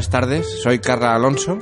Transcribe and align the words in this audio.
Buenas 0.00 0.10
tardes. 0.10 0.62
Soy 0.62 0.78
Carla 0.78 1.14
Alonso. 1.14 1.58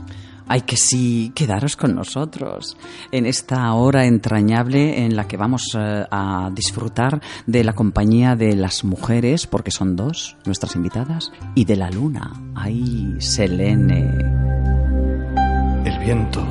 Ay, 0.50 0.62
que 0.62 0.78
sí, 0.78 1.30
quedaros 1.34 1.76
con 1.76 1.94
nosotros 1.94 2.78
en 3.12 3.26
esta 3.26 3.70
hora 3.74 4.06
entrañable 4.06 5.04
en 5.04 5.14
la 5.14 5.28
que 5.28 5.36
vamos 5.36 5.76
eh, 5.78 6.06
a 6.10 6.48
disfrutar 6.52 7.20
de 7.46 7.64
la 7.64 7.74
compañía 7.74 8.34
de 8.34 8.56
las 8.56 8.82
mujeres, 8.82 9.46
porque 9.46 9.70
son 9.70 9.94
dos 9.94 10.38
nuestras 10.46 10.74
invitadas, 10.74 11.32
y 11.54 11.66
de 11.66 11.76
la 11.76 11.90
luna. 11.90 12.32
Ay, 12.54 13.16
Selene. 13.18 14.08
El 15.84 15.98
viento 15.98 16.42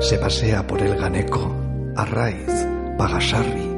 se 0.00 0.16
pasea 0.18 0.64
por 0.66 0.80
el 0.80 0.96
Ganeco, 0.96 1.54
Arraiz, 1.96 2.66
Pagasarri 2.98 3.70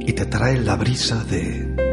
y 0.00 0.12
te 0.12 0.26
trae 0.26 0.58
la 0.58 0.76
brisa 0.76 1.24
de 1.24 1.85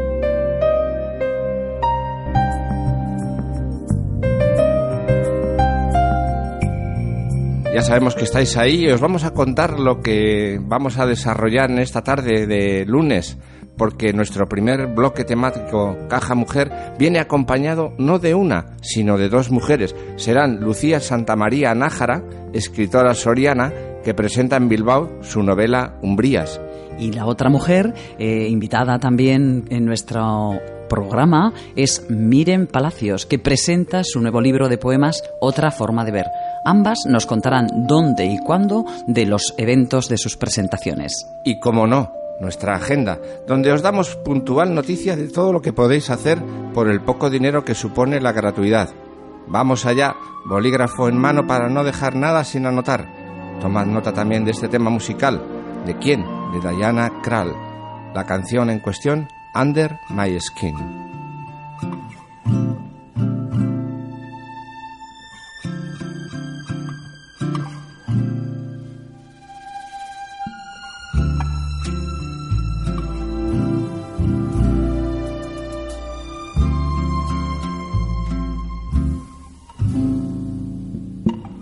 Ya 7.74 7.82
sabemos 7.82 8.14
que 8.14 8.22
estáis 8.22 8.56
ahí 8.56 8.84
y 8.84 8.90
os 8.92 9.00
vamos 9.00 9.24
a 9.24 9.32
contar 9.32 9.80
lo 9.80 10.00
que 10.00 10.60
vamos 10.62 10.96
a 10.96 11.06
desarrollar 11.06 11.72
en 11.72 11.80
esta 11.80 12.02
tarde 12.02 12.46
de 12.46 12.84
lunes, 12.86 13.36
porque 13.76 14.12
nuestro 14.12 14.46
primer 14.46 14.86
bloque 14.94 15.24
temático 15.24 15.96
Caja 16.08 16.36
Mujer 16.36 16.70
viene 17.00 17.18
acompañado 17.18 17.92
no 17.98 18.20
de 18.20 18.36
una, 18.36 18.76
sino 18.80 19.18
de 19.18 19.28
dos 19.28 19.50
mujeres. 19.50 19.96
Serán 20.14 20.60
Lucía 20.60 21.00
Santamaría 21.00 21.74
Nájara, 21.74 22.22
escritora 22.52 23.12
soriana, 23.12 23.72
que 24.04 24.14
presenta 24.14 24.56
en 24.56 24.68
Bilbao 24.68 25.10
su 25.22 25.42
novela 25.42 25.98
Umbrías. 26.00 26.60
Y 26.96 27.10
la 27.10 27.26
otra 27.26 27.50
mujer, 27.50 27.92
eh, 28.20 28.46
invitada 28.48 29.00
también 29.00 29.64
en 29.70 29.84
nuestro 29.84 30.60
programa, 30.88 31.52
es 31.74 32.06
Miren 32.08 32.68
Palacios, 32.68 33.26
que 33.26 33.40
presenta 33.40 34.04
su 34.04 34.20
nuevo 34.20 34.40
libro 34.40 34.68
de 34.68 34.78
poemas 34.78 35.24
Otra 35.40 35.72
forma 35.72 36.04
de 36.04 36.12
ver. 36.12 36.26
Ambas 36.64 37.00
nos 37.06 37.26
contarán 37.26 37.86
dónde 37.86 38.24
y 38.24 38.38
cuándo 38.38 38.84
de 39.06 39.26
los 39.26 39.54
eventos 39.58 40.08
de 40.08 40.16
sus 40.16 40.36
presentaciones. 40.36 41.28
Y 41.44 41.60
como 41.60 41.86
no, 41.86 42.12
nuestra 42.40 42.74
agenda, 42.74 43.18
donde 43.46 43.72
os 43.72 43.82
damos 43.82 44.16
puntual 44.16 44.74
noticia 44.74 45.16
de 45.16 45.28
todo 45.28 45.52
lo 45.52 45.60
que 45.60 45.72
podéis 45.72 46.10
hacer 46.10 46.38
por 46.72 46.88
el 46.88 47.00
poco 47.00 47.30
dinero 47.30 47.64
que 47.64 47.74
supone 47.74 48.20
la 48.20 48.32
gratuidad. 48.32 48.90
Vamos 49.46 49.84
allá, 49.84 50.16
bolígrafo 50.48 51.08
en 51.08 51.18
mano 51.18 51.46
para 51.46 51.68
no 51.68 51.84
dejar 51.84 52.16
nada 52.16 52.44
sin 52.44 52.66
anotar. 52.66 53.06
Tomad 53.60 53.86
nota 53.86 54.12
también 54.12 54.44
de 54.44 54.52
este 54.52 54.68
tema 54.68 54.90
musical. 54.90 55.42
¿De 55.86 55.98
quién? 55.98 56.24
De 56.52 56.70
Diana 56.70 57.10
Krall. 57.22 57.52
La 58.14 58.24
canción 58.24 58.70
en 58.70 58.80
cuestión, 58.80 59.28
Under 59.54 59.98
My 60.08 60.40
Skin. 60.40 60.74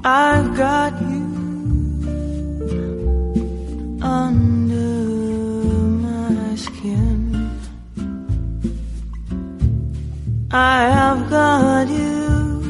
I've 0.05 0.57
got 0.57 1.01
you 1.01 1.23
under 4.03 4.75
my 6.03 6.57
skin. 6.57 7.51
I 10.51 10.81
have 10.91 11.31
got 11.31 11.87
you 11.89 12.62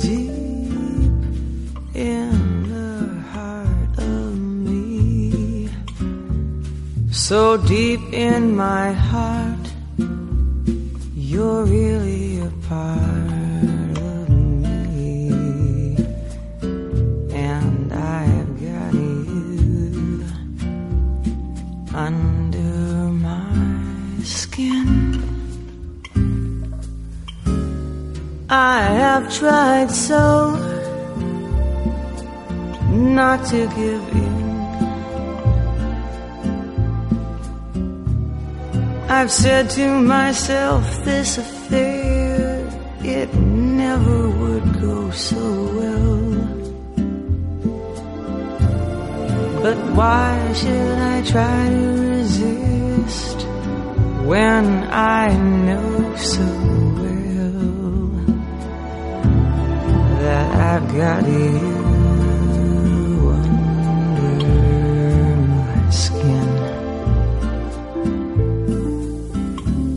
deep 0.00 1.14
in 1.94 2.68
the 2.68 3.06
heart 3.30 3.98
of 3.98 4.36
me. 4.36 5.68
So 7.12 7.56
deep 7.56 8.00
in 8.12 8.56
my 8.56 8.90
heart, 8.90 9.64
you're 11.14 11.64
really 11.66 12.40
a 12.40 12.50
part 12.68 13.09
I 28.52 28.82
have 28.82 29.32
tried 29.32 29.92
so 29.92 30.50
not 32.90 33.46
to 33.46 33.68
give 33.76 34.08
in. 34.10 34.40
I've 39.08 39.30
said 39.30 39.70
to 39.70 40.00
myself, 40.00 41.04
this 41.04 41.38
affair, 41.38 42.66
it 43.04 43.32
never 43.34 44.28
would 44.28 44.80
go 44.80 45.12
so 45.12 45.44
well. 45.78 46.30
But 49.62 49.78
why 49.94 50.52
should 50.54 50.98
I 50.98 51.22
try 51.22 51.68
to 51.68 51.86
resist 52.16 53.46
when 54.26 54.64
I 54.90 55.36
know 55.36 56.16
so 56.16 56.59
I've 60.60 60.86
got 60.94 61.26
you 61.26 61.56
under 63.38 64.46
my 65.48 65.90
skin? 65.90 66.48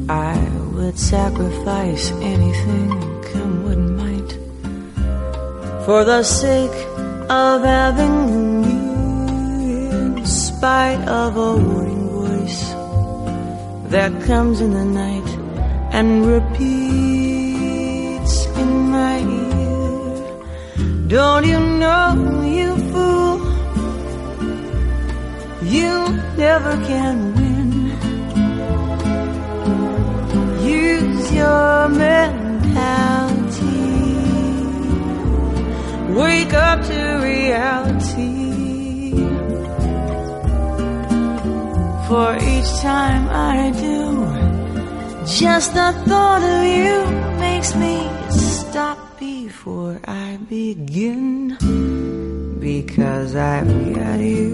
I 0.10 0.38
would 0.74 0.98
sacrifice 0.98 2.12
anything, 2.34 2.90
come 3.34 3.66
what 3.66 3.78
might, 3.78 4.32
for 5.86 6.06
the 6.06 6.24
sake 6.24 6.80
of 7.30 7.64
having 7.64 8.64
you, 8.64 10.18
in 10.18 10.26
spite 10.26 11.06
of 11.10 11.36
a 11.36 11.58
warning 11.58 12.08
voice 12.08 12.64
that 13.92 14.12
comes 14.24 14.62
in 14.62 14.72
the 14.72 14.86
night 14.86 15.30
and 15.92 16.26
repeats 16.26 16.83
Don't 21.14 21.46
you 21.46 21.60
know, 21.60 22.42
you 22.42 22.76
fool, 22.92 23.38
you 25.62 26.10
never 26.38 26.76
can 26.88 27.36
win. 27.36 27.70
Use 30.66 31.32
your 31.32 31.88
mentality. 31.90 32.66
Wake 36.20 36.54
up 36.56 36.82
to 36.82 37.20
reality. 37.22 38.32
For 42.08 42.30
each 42.38 42.72
time 42.82 43.30
I 43.30 43.70
do, 43.86 44.26
just 45.28 45.76
the 45.76 45.94
thought 46.08 46.42
of 46.42 46.64
you 46.66 47.23
I 50.06 50.38
begin. 50.50 51.58
Because 52.60 53.36
I've 53.36 53.96
got 53.96 54.20
you 54.20 54.53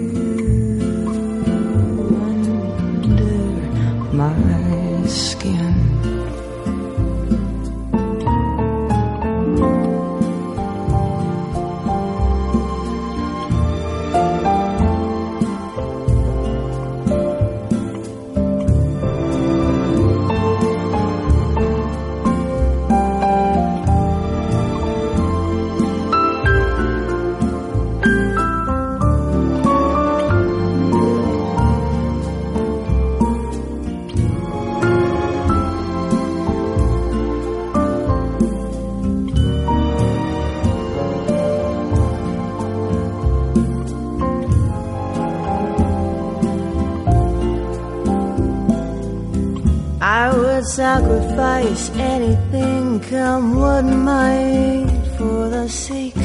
sacrifice 51.20 51.90
anything, 51.96 53.00
come 53.00 53.58
what 53.58 53.84
might, 53.84 54.88
for 55.16 55.48
the 55.48 55.68
sake 55.68 56.16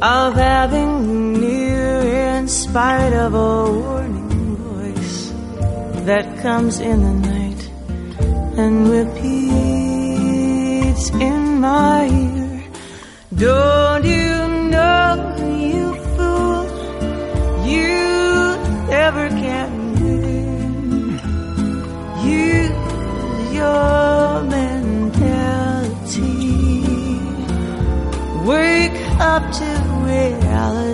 of 0.00 0.34
having 0.34 1.08
you 1.08 1.18
near, 1.40 2.00
in 2.36 2.48
spite 2.48 3.12
of 3.12 3.34
a 3.34 3.70
warning 3.70 4.56
voice 4.56 5.32
that 6.06 6.38
comes 6.40 6.80
in 6.80 7.02
the 7.02 7.14
night 7.28 7.70
and 8.58 8.88
repeats 8.88 10.30
in 11.10 11.60
my 11.60 12.06
ear. 12.06 12.62
Don't 13.34 14.04
you 14.04 14.17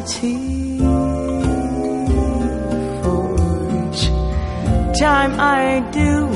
reality. 0.05 0.79
For 3.03 3.35
each 3.81 4.99
time 4.99 5.39
I 5.39 5.85
do, 5.93 6.29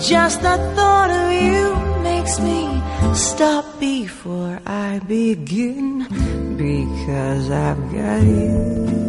just 0.00 0.42
the 0.42 0.56
thought 0.74 1.10
of 1.10 1.32
you 1.32 2.02
makes 2.02 2.38
me 2.40 2.82
stop 3.14 3.64
before 3.80 4.60
I 4.66 5.00
begin. 5.06 6.06
Because 6.56 7.50
I've 7.50 7.92
got 7.92 8.22
you 8.22 9.07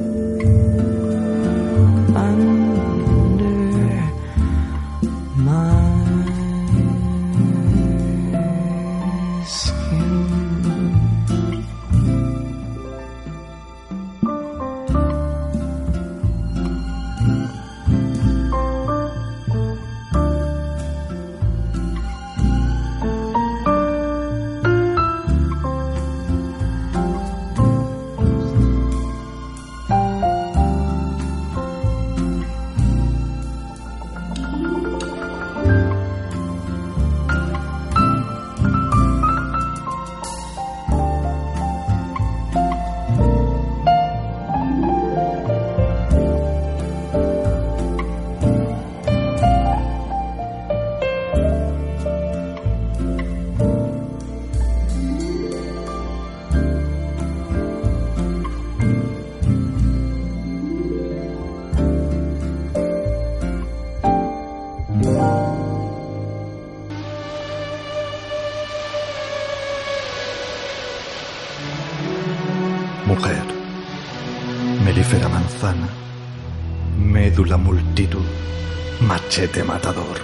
machete 79.40 79.64
matador, 79.64 80.20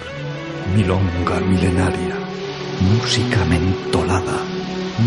milonga 0.76 1.40
milenaria, 1.40 2.16
música 2.82 3.46
mentolada, 3.46 4.44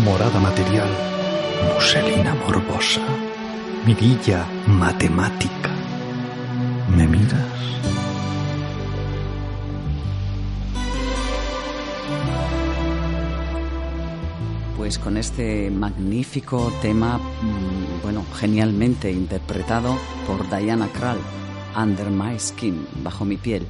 morada 0.04 0.40
material, 0.40 0.88
muselina 1.72 2.34
morbosa, 2.34 3.02
mirilla 3.86 4.44
matemática. 4.66 5.70
¿Me 6.96 7.06
miras? 7.06 7.54
Pues 14.76 14.98
con 14.98 15.18
este 15.18 15.70
magnífico 15.70 16.72
tema, 16.82 17.18
mm, 17.18 18.02
bueno, 18.02 18.24
genialmente 18.34 19.12
interpretado 19.12 19.96
por 20.26 20.50
Diana 20.50 20.88
Krall, 20.88 21.20
Under 21.80 22.10
My 22.10 22.36
Skin, 22.40 22.88
bajo 23.04 23.24
mi 23.24 23.36
piel. 23.36 23.68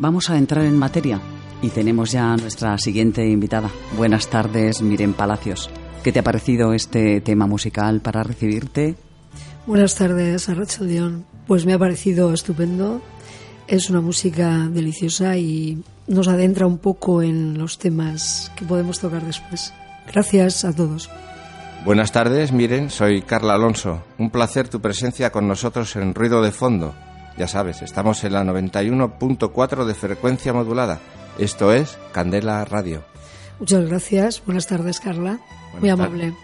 Vamos 0.00 0.30
a 0.30 0.38
entrar 0.38 0.64
en 0.64 0.78
materia 0.78 1.20
y 1.60 1.68
tenemos 1.68 2.10
ya 2.10 2.32
a 2.32 2.36
nuestra 2.38 2.78
siguiente 2.78 3.28
invitada. 3.28 3.68
Buenas 3.98 4.28
tardes, 4.28 4.80
Miren 4.80 5.12
Palacios. 5.12 5.68
¿Qué 6.02 6.10
te 6.10 6.20
ha 6.20 6.22
parecido 6.22 6.72
este 6.72 7.20
tema 7.20 7.46
musical 7.46 8.00
para 8.00 8.22
recibirte? 8.22 8.96
Buenas 9.66 9.96
tardes, 9.96 10.48
a 10.48 10.54
Rachel 10.54 10.88
Dion. 10.88 11.26
Pues 11.46 11.66
me 11.66 11.74
ha 11.74 11.78
parecido 11.78 12.32
estupendo. 12.32 13.02
Es 13.68 13.90
una 13.90 14.00
música 14.00 14.70
deliciosa 14.72 15.36
y 15.36 15.84
nos 16.06 16.28
adentra 16.28 16.66
un 16.66 16.78
poco 16.78 17.20
en 17.20 17.58
los 17.58 17.76
temas 17.76 18.50
que 18.56 18.64
podemos 18.64 19.00
tocar 19.00 19.22
después. 19.26 19.74
Gracias 20.10 20.64
a 20.64 20.74
todos. 20.74 21.10
Buenas 21.84 22.10
tardes, 22.10 22.52
miren, 22.52 22.88
soy 22.88 23.20
Carla 23.20 23.52
Alonso. 23.52 24.02
Un 24.16 24.30
placer 24.30 24.68
tu 24.70 24.80
presencia 24.80 25.30
con 25.30 25.46
nosotros 25.46 25.94
en 25.96 26.14
Ruido 26.14 26.40
de 26.40 26.52
Fondo. 26.52 26.94
Ya 27.40 27.48
sabes, 27.48 27.80
estamos 27.80 28.22
en 28.24 28.34
la 28.34 28.44
91.4 28.44 29.86
de 29.86 29.94
frecuencia 29.94 30.52
modulada, 30.52 31.00
Esto 31.38 31.72
es 31.72 31.96
Candela 32.12 32.62
Radio. 32.66 33.02
Muchas 33.58 33.88
gracias. 33.88 34.42
Buenas 34.44 34.66
tardes, 34.66 35.00
Carla. 35.00 35.40
Muy 35.80 35.88
amable. 35.88 36.34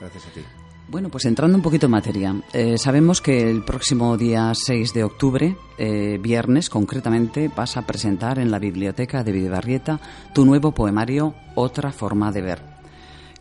Gracias 0.00 0.26
a 0.26 0.30
ti. 0.30 0.40
Bueno, 0.88 1.10
pues 1.10 1.26
entrando 1.26 1.56
un 1.56 1.62
poquito 1.62 1.86
en 1.86 1.92
materia, 1.92 2.34
eh, 2.52 2.76
sabemos 2.76 3.20
que 3.20 3.48
el 3.48 3.62
próximo 3.62 4.16
día 4.16 4.50
6 4.52 4.94
de 4.94 5.04
octubre, 5.04 5.56
eh, 5.78 6.18
viernes 6.20 6.70
concretamente, 6.70 7.48
vas 7.54 7.76
a 7.76 7.86
presentar 7.86 8.40
en 8.40 8.50
la 8.50 8.58
Biblioteca 8.58 9.22
de 9.22 9.30
Videbarrieta 9.30 10.00
tu 10.34 10.44
nuevo 10.44 10.72
poemario 10.72 11.36
Otra 11.54 11.92
forma 11.92 12.32
de 12.32 12.42
ver. 12.42 12.62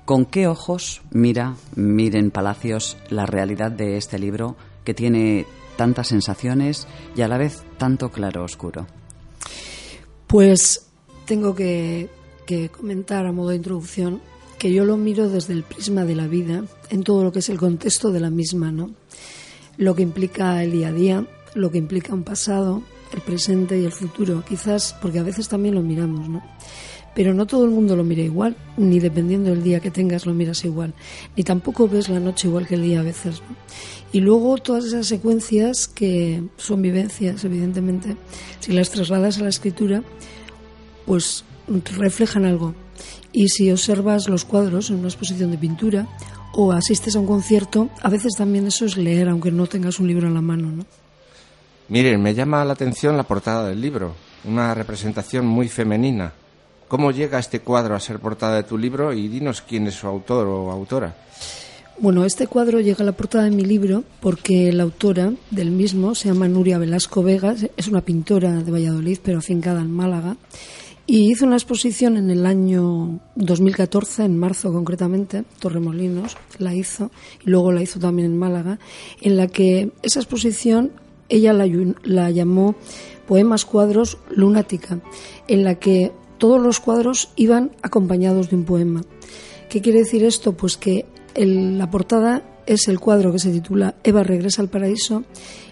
¿Con 0.05 0.25
qué 0.25 0.45
ojos 0.45 1.01
mira 1.09 1.55
Miren 1.73 2.29
Palacios 2.29 2.95
la 3.09 3.25
realidad 3.25 3.71
de 3.71 3.97
este 3.97 4.19
libro 4.19 4.55
que 4.83 4.93
tiene 4.93 5.47
tantas 5.75 6.07
sensaciones 6.07 6.87
y 7.15 7.21
a 7.21 7.27
la 7.27 7.37
vez 7.37 7.63
tanto 7.77 8.09
claro 8.09 8.43
oscuro? 8.43 8.87
Pues 10.27 10.87
tengo 11.25 11.55
que, 11.55 12.09
comentar 12.77 13.25
a 13.25 13.31
modo 13.31 13.49
de 13.49 13.57
introducción 13.57 14.21
que 14.57 14.71
yo 14.71 14.85
lo 14.85 14.97
miro 14.97 15.29
desde 15.29 15.53
el 15.53 15.63
prisma 15.63 16.05
de 16.05 16.15
la 16.15 16.27
vida, 16.27 16.63
en 16.89 17.03
todo 17.03 17.23
lo 17.23 17.31
que 17.31 17.39
es 17.39 17.49
el 17.49 17.57
contexto 17.57 18.11
de 18.11 18.19
la 18.19 18.29
misma, 18.29 18.71
¿no? 18.71 18.91
Lo 19.77 19.95
que 19.95 20.03
implica 20.03 20.63
el 20.63 20.71
día 20.71 20.89
a 20.89 20.91
día, 20.93 21.27
lo 21.53 21.71
que 21.71 21.77
implica 21.77 22.13
un 22.13 22.23
pasado, 22.23 22.81
el 23.13 23.21
presente 23.21 23.79
y 23.79 23.85
el 23.85 23.91
futuro, 23.91 24.43
quizás 24.47 24.95
porque 25.01 25.19
a 25.19 25.23
veces 25.23 25.49
también 25.49 25.75
lo 25.75 25.81
miramos, 25.81 26.29
¿no? 26.29 26.43
Pero 27.13 27.33
no 27.33 27.45
todo 27.45 27.65
el 27.65 27.71
mundo 27.71 27.95
lo 27.95 28.03
mira 28.03 28.23
igual, 28.23 28.55
ni 28.77 28.99
dependiendo 28.99 29.49
del 29.49 29.63
día 29.63 29.79
que 29.79 29.91
tengas 29.91 30.25
lo 30.25 30.33
miras 30.33 30.63
igual, 30.65 30.93
ni 31.35 31.43
tampoco 31.43 31.87
ves 31.87 32.09
la 32.09 32.19
noche 32.19 32.47
igual 32.47 32.67
que 32.67 32.75
el 32.75 32.83
día 32.83 32.99
a 32.99 33.03
veces. 33.03 33.41
¿no? 33.41 33.55
Y 34.15 34.21
luego 34.21 34.57
todas 34.59 34.85
esas 34.85 35.07
secuencias 35.07 35.89
que 35.89 36.41
son 36.55 36.81
vivencias, 36.81 37.43
evidentemente, 37.43 38.15
si 38.61 38.71
las 38.71 38.89
trasladas 38.89 39.37
a 39.37 39.43
la 39.43 39.49
escritura, 39.49 40.03
pues 41.05 41.43
reflejan 41.97 42.45
algo. 42.45 42.73
Y 43.33 43.49
si 43.49 43.69
observas 43.69 44.29
los 44.29 44.45
cuadros 44.45 44.89
en 44.89 44.99
una 44.99 45.09
exposición 45.09 45.51
de 45.51 45.57
pintura 45.57 46.07
o 46.53 46.71
asistes 46.71 47.17
a 47.17 47.19
un 47.19 47.25
concierto, 47.25 47.89
a 48.01 48.09
veces 48.09 48.35
también 48.37 48.65
eso 48.67 48.85
es 48.85 48.95
leer, 48.95 49.27
aunque 49.27 49.51
no 49.51 49.67
tengas 49.67 49.99
un 49.99 50.07
libro 50.07 50.29
en 50.29 50.35
la 50.35 50.41
mano, 50.41 50.71
¿no? 50.71 50.85
Miren, 51.89 52.21
me 52.21 52.33
llama 52.33 52.63
la 52.63 52.71
atención 52.71 53.17
la 53.17 53.23
portada 53.23 53.67
del 53.67 53.81
libro, 53.81 54.15
una 54.45 54.73
representación 54.73 55.45
muy 55.45 55.67
femenina. 55.67 56.31
¿Cómo 56.87 57.11
llega 57.11 57.37
este 57.37 57.59
cuadro 57.59 57.95
a 57.95 57.99
ser 57.99 58.19
portada 58.19 58.55
de 58.55 58.63
tu 58.63 58.77
libro 58.77 59.11
y 59.11 59.27
dinos 59.27 59.61
quién 59.61 59.87
es 59.87 59.95
su 59.95 60.07
autor 60.07 60.47
o 60.47 60.71
autora? 60.71 61.13
Bueno, 61.97 62.25
este 62.25 62.47
cuadro 62.47 62.81
llega 62.81 63.03
a 63.03 63.05
la 63.05 63.13
portada 63.13 63.45
de 63.45 63.51
mi 63.51 63.63
libro 63.63 64.03
porque 64.19 64.73
la 64.73 64.83
autora 64.83 65.31
del 65.49 65.71
mismo 65.71 66.13
se 66.13 66.27
llama 66.27 66.49
Nuria 66.49 66.77
Velasco 66.77 67.23
Vegas, 67.23 67.67
es 67.77 67.87
una 67.87 68.01
pintora 68.01 68.51
de 68.51 68.69
Valladolid, 68.69 69.19
pero 69.23 69.37
afincada 69.37 69.79
en 69.79 69.91
Málaga, 69.91 70.35
y 71.07 71.31
hizo 71.31 71.45
una 71.45 71.55
exposición 71.55 72.17
en 72.17 72.29
el 72.29 72.45
año 72.45 73.21
2014, 73.35 74.25
en 74.25 74.37
marzo 74.37 74.73
concretamente, 74.73 75.45
Torremolinos 75.59 76.35
la 76.59 76.75
hizo, 76.75 77.11
y 77.45 77.49
luego 77.49 77.71
la 77.71 77.81
hizo 77.81 77.97
también 77.97 78.25
en 78.31 78.37
Málaga, 78.37 78.77
en 79.21 79.37
la 79.37 79.47
que 79.47 79.91
esa 80.03 80.19
exposición 80.19 80.91
ella 81.29 81.53
la, 81.53 81.65
la 82.03 82.29
llamó 82.29 82.75
Poemas 83.25 83.63
Cuadros 83.63 84.17
Lunática, 84.29 84.99
en 85.47 85.63
la 85.63 85.75
que 85.75 86.11
todos 86.39 86.61
los 86.61 86.81
cuadros 86.81 87.29
iban 87.37 87.71
acompañados 87.81 88.49
de 88.49 88.57
un 88.57 88.65
poema. 88.65 89.01
¿Qué 89.69 89.81
quiere 89.81 89.99
decir 89.99 90.23
esto? 90.25 90.51
Pues 90.51 90.75
que 90.77 91.05
el- 91.35 91.77
la 91.77 91.89
portada 91.91 92.43
es 92.65 92.87
el 92.87 92.99
cuadro 92.99 93.31
que 93.31 93.39
se 93.39 93.51
titula 93.51 93.95
Eva 94.03 94.23
regresa 94.23 94.61
al 94.61 94.69
paraíso 94.69 95.23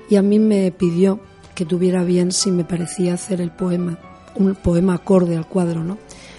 y 0.10 0.16
a 0.18 0.22
mí 0.22 0.38
me 0.40 0.72
pidió 0.72 1.20
que 1.56 1.66
tuviera 1.66 2.04
bien 2.04 2.32
si 2.32 2.52
me 2.52 2.64
parecía 2.66 3.14
hacer 3.16 3.42
el 3.42 3.52
poema, 3.52 3.98
un 4.36 4.56
poema 4.56 4.96
acorde 4.96 5.36
al 5.38 5.48
cuadro, 5.48 5.84
¿no? 5.84 5.98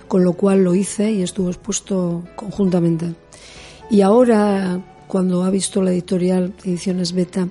Con 0.09 0.23
lo 0.25 0.35
cual 0.35 0.63
lo 0.63 0.75
hice 0.75 1.11
y 1.13 1.23
estuvo 1.23 1.49
expuesto 1.49 2.25
conjuntamente. 2.37 3.15
Y 3.91 4.01
ahora, 4.03 4.81
cuando 5.09 5.45
ha 5.45 5.51
visto 5.51 5.83
la 5.83 5.93
editorial 5.93 6.53
Ediciones 6.65 7.13
Beta 7.13 7.49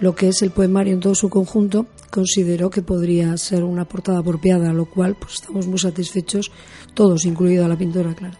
lo 0.00 0.14
que 0.14 0.28
es 0.28 0.42
el 0.42 0.50
poemario 0.50 0.92
en 0.92 1.00
todo 1.00 1.14
su 1.14 1.28
conjunto, 1.30 1.86
consideró 2.10 2.68
que 2.70 2.82
podría 2.82 3.36
ser 3.36 3.64
una 3.64 3.84
portada 3.84 4.18
apropiada, 4.18 4.72
lo 4.72 4.86
cual 4.86 5.16
pues 5.18 5.34
estamos 5.34 5.66
muy 5.66 5.78
satisfechos, 5.78 6.50
todos, 6.94 7.24
incluida 7.24 7.68
la 7.68 7.76
pintora, 7.76 8.14
claro. 8.14 8.36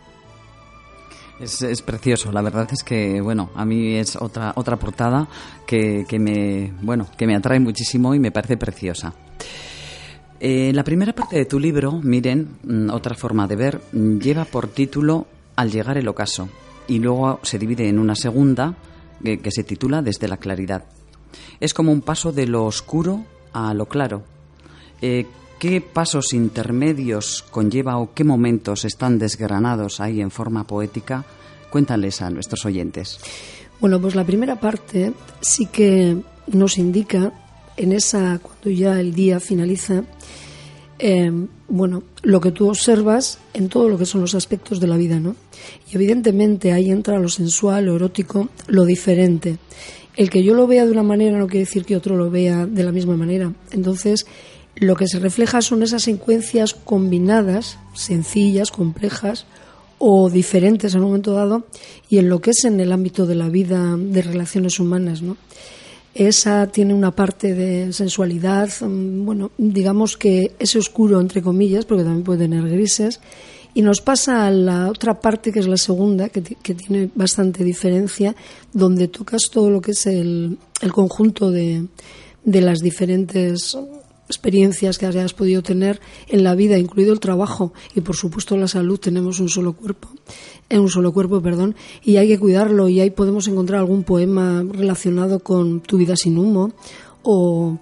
Es, 1.41 1.63
es 1.63 1.83
precioso, 1.83 2.31
la 2.31 2.43
verdad 2.43 2.69
es 2.73 2.85
que, 2.85 3.21
bueno, 3.21 3.51
a 3.57 3.65
mí 3.65 3.97
es 3.97 4.17
otra, 4.17 4.53
otra 4.57 4.77
portada 4.77 5.29
que, 5.67 6.05
que 6.09 6.19
me, 6.19 6.73
bueno, 6.81 7.09
que 7.17 7.27
me 7.27 7.35
atrae 7.35 7.59
muchísimo 7.59 8.15
y 8.15 8.21
me 8.21 8.31
parece 8.31 8.57
preciosa. 8.57 9.13
Eh, 10.39 10.73
la 10.73 10.85
primera 10.85 11.13
parte 11.13 11.37
de 11.37 11.45
tu 11.45 11.59
libro, 11.59 12.01
miren, 12.03 12.59
mm, 12.63 12.91
otra 12.91 13.15
forma 13.15 13.47
de 13.47 13.57
ver, 13.57 13.81
mm, 13.93 14.19
lleva 14.19 14.45
por 14.45 14.69
título 14.69 15.27
Al 15.57 15.71
llegar 15.71 15.97
el 15.97 16.09
ocaso 16.09 16.49
y 16.87 16.99
luego 16.99 17.41
se 17.43 17.59
divide 17.59 17.89
en 17.89 17.99
una 17.99 18.15
segunda 18.15 18.75
que, 19.23 19.39
que 19.39 19.51
se 19.51 19.65
titula 19.65 20.03
Desde 20.03 20.29
la 20.29 20.37
claridad. 20.37 20.85
Es 21.61 21.73
como 21.75 21.93
un 21.93 22.03
paso 22.03 22.33
de 22.33 22.47
lo 22.47 22.65
oscuro 22.65 23.25
a 23.53 23.73
lo 23.75 23.87
claro. 23.87 24.23
Eh, 25.01 25.27
¿Qué 25.65 25.81
pasos 25.81 26.35
intermedios 26.35 27.43
conlleva 27.51 27.97
o 27.97 28.13
qué 28.13 28.23
momentos 28.23 28.85
están 28.85 29.19
desgranados 29.19 29.99
ahí 29.99 30.21
en 30.21 30.31
forma 30.31 30.67
poética? 30.67 31.25
Cuéntales 31.71 32.21
a 32.21 32.29
nuestros 32.29 32.67
oyentes. 32.67 33.19
Bueno, 33.81 33.99
pues 33.99 34.15
la 34.15 34.27
primera 34.27 34.61
parte 34.61 35.15
sí 35.41 35.65
que 35.65 36.19
nos 36.49 36.77
indica 36.77 37.33
en 37.79 37.93
esa, 37.93 38.41
cuando 38.43 38.69
ya 38.69 39.01
el 39.01 39.15
día 39.15 39.41
finaliza, 39.41 40.05
eh, 40.99 41.33
bueno, 41.69 42.03
lo 42.21 42.43
que 42.43 42.53
tú 42.53 42.69
observas 42.69 43.39
en 43.55 43.71
todo 43.71 43.89
lo 43.89 43.97
que 43.97 44.05
son 44.05 44.21
los 44.21 44.35
aspectos 44.35 44.81
de 44.81 44.87
la 44.87 44.99
vida, 44.99 45.19
¿no? 45.19 45.35
Y 45.91 45.95
evidentemente 45.95 46.73
ahí 46.73 46.91
entra 46.91 47.19
lo 47.19 47.31
sensual, 47.31 47.87
lo 47.87 47.97
erótico, 47.97 48.51
lo 48.67 48.85
diferente. 48.85 49.57
El 50.15 50.29
que 50.29 50.45
yo 50.45 50.53
lo 50.53 50.67
vea 50.67 50.85
de 50.85 50.93
una 50.93 51.03
manera 51.03 51.39
no 51.39 51.47
quiere 51.47 51.65
decir 51.65 51.87
que 51.87 51.97
otro 51.97 52.17
lo 52.17 52.31
vea 52.31 52.67
de 52.67 52.85
la 52.85 52.93
misma 52.93 53.17
manera. 53.17 53.51
Entonces, 53.73 54.27
lo 54.77 54.97
que 54.97 55.07
se 55.07 55.19
refleja 55.19 55.63
son 55.63 55.83
esas 55.83 56.03
secuencias 56.03 56.75
combinadas, 56.75 57.79
sencillas, 57.95 58.71
complejas 58.71 59.47
o 59.99 60.29
diferentes 60.29 60.95
en 60.95 61.01
un 61.01 61.07
momento 61.07 61.33
dado, 61.33 61.67
y 62.09 62.19
en 62.19 62.29
lo 62.29 62.41
que 62.41 62.51
es 62.51 62.65
en 62.65 62.81
el 62.81 62.93
ámbito 62.93 63.27
de 63.27 63.37
la 63.37 63.49
vida 63.49 63.97
de 63.97 64.23
relaciones 64.23 64.81
humanas, 64.81 65.23
¿no? 65.23 65.37
Esa 66.15 66.69
tiene 66.69 66.95
una 66.95 67.11
parte 67.11 67.55
de 67.55 67.93
sensualidad, 67.93 68.71
mm, 68.81 69.25
bueno, 69.25 69.51
digamos 69.59 70.17
que 70.17 70.53
ese 70.59 70.79
oscuro, 70.79 71.21
entre 71.21 71.43
comillas, 71.43 71.85
porque 71.85 72.05
también 72.05 72.25
puede 72.25 72.41
tener 72.41 72.69
grises, 72.69 73.21
y 73.73 73.83
nos 73.83 74.01
pasa 74.01 74.47
a 74.47 74.51
la 74.53 74.89
otra 74.89 75.21
parte, 75.21 75.51
que 75.51 75.59
es 75.59 75.67
la 75.67 75.77
segunda, 75.77 76.29
que, 76.29 76.43
que 76.43 76.75
tiene 76.75 77.11
bastante 77.15 77.65
diferencia, 77.65 78.37
donde 78.73 79.09
tocas 79.09 79.43
todo 79.51 79.71
lo 79.71 79.81
que 79.81 79.93
es 79.93 80.07
el, 80.07 80.59
el 80.81 80.93
conjunto 80.93 81.51
de, 81.51 81.87
de 82.45 82.61
las 82.61 82.81
diferentes 82.81 83.77
experiencias 84.29 84.99
que 84.99 85.07
hayas 85.07 85.35
podido 85.35 85.63
tener 85.63 86.01
en 86.29 86.45
la 86.45 86.55
vida, 86.55 86.79
incluido 86.79 87.13
el 87.13 87.21
trabajo 87.21 87.73
y 87.95 88.01
por 88.01 88.17
supuesto 88.17 88.57
la 88.57 88.69
salud. 88.69 88.99
Tenemos 88.99 89.41
un 89.41 89.49
solo 89.49 89.75
cuerpo, 89.75 90.09
en 90.69 90.81
un 90.81 90.89
solo 90.89 91.13
cuerpo, 91.13 91.41
perdón, 91.41 91.75
y 92.03 92.17
hay 92.17 92.29
que 92.29 92.39
cuidarlo. 92.39 92.89
Y 92.89 93.01
ahí 93.01 93.11
podemos 93.11 93.49
encontrar 93.49 93.81
algún 93.81 94.03
poema 94.03 94.65
relacionado 94.69 95.41
con 95.41 95.81
tu 95.81 95.99
vida 95.99 96.17
sin 96.17 96.39
humo 96.39 96.73
o 97.23 97.79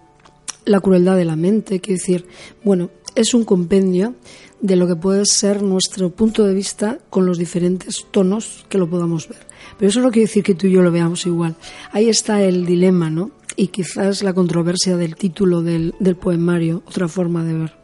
la 0.65 0.81
crueldad 0.81 1.17
de 1.17 1.25
la 1.25 1.37
mente. 1.37 1.81
Quiero 1.81 1.99
decir, 1.99 2.27
bueno, 2.65 2.91
es 3.15 3.35
un 3.35 3.45
compendio 3.45 4.15
de 4.63 4.77
lo 4.77 4.87
que 4.87 4.97
puede 4.97 5.27
ser 5.27 5.61
nuestro 5.63 6.11
punto 6.11 6.45
de 6.45 6.55
vista 6.55 6.99
con 7.11 7.27
los 7.27 7.37
diferentes 7.37 8.07
tonos 8.11 8.65
que 8.69 8.79
lo 8.79 8.89
podamos 8.89 9.29
ver. 9.29 9.41
Pero 9.77 9.91
eso 9.91 10.01
no 10.01 10.11
quiere 10.11 10.29
decir 10.29 10.45
que 10.45 10.55
tú 10.55 10.69
y 10.69 10.73
yo 10.73 10.83
lo 10.83 10.93
veamos 10.93 11.27
igual. 11.27 11.57
Ahí 11.91 12.09
está 12.09 12.41
el 12.43 12.65
dilema, 12.65 13.11
¿no? 13.11 13.33
Y 13.57 13.67
quizás 13.67 14.23
la 14.23 14.33
controversia 14.33 14.97
del 14.97 15.17
título 15.17 15.63
del, 15.63 15.95
del 15.99 16.17
poemario, 16.17 16.83
otra 16.87 17.09
forma 17.09 17.45
de 17.45 17.55
ver. 17.55 17.75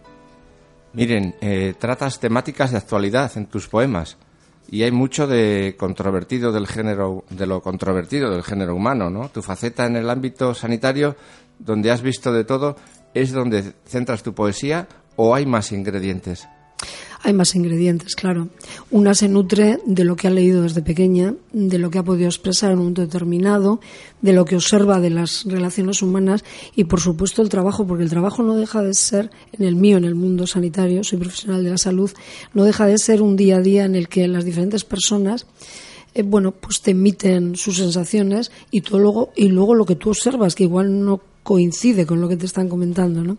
Miren, 0.93 1.35
eh, 1.41 1.75
tratas 1.79 2.21
temáticas 2.21 2.71
de 2.71 2.79
actualidad 2.79 3.33
en 3.37 3.47
tus 3.47 3.69
poemas 3.69 4.17
y 4.71 4.83
hay 4.85 4.93
mucho 4.93 5.27
de 5.27 5.75
controvertido 5.77 6.53
del 6.53 6.69
género, 6.69 7.25
de 7.29 7.47
lo 7.47 7.61
controvertido 7.61 8.31
del 8.31 8.45
género 8.45 8.77
humano, 8.77 9.11
¿no? 9.11 9.29
Tu 9.31 9.43
faceta 9.43 9.85
en 9.87 9.97
el 9.97 10.09
ámbito 10.09 10.55
sanitario, 10.55 11.17
donde 11.59 11.91
has 11.91 12.03
visto 12.03 12.33
de 12.33 12.45
todo, 12.45 12.77
es 13.15 13.33
donde 13.33 13.75
centras 13.85 14.23
tu 14.23 14.33
poesía 14.33 14.87
o 15.17 15.35
hay 15.35 15.45
más 15.45 15.73
ingredientes. 15.73 16.49
Hay 17.23 17.33
más 17.33 17.55
ingredientes, 17.55 18.15
claro. 18.15 18.49
Una 18.91 19.15
se 19.15 19.29
nutre 19.29 19.81
de 19.85 20.05
lo 20.05 20.15
que 20.15 20.29
ha 20.29 20.31
leído 20.31 20.63
desde 20.63 20.83
pequeña, 20.83 21.35
de 21.53 21.79
lo 21.79 21.91
que 21.91 21.99
ha 21.99 22.05
podido 22.05 22.29
expresar 22.29 22.71
en 22.71 22.79
un 22.79 22.85
momento 22.85 23.03
determinado, 23.03 23.81
de 24.23 24.33
lo 24.33 24.45
que 24.45 24.55
observa 24.55 25.01
de 25.01 25.11
las 25.11 25.45
relaciones 25.45 26.01
humanas 26.01 26.45
y, 26.77 26.85
por 26.85 27.01
supuesto, 27.01 27.43
el 27.43 27.49
trabajo, 27.49 27.87
porque 27.87 28.05
el 28.05 28.11
trabajo 28.11 28.43
no 28.43 28.55
deja 28.55 28.83
de 28.83 28.95
ser, 28.95 29.31
en 29.53 29.67
el 29.67 29.75
mío, 29.75 29.97
en 29.97 30.05
el 30.05 30.15
mundo 30.15 30.47
sanitario, 30.47 31.03
soy 31.03 31.19
profesional 31.19 31.65
de 31.65 31.71
la 31.71 31.79
salud, 31.79 32.11
no 32.55 32.65
deja 32.65 32.87
de 32.87 32.99
ser 32.99 33.21
un 33.21 33.37
día 33.37 33.57
a 33.57 33.61
día 33.61 33.85
en 33.85 33.97
el 33.97 34.09
que 34.09 34.29
las 34.29 34.45
diferentes 34.45 34.85
personas 34.85 35.47
eh, 36.15 36.23
bueno, 36.23 36.53
pues 36.53 36.81
te 36.81 36.93
emiten 36.93 37.57
sus 37.57 37.77
sensaciones 37.77 38.51
y, 38.71 38.81
tú 38.81 38.99
luego, 38.99 39.31
y 39.37 39.49
luego 39.49 39.75
lo 39.75 39.85
que 39.85 39.97
tú 39.97 40.11
observas, 40.11 40.55
que 40.55 40.65
igual 40.65 41.05
no 41.05 41.21
coincide 41.43 42.07
con 42.07 42.21
lo 42.21 42.29
que 42.29 42.37
te 42.37 42.47
están 42.47 42.69
comentando, 42.69 43.23
¿no? 43.23 43.39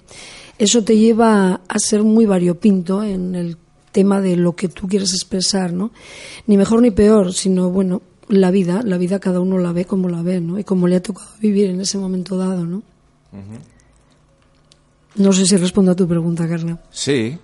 Eso 0.58 0.84
te 0.84 0.98
lleva 0.98 1.62
a 1.68 1.80
ser 1.80 2.04
muy 2.04 2.26
variopinto 2.26 3.04
en 3.04 3.36
el 3.36 3.58
tema 3.92 4.22
de 4.22 4.36
lo 4.36 4.56
que 4.56 4.68
tú 4.68 4.88
quieres 4.88 5.14
expresar, 5.14 5.74
¿no? 5.74 5.92
Ni 6.48 6.58
mejor 6.58 6.82
ni 6.82 6.92
peor, 6.92 7.34
sino, 7.34 7.70
bueno, 7.70 8.02
la 8.28 8.52
vida, 8.52 8.82
la 8.84 8.98
vida 8.98 9.20
cada 9.20 9.40
uno 9.40 9.58
la 9.58 9.72
ve 9.72 9.86
como 9.86 10.10
la 10.10 10.22
ve, 10.22 10.40
¿no? 10.40 10.60
Y 10.60 10.64
como 10.64 10.88
le 10.88 10.96
ha 10.96 11.02
tocado 11.02 11.30
vivir 11.42 11.70
en 11.70 11.82
ese 11.82 11.98
momento 11.98 12.38
dado, 12.38 12.66
¿no? 12.66 12.84
No 15.16 15.34
sé 15.34 15.46
si 15.46 15.58
respondo 15.58 15.92
a 15.92 15.96
tu 15.96 16.08
pregunta, 16.08 16.48
Carla. 16.48 16.80
Sí, 16.92 17.38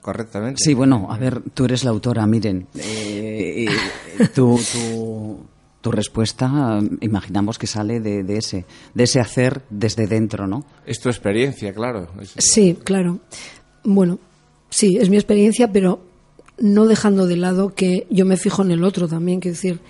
correctamente. 0.00 0.62
Sí, 0.62 0.74
bueno, 0.74 1.08
a 1.10 1.18
ver, 1.18 1.42
tú 1.54 1.64
eres 1.64 1.84
la 1.84 1.90
autora, 1.90 2.26
miren. 2.26 2.66
Eh, 2.76 3.66
eh, 3.66 4.28
tu, 4.34 4.58
tu, 5.80 5.90
respuesta, 5.90 6.80
imaginamos 7.00 7.58
que 7.58 7.66
sale 7.66 7.98
de, 8.00 8.22
de, 8.22 8.36
ese, 8.36 8.66
de 8.92 9.04
ese 9.04 9.20
hacer 9.20 9.62
desde 9.70 10.06
dentro, 10.06 10.46
¿no? 10.46 10.66
Es 10.84 11.00
tu 11.00 11.08
experiencia, 11.08 11.72
claro. 11.72 12.08
Sí, 12.36 12.76
claro. 12.84 13.20
Bueno, 13.84 14.18
sí, 14.68 14.98
es 15.00 15.08
mi 15.08 15.16
experiencia, 15.16 15.72
pero 15.72 16.02
no 16.58 16.86
dejando 16.86 17.26
de 17.26 17.36
lado 17.36 17.74
que 17.74 18.06
yo 18.10 18.26
me 18.26 18.36
fijo 18.36 18.62
en 18.62 18.70
el 18.70 18.84
otro 18.84 19.08
también, 19.08 19.40
que 19.40 19.50
decir, 19.50 19.80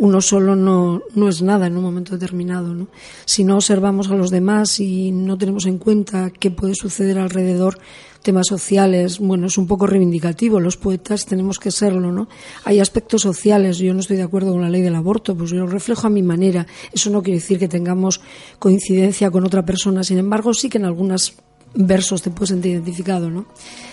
uno 0.00 0.22
solo 0.22 0.56
no, 0.56 1.02
no 1.14 1.28
es 1.28 1.42
nada 1.42 1.66
en 1.66 1.76
un 1.76 1.82
momento 1.82 2.12
determinado. 2.12 2.74
¿no? 2.74 2.88
Si 3.26 3.44
no 3.44 3.56
observamos 3.56 4.10
a 4.10 4.14
los 4.14 4.30
demás 4.30 4.80
y 4.80 5.12
no 5.12 5.36
tenemos 5.36 5.66
en 5.66 5.76
cuenta 5.76 6.30
qué 6.30 6.50
puede 6.50 6.74
suceder 6.74 7.18
alrededor, 7.18 7.78
temas 8.22 8.46
sociales, 8.46 9.18
bueno, 9.18 9.46
es 9.46 9.58
un 9.58 9.66
poco 9.66 9.86
reivindicativo, 9.86 10.58
los 10.58 10.78
poetas 10.78 11.26
tenemos 11.26 11.58
que 11.58 11.70
serlo, 11.70 12.12
¿no? 12.12 12.28
Hay 12.64 12.78
aspectos 12.78 13.22
sociales, 13.22 13.78
yo 13.78 13.94
no 13.94 14.00
estoy 14.00 14.18
de 14.18 14.22
acuerdo 14.22 14.52
con 14.52 14.60
la 14.60 14.68
ley 14.68 14.82
del 14.82 14.94
aborto, 14.94 15.34
pues 15.34 15.50
yo 15.50 15.58
lo 15.58 15.66
reflejo 15.66 16.06
a 16.06 16.10
mi 16.10 16.22
manera. 16.22 16.66
Eso 16.92 17.08
no 17.10 17.22
quiere 17.22 17.40
decir 17.40 17.58
que 17.58 17.68
tengamos 17.68 18.20
coincidencia 18.58 19.30
con 19.30 19.44
otra 19.44 19.64
persona, 19.64 20.04
sin 20.04 20.18
embargo, 20.18 20.52
sí 20.52 20.68
que 20.68 20.78
en 20.78 20.84
algunas 20.84 21.34
versos 21.74 22.22
te 22.22 22.30
puedes 22.30 22.50
sentir 22.50 22.72
identificado, 22.72 23.30
¿no? 23.30 23.46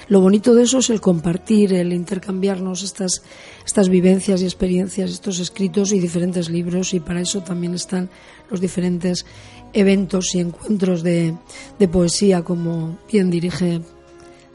Lo 0.07 0.21
bonito 0.21 0.55
de 0.55 0.63
eso 0.63 0.79
es 0.79 0.89
el 0.89 1.01
compartir, 1.01 1.73
el 1.73 1.93
intercambiarnos 1.93 2.83
estas, 2.83 3.21
estas 3.65 3.89
vivencias 3.89 4.41
y 4.41 4.45
experiencias, 4.45 5.11
estos 5.11 5.39
escritos 5.39 5.91
y 5.91 5.99
diferentes 5.99 6.49
libros, 6.49 6.93
y 6.93 6.99
para 6.99 7.21
eso 7.21 7.41
también 7.41 7.75
están 7.75 8.09
los 8.49 8.61
diferentes 8.61 9.25
eventos 9.73 10.33
y 10.33 10.39
encuentros 10.39 11.03
de, 11.03 11.35
de 11.77 11.87
poesía, 11.87 12.41
como 12.41 12.97
bien 13.11 13.29
dirige 13.29 13.81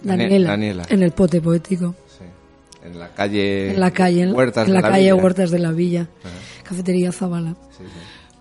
Daniela, 0.02 0.86
en 0.88 1.02
el 1.02 1.12
pote 1.12 1.40
poético. 1.40 1.94
En 2.84 2.98
la 2.98 3.10
calle, 3.10 3.70
en 3.70 3.80
la 3.80 3.92
calle, 3.92 4.32
Huertas, 4.32 4.66
en 4.66 4.74
la, 4.74 4.82
calle 4.82 5.12
Huertas 5.12 5.52
de 5.52 5.60
la 5.60 5.70
Villa, 5.70 6.08
Cafetería 6.64 7.12
Zabala. 7.12 7.54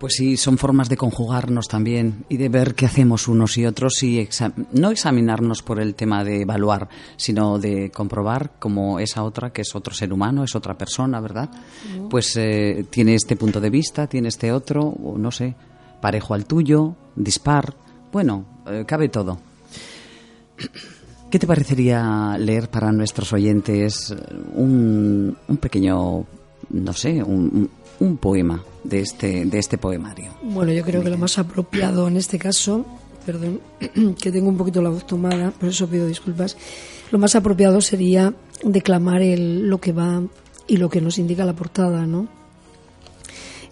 Pues 0.02 0.14
sí, 0.14 0.36
son 0.36 0.58
formas 0.58 0.88
de 0.88 0.96
conjugarnos 0.96 1.68
también 1.68 2.24
y 2.28 2.36
de 2.36 2.48
ver 2.48 2.74
qué 2.74 2.86
hacemos 2.86 3.28
unos 3.28 3.56
y 3.56 3.66
otros 3.66 4.02
y 4.02 4.28
no 4.72 4.90
examinarnos 4.90 5.62
por 5.62 5.78
el 5.78 5.94
tema 5.94 6.24
de 6.24 6.40
evaluar, 6.40 6.88
sino 7.16 7.60
de 7.60 7.92
comprobar 7.92 8.50
como 8.58 8.98
esa 8.98 9.22
otra, 9.22 9.52
que 9.52 9.62
es 9.62 9.76
otro 9.76 9.94
ser 9.94 10.12
humano, 10.12 10.42
es 10.42 10.56
otra 10.56 10.76
persona, 10.76 11.20
¿verdad? 11.20 11.50
Pues 12.10 12.36
eh, 12.36 12.84
tiene 12.90 13.14
este 13.14 13.36
punto 13.36 13.60
de 13.60 13.70
vista, 13.70 14.08
tiene 14.08 14.26
este 14.26 14.50
otro, 14.50 14.82
o 14.82 15.16
no 15.16 15.30
sé, 15.30 15.54
parejo 16.00 16.34
al 16.34 16.46
tuyo, 16.46 16.96
dispar. 17.14 17.72
Bueno, 18.10 18.44
eh, 18.66 18.82
cabe 18.84 19.08
todo. 19.08 19.38
¿Qué 21.30 21.38
te 21.38 21.46
parecería 21.46 22.36
leer 22.40 22.68
para 22.70 22.90
nuestros 22.90 23.32
oyentes 23.32 24.12
un, 24.56 25.38
un 25.46 25.56
pequeño, 25.58 26.26
no 26.70 26.92
sé, 26.92 27.22
un, 27.22 27.70
un 28.02 28.16
poema 28.16 28.64
de 28.82 29.00
este, 29.00 29.44
de 29.44 29.58
este 29.58 29.78
poemario? 29.78 30.32
Bueno, 30.42 30.72
yo 30.72 30.82
creo 30.84 31.02
que 31.02 31.10
lo 31.10 31.18
más 31.18 31.38
apropiado 31.38 32.08
en 32.08 32.16
este 32.16 32.38
caso, 32.38 32.84
perdón, 33.24 33.60
que 34.20 34.32
tengo 34.32 34.48
un 34.48 34.56
poquito 34.56 34.82
la 34.82 34.90
voz 34.90 35.06
tomada, 35.06 35.52
por 35.52 35.68
eso 35.68 35.88
pido 35.88 36.06
disculpas, 36.06 36.56
lo 37.12 37.18
más 37.18 37.36
apropiado 37.36 37.80
sería 37.80 38.34
declamar 38.64 39.22
el, 39.22 39.68
lo 39.68 39.80
que 39.80 39.92
va 39.92 40.22
y 40.66 40.78
lo 40.78 40.90
que 40.90 41.00
nos 41.00 41.18
indica 41.18 41.44
la 41.44 41.54
portada, 41.54 42.06
¿no? 42.06 42.28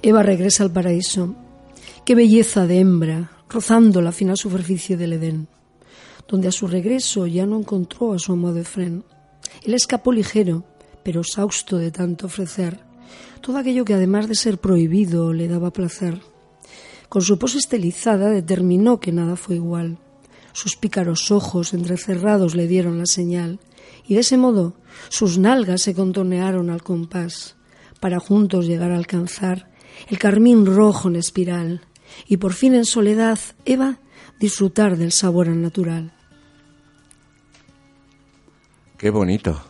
Eva 0.02 0.22
regresa 0.22 0.62
al 0.62 0.70
paraíso. 0.70 1.34
Qué 2.04 2.14
belleza 2.14 2.66
de 2.66 2.80
hembra, 2.80 3.32
rozando 3.48 4.00
la 4.00 4.12
fina 4.12 4.36
superficie 4.36 4.96
del 4.96 5.14
Edén, 5.14 5.48
donde 6.28 6.48
a 6.48 6.52
su 6.52 6.66
regreso 6.66 7.26
ya 7.26 7.46
no 7.46 7.58
encontró 7.58 8.12
a 8.12 8.18
su 8.18 8.32
amado 8.32 8.58
Efren. 8.58 9.04
Él 9.64 9.74
escapó 9.74 10.12
ligero, 10.12 10.64
pero 11.02 11.20
exhausto 11.20 11.76
de 11.76 11.90
tanto 11.90 12.26
ofrecer 12.26 12.89
todo 13.40 13.58
aquello 13.58 13.84
que 13.84 13.94
además 13.94 14.28
de 14.28 14.34
ser 14.34 14.58
prohibido 14.58 15.32
le 15.32 15.48
daba 15.48 15.72
placer. 15.72 16.20
Con 17.08 17.22
su 17.22 17.38
pose 17.38 17.58
estelizada 17.58 18.30
determinó 18.30 19.00
que 19.00 19.12
nada 19.12 19.36
fue 19.36 19.56
igual. 19.56 19.98
Sus 20.52 20.76
pícaros 20.76 21.30
ojos 21.30 21.74
entrecerrados 21.74 22.54
le 22.54 22.66
dieron 22.66 22.98
la 22.98 23.06
señal, 23.06 23.60
y 24.06 24.14
de 24.14 24.20
ese 24.20 24.36
modo 24.36 24.74
sus 25.08 25.38
nalgas 25.38 25.82
se 25.82 25.94
contonearon 25.94 26.70
al 26.70 26.82
compás, 26.82 27.56
para 28.00 28.20
juntos 28.20 28.66
llegar 28.66 28.92
a 28.92 28.96
alcanzar 28.96 29.70
el 30.08 30.18
carmín 30.18 30.66
rojo 30.66 31.08
en 31.08 31.16
espiral, 31.16 31.82
y 32.26 32.36
por 32.38 32.52
fin 32.52 32.74
en 32.74 32.84
soledad 32.84 33.38
Eva 33.64 33.98
disfrutar 34.38 34.96
del 34.96 35.12
sabor 35.12 35.48
al 35.48 35.60
natural. 35.60 36.12
Qué 38.96 39.10
bonito, 39.10 39.60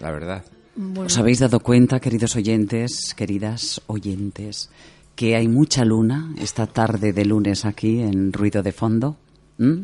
la 0.00 0.10
verdad. 0.10 0.44
¿Os 0.76 1.18
habéis 1.18 1.38
dado 1.38 1.60
cuenta, 1.60 2.00
queridos 2.00 2.34
oyentes, 2.34 3.14
queridas 3.14 3.80
oyentes, 3.86 4.70
que 5.14 5.36
hay 5.36 5.46
mucha 5.46 5.84
luna 5.84 6.34
esta 6.36 6.66
tarde 6.66 7.12
de 7.12 7.24
lunes 7.24 7.64
aquí 7.64 8.00
en 8.00 8.32
Ruido 8.32 8.60
de 8.64 8.72
Fondo? 8.72 9.16
¿Mm? 9.58 9.82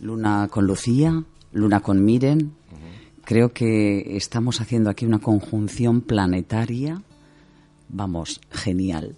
Luna 0.00 0.48
con 0.50 0.66
Lucía, 0.66 1.22
luna 1.52 1.80
con 1.80 2.04
Miren. 2.04 2.52
Creo 3.24 3.52
que 3.52 4.16
estamos 4.16 4.60
haciendo 4.60 4.90
aquí 4.90 5.06
una 5.06 5.20
conjunción 5.20 6.00
planetaria. 6.00 7.00
Vamos, 7.88 8.40
genial. 8.50 9.14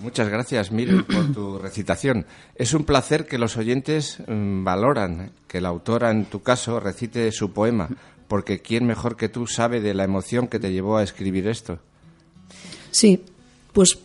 Muchas 0.00 0.28
gracias, 0.28 0.72
Miren, 0.72 1.04
por 1.04 1.32
tu 1.32 1.58
recitación. 1.62 2.26
Es 2.56 2.74
un 2.74 2.82
placer 2.82 3.26
que 3.26 3.38
los 3.38 3.56
oyentes 3.56 4.18
mm, 4.26 4.64
valoran 4.64 5.30
que 5.46 5.60
la 5.60 5.68
autora, 5.68 6.10
en 6.10 6.24
tu 6.24 6.42
caso, 6.42 6.80
recite 6.80 7.30
su 7.30 7.52
poema, 7.52 7.88
porque 8.28 8.60
¿quién 8.60 8.86
mejor 8.86 9.16
que 9.16 9.28
tú 9.28 9.46
sabe 9.46 9.80
de 9.80 9.94
la 9.94 10.04
emoción 10.04 10.46
que 10.46 10.60
te 10.60 10.72
llevó 10.72 10.98
a 10.98 11.02
escribir 11.02 11.48
esto? 11.48 11.80
Sí, 12.90 13.22
pues 13.72 13.98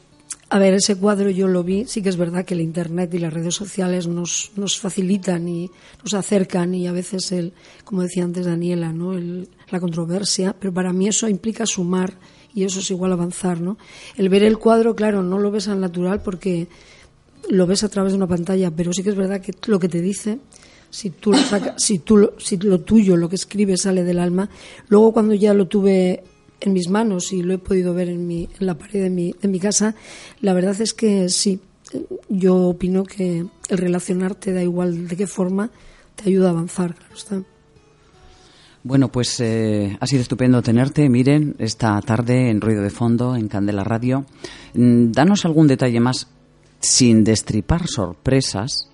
a 0.50 0.60
ver, 0.60 0.76
ese 0.76 0.96
cuadro 0.96 1.32
yo 1.32 1.48
lo 1.48 1.64
vi, 1.64 1.86
sí 1.86 2.04
que 2.04 2.10
es 2.10 2.16
verdad 2.16 2.46
que 2.46 2.54
el 2.54 2.62
Internet 2.62 3.12
y 3.16 3.18
las 3.18 3.34
redes 3.34 3.56
sociales 3.56 4.08
nos, 4.08 4.52
nos 4.56 4.80
facilitan 4.80 5.48
y 5.48 5.72
nos 6.04 6.14
acercan 6.14 6.76
y 6.76 6.86
a 6.86 6.92
veces, 6.92 7.32
el, 7.32 7.54
como 7.84 8.04
decía 8.04 8.24
antes 8.24 8.46
Daniela, 8.46 8.94
¿no? 8.94 9.14
la 9.14 9.80
controversia, 9.80 10.56
pero 10.60 10.72
para 10.72 10.94
mí 10.94 11.08
eso 11.08 11.28
implica 11.28 11.66
sumar 11.66 12.14
y 12.54 12.66
eso 12.66 12.82
es 12.82 12.92
igual 12.92 13.14
avanzar. 13.14 13.62
¿no? 13.62 13.80
El 14.16 14.30
ver 14.30 14.44
el 14.44 14.60
cuadro, 14.60 14.96
claro, 14.96 15.24
no 15.24 15.40
lo 15.40 15.50
ves 15.50 15.68
al 15.68 15.82
natural 15.82 16.22
porque 16.22 16.68
lo 17.50 17.66
ves 17.66 17.84
a 17.84 17.90
través 17.90 18.14
de 18.14 18.18
una 18.18 18.28
pantalla, 18.28 18.70
pero 18.70 18.94
sí 18.94 19.02
que 19.02 19.10
es 19.10 19.16
verdad 19.16 19.42
que 19.42 19.54
lo 19.66 19.80
que 19.80 19.90
te 19.90 20.02
dice 20.02 20.38
si 20.94 21.10
tú 21.10 21.32
lo 21.32 21.40
si 21.78 21.98
tú 22.00 22.18
lo, 22.18 22.34
si 22.38 22.58
lo 22.58 22.82
tuyo, 22.82 23.18
lo 23.18 23.28
que 23.28 23.36
escribes 23.36 23.82
sale 23.82 24.04
del 24.04 24.20
alma, 24.20 24.48
luego 24.90 25.12
cuando 25.12 25.34
ya 25.34 25.56
lo 25.56 25.68
tuve 25.68 26.24
en 26.60 26.72
mis 26.72 26.88
manos 26.88 27.34
y 27.34 27.42
lo 27.42 27.56
he 27.56 27.58
podido 27.58 27.96
ver 27.96 28.10
en, 28.10 28.28
mi, 28.28 28.48
en 28.60 28.68
la 28.68 28.78
pared 28.78 29.02
de 29.02 29.10
mi, 29.10 29.34
de 29.42 29.48
mi 29.48 29.60
casa, 29.60 29.96
la 30.40 30.54
verdad 30.54 30.80
es 30.80 30.94
que 30.94 31.30
sí, 31.30 31.60
yo 32.30 32.56
opino 32.70 33.04
que 33.04 33.46
el 33.70 33.78
relacionarte, 33.78 34.54
da 34.54 34.62
igual 34.62 35.08
de 35.08 35.18
qué 35.18 35.26
forma, 35.26 35.72
te 36.16 36.30
ayuda 36.30 36.50
a 36.50 36.52
avanzar, 36.52 36.94
claro 36.94 37.16
está. 37.16 37.44
Bueno, 38.84 39.10
pues 39.12 39.40
eh, 39.40 39.98
ha 40.00 40.06
sido 40.06 40.22
estupendo 40.22 40.62
tenerte, 40.62 41.10
miren, 41.10 41.56
esta 41.58 42.00
tarde 42.02 42.50
en 42.50 42.62
Ruido 42.62 42.84
de 42.84 42.92
Fondo, 42.92 43.36
en 43.36 43.48
Candela 43.48 43.84
Radio. 43.84 44.26
Mm, 44.76 45.12
danos 45.12 45.46
algún 45.46 45.68
detalle 45.68 46.00
más, 46.00 46.28
sin 46.80 47.24
destripar 47.24 47.88
sorpresas, 47.88 48.90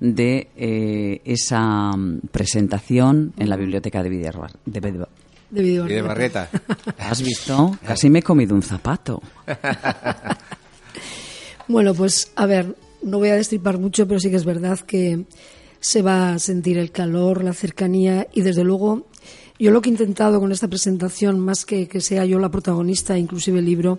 de 0.00 0.48
eh, 0.56 1.20
esa 1.24 1.96
mm, 1.96 2.20
presentación 2.32 3.32
en 3.36 3.50
la 3.50 3.56
biblioteca 3.56 4.02
de 4.02 4.08
Villanueva. 4.08 4.50
De, 4.64 6.02
Barreta. 6.02 6.48
¿Has 6.98 7.22
visto? 7.22 7.76
Casi 7.84 8.08
me 8.08 8.20
he 8.20 8.22
comido 8.22 8.54
un 8.54 8.62
zapato. 8.62 9.20
bueno, 11.68 11.94
pues 11.94 12.32
a 12.36 12.46
ver, 12.46 12.76
no 13.02 13.18
voy 13.18 13.28
a 13.28 13.36
destripar 13.36 13.78
mucho, 13.78 14.06
pero 14.06 14.20
sí 14.20 14.30
que 14.30 14.36
es 14.36 14.44
verdad 14.44 14.78
que 14.80 15.24
se 15.80 16.02
va 16.02 16.32
a 16.32 16.38
sentir 16.38 16.78
el 16.78 16.92
calor, 16.92 17.42
la 17.42 17.52
cercanía 17.52 18.28
y 18.32 18.42
desde 18.42 18.64
luego 18.64 19.06
yo 19.58 19.70
lo 19.70 19.82
que 19.82 19.90
he 19.90 19.92
intentado 19.92 20.40
con 20.40 20.52
esta 20.52 20.68
presentación, 20.68 21.38
más 21.38 21.66
que 21.66 21.86
que 21.86 22.00
sea 22.00 22.24
yo 22.24 22.38
la 22.38 22.50
protagonista, 22.50 23.18
inclusive 23.18 23.58
el 23.58 23.66
libro, 23.66 23.98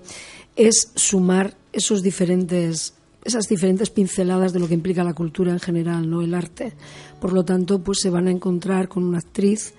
es 0.56 0.92
sumar 0.96 1.56
esos 1.72 2.02
diferentes 2.02 2.96
esas 3.24 3.48
diferentes 3.48 3.90
pinceladas 3.90 4.54
de 4.54 4.60
lo 4.60 4.68
que 4.68 4.74
implica 4.74 5.04
la 5.04 5.14
cultura 5.14 5.52
en 5.52 5.60
general, 5.60 6.10
no 6.10 6.22
el 6.22 6.34
arte. 6.34 6.74
Por 7.20 7.34
lo 7.34 7.44
tanto, 7.44 7.80
pues 7.80 8.00
se 8.00 8.10
van 8.10 8.28
a 8.28 8.32
encontrar 8.32 8.88
con 8.88 9.04
una 9.04 9.20
actriz 9.20 9.74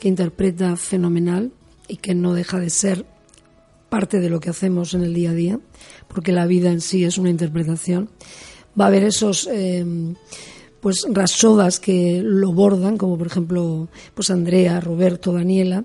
que 0.00 0.08
interpreta 0.08 0.76
fenomenal 0.76 1.52
y 1.86 1.96
que 1.96 2.14
no 2.14 2.34
deja 2.34 2.58
de 2.58 2.70
ser 2.70 3.04
parte 3.88 4.20
de 4.20 4.30
lo 4.30 4.40
que 4.40 4.50
hacemos 4.50 4.94
en 4.94 5.02
el 5.02 5.14
día 5.14 5.30
a 5.30 5.34
día, 5.34 5.60
porque 6.08 6.32
la 6.32 6.46
vida 6.46 6.70
en 6.70 6.80
sí 6.80 7.04
es 7.04 7.18
una 7.18 7.30
interpretación. 7.30 8.10
va 8.78 8.84
a 8.84 8.88
haber 8.88 9.04
esos 9.04 9.48
eh, 9.50 9.84
pues 10.80 11.06
rasodas 11.10 11.80
que 11.80 12.20
lo 12.22 12.52
bordan, 12.52 12.96
como 12.96 13.18
por 13.18 13.26
ejemplo 13.26 13.88
pues 14.14 14.30
Andrea, 14.30 14.80
Roberto, 14.80 15.32
Daniela, 15.32 15.84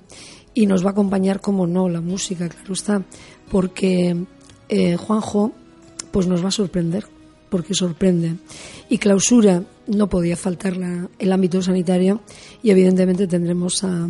y 0.53 0.67
nos 0.67 0.83
va 0.83 0.89
a 0.89 0.91
acompañar, 0.91 1.41
como 1.41 1.65
no, 1.65 1.89
la 1.89 2.01
música, 2.01 2.47
claro 2.49 2.73
está, 2.73 3.03
porque 3.49 4.15
eh, 4.69 4.97
Juanjo 4.97 5.53
pues 6.13 6.27
nos 6.27 6.43
va 6.43 6.49
a 6.49 6.51
sorprender, 6.51 7.05
porque 7.49 7.73
sorprende. 7.73 8.35
Y 8.87 8.99
clausura 8.99 9.63
no 9.87 10.07
podía 10.07 10.37
faltar 10.37 10.77
la, 10.77 11.09
el 11.17 11.31
ámbito 11.31 11.61
sanitario 11.61 12.21
y 12.61 12.69
evidentemente 12.69 13.27
tendremos 13.27 13.83
a, 13.83 14.07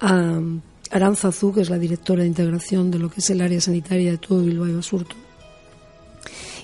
a 0.00 0.40
Aranzazú, 0.90 1.54
que 1.54 1.60
es 1.60 1.70
la 1.70 1.78
directora 1.78 2.22
de 2.22 2.28
integración 2.28 2.90
de 2.90 2.98
lo 2.98 3.08
que 3.08 3.20
es 3.20 3.30
el 3.30 3.40
área 3.40 3.60
sanitaria 3.60 4.10
de 4.10 4.18
todo 4.18 4.42
Bilbao 4.42 4.66
y 4.66 4.74
Basurto. 4.74 5.14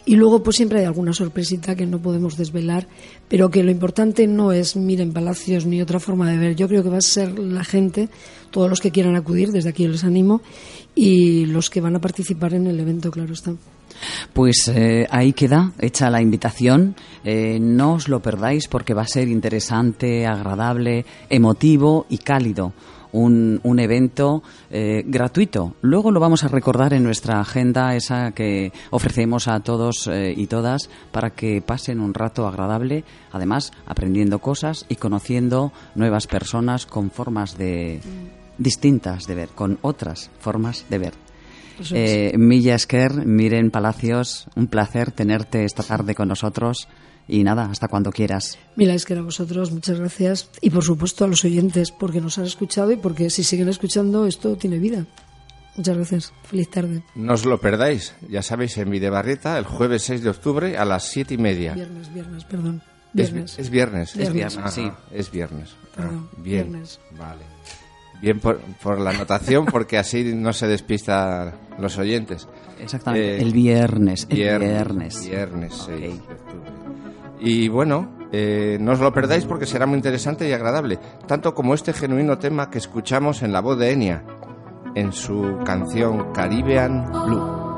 Y 0.06 0.16
luego, 0.16 0.42
pues 0.42 0.56
siempre 0.56 0.80
hay 0.80 0.86
alguna 0.86 1.12
sorpresita 1.12 1.76
que 1.76 1.86
no 1.86 2.02
podemos 2.02 2.36
desvelar, 2.36 2.88
pero 3.28 3.48
que 3.48 3.62
lo 3.62 3.70
importante 3.70 4.26
no 4.26 4.52
es 4.52 4.74
miren 4.74 5.12
palacios 5.12 5.66
ni 5.66 5.80
otra 5.80 6.00
forma 6.00 6.30
de 6.30 6.36
ver. 6.36 6.56
Yo 6.56 6.66
creo 6.66 6.82
que 6.82 6.90
va 6.90 6.98
a 6.98 7.00
ser 7.00 7.38
la 7.38 7.64
gente, 7.64 8.08
todos 8.50 8.68
los 8.68 8.80
que 8.80 8.90
quieran 8.90 9.14
acudir, 9.14 9.52
desde 9.52 9.70
aquí 9.70 9.86
les 9.86 10.02
animo, 10.02 10.42
y 10.96 11.46
los 11.46 11.70
que 11.70 11.80
van 11.80 11.94
a 11.94 12.00
participar 12.00 12.54
en 12.54 12.66
el 12.66 12.80
evento, 12.80 13.12
claro 13.12 13.32
está. 13.32 13.54
Pues 14.32 14.68
eh, 14.68 15.06
ahí 15.10 15.32
queda 15.32 15.72
hecha 15.78 16.10
la 16.10 16.20
invitación. 16.20 16.96
Eh, 17.24 17.58
no 17.60 17.94
os 17.94 18.08
lo 18.08 18.20
perdáis 18.20 18.68
porque 18.68 18.94
va 18.94 19.02
a 19.02 19.06
ser 19.06 19.28
interesante, 19.28 20.26
agradable, 20.26 21.04
emotivo 21.30 22.06
y 22.08 22.18
cálido 22.18 22.72
un, 23.12 23.60
un 23.62 23.78
evento 23.78 24.42
eh, 24.70 25.04
gratuito. 25.06 25.76
Luego 25.82 26.10
lo 26.10 26.18
vamos 26.18 26.42
a 26.42 26.48
recordar 26.48 26.92
en 26.94 27.04
nuestra 27.04 27.40
agenda, 27.40 27.94
esa 27.94 28.32
que 28.32 28.72
ofrecemos 28.90 29.46
a 29.46 29.60
todos 29.60 30.10
y 30.10 30.46
todas 30.48 30.90
para 31.12 31.30
que 31.30 31.62
pasen 31.62 32.00
un 32.00 32.12
rato 32.12 32.48
agradable, 32.48 33.04
además 33.30 33.72
aprendiendo 33.86 34.40
cosas 34.40 34.84
y 34.88 34.96
conociendo 34.96 35.72
nuevas 35.94 36.26
personas 36.26 36.86
con 36.86 37.12
formas 37.12 37.56
de 37.56 38.00
distintas 38.58 39.26
de 39.26 39.34
ver, 39.34 39.48
con 39.50 39.78
otras 39.82 40.30
formas 40.40 40.84
de 40.90 40.98
ver. 40.98 41.23
Eh, 41.92 42.32
Milla 42.36 42.74
Esquer, 42.74 43.26
Miren 43.26 43.70
Palacios, 43.70 44.46
un 44.56 44.66
placer 44.68 45.10
tenerte 45.12 45.64
esta 45.64 45.82
tarde 45.82 46.14
con 46.14 46.28
nosotros 46.28 46.88
y 47.26 47.42
nada, 47.42 47.64
hasta 47.70 47.88
cuando 47.88 48.12
quieras. 48.12 48.58
Mira, 48.76 48.94
es 48.94 49.04
que 49.04 49.14
a 49.14 49.22
vosotros, 49.22 49.72
muchas 49.72 49.98
gracias. 49.98 50.50
Y 50.60 50.70
por 50.70 50.84
supuesto 50.84 51.24
a 51.24 51.28
los 51.28 51.44
oyentes, 51.44 51.90
porque 51.90 52.20
nos 52.20 52.38
han 52.38 52.44
escuchado 52.44 52.92
y 52.92 52.96
porque 52.96 53.30
si 53.30 53.42
siguen 53.44 53.68
escuchando, 53.68 54.26
esto 54.26 54.56
tiene 54.56 54.78
vida. 54.78 55.06
Muchas 55.76 55.96
gracias. 55.96 56.32
Feliz 56.44 56.70
tarde. 56.70 57.02
No 57.16 57.32
os 57.32 57.44
lo 57.44 57.58
perdáis. 57.58 58.14
Ya 58.28 58.42
sabéis, 58.42 58.76
en 58.78 58.90
Videbarrieta, 58.90 59.58
el 59.58 59.64
jueves 59.64 60.02
6 60.02 60.22
de 60.22 60.30
octubre 60.30 60.76
a 60.76 60.84
las 60.84 61.08
7 61.08 61.34
y 61.34 61.38
media. 61.38 61.74
Viernes, 61.74 62.12
viernes, 62.12 62.44
perdón. 62.44 62.82
Es, 63.14 63.30
Viernes. 63.32 63.58
es 63.58 63.70
viernes. 63.70 64.14
Viernes. 64.14 64.28
Es 64.28 64.32
viernes, 64.32 64.58
Ajá, 64.58 64.70
sí. 64.70 64.90
Es 65.12 65.30
viernes. 65.30 65.70
Ah, 65.96 66.08
bien. 66.36 66.70
viernes. 66.70 67.00
Vale. 67.18 67.42
Bien 68.24 68.40
por, 68.40 68.58
por 68.82 68.98
la 68.98 69.10
anotación, 69.10 69.66
porque 69.66 69.98
así 69.98 70.32
no 70.34 70.52
se 70.52 70.66
despistan 70.66 71.52
los 71.78 71.98
oyentes. 71.98 72.48
Exactamente. 72.80 73.36
Eh, 73.36 73.42
el 73.42 73.52
viernes. 73.52 74.26
El 74.30 74.36
Viernes. 74.38 74.70
viernes. 74.70 75.28
Viernes 75.30 75.74
6 75.86 75.90
Ok. 76.20 76.28
de 76.28 76.34
octubre. 76.34 76.70
Y 77.40 77.68
bueno, 77.68 78.16
eh, 78.32 78.78
no 78.80 78.92
os 78.92 79.00
lo 79.00 79.12
perdáis 79.12 79.44
porque 79.44 79.66
será 79.66 79.84
muy 79.86 79.96
interesante 79.96 80.48
y 80.48 80.52
agradable, 80.52 80.98
tanto 81.26 81.54
como 81.54 81.74
este 81.74 81.92
genuino 81.92 82.38
tema 82.38 82.70
que 82.70 82.78
escuchamos 82.78 83.42
en 83.42 83.52
la 83.52 83.60
voz 83.60 83.78
de 83.78 83.92
Enya, 83.92 84.24
en 84.94 85.12
su 85.12 85.58
canción 85.64 86.32
Caribbean 86.32 87.10
Blue. 87.26 87.73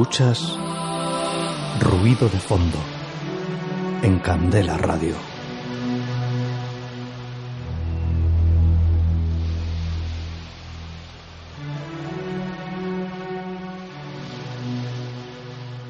Escuchas 0.00 0.56
Ruido 1.78 2.30
de 2.30 2.38
Fondo 2.38 2.78
en 4.02 4.18
Candela 4.20 4.78
Radio. 4.78 5.14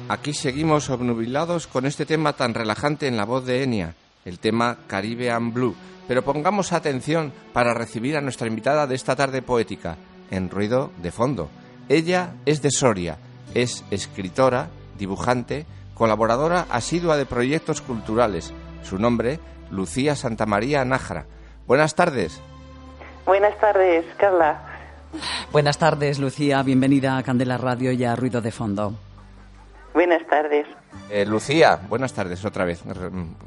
Aquí 0.09 0.33
seguimos 0.33 0.89
obnubilados 0.89 1.67
con 1.67 1.85
este 1.85 2.05
tema 2.05 2.33
tan 2.33 2.53
relajante 2.53 3.07
en 3.07 3.15
la 3.15 3.23
voz 3.23 3.45
de 3.45 3.63
Enya, 3.63 3.95
el 4.25 4.39
tema 4.39 4.79
Caribbean 4.87 5.53
Blue. 5.53 5.73
Pero 6.09 6.25
pongamos 6.25 6.73
atención 6.73 7.31
para 7.53 7.73
recibir 7.73 8.17
a 8.17 8.21
nuestra 8.21 8.47
invitada 8.47 8.87
de 8.87 8.95
esta 8.95 9.15
tarde 9.15 9.41
poética, 9.41 9.95
en 10.29 10.49
ruido 10.49 10.91
de 11.01 11.13
fondo. 11.13 11.49
Ella 11.87 12.33
es 12.45 12.61
de 12.61 12.71
Soria, 12.71 13.17
es 13.53 13.83
escritora, 13.91 14.69
dibujante, 14.97 15.65
colaboradora 15.93 16.65
asidua 16.69 17.17
de 17.17 17.25
proyectos 17.25 17.81
culturales. 17.81 18.53
Su 18.83 18.97
nombre, 18.97 19.39
Lucía 19.69 20.15
Santamaría 20.15 20.83
Nájara. 20.85 21.25
Buenas 21.67 21.95
tardes. 21.95 22.41
Buenas 23.25 23.57
tardes, 23.59 24.05
Carla. 24.17 24.61
Buenas 25.51 25.77
tardes, 25.77 26.19
Lucía. 26.19 26.63
Bienvenida 26.63 27.17
a 27.17 27.23
Candela 27.23 27.57
Radio 27.57 27.91
y 27.91 28.03
a 28.03 28.15
Ruido 28.15 28.41
de 28.41 28.51
Fondo. 28.51 28.93
Buenas 29.93 30.25
tardes. 30.27 30.65
Eh, 31.09 31.25
Lucía, 31.25 31.79
buenas 31.89 32.13
tardes 32.13 32.43
otra 32.45 32.63
vez. 32.63 32.81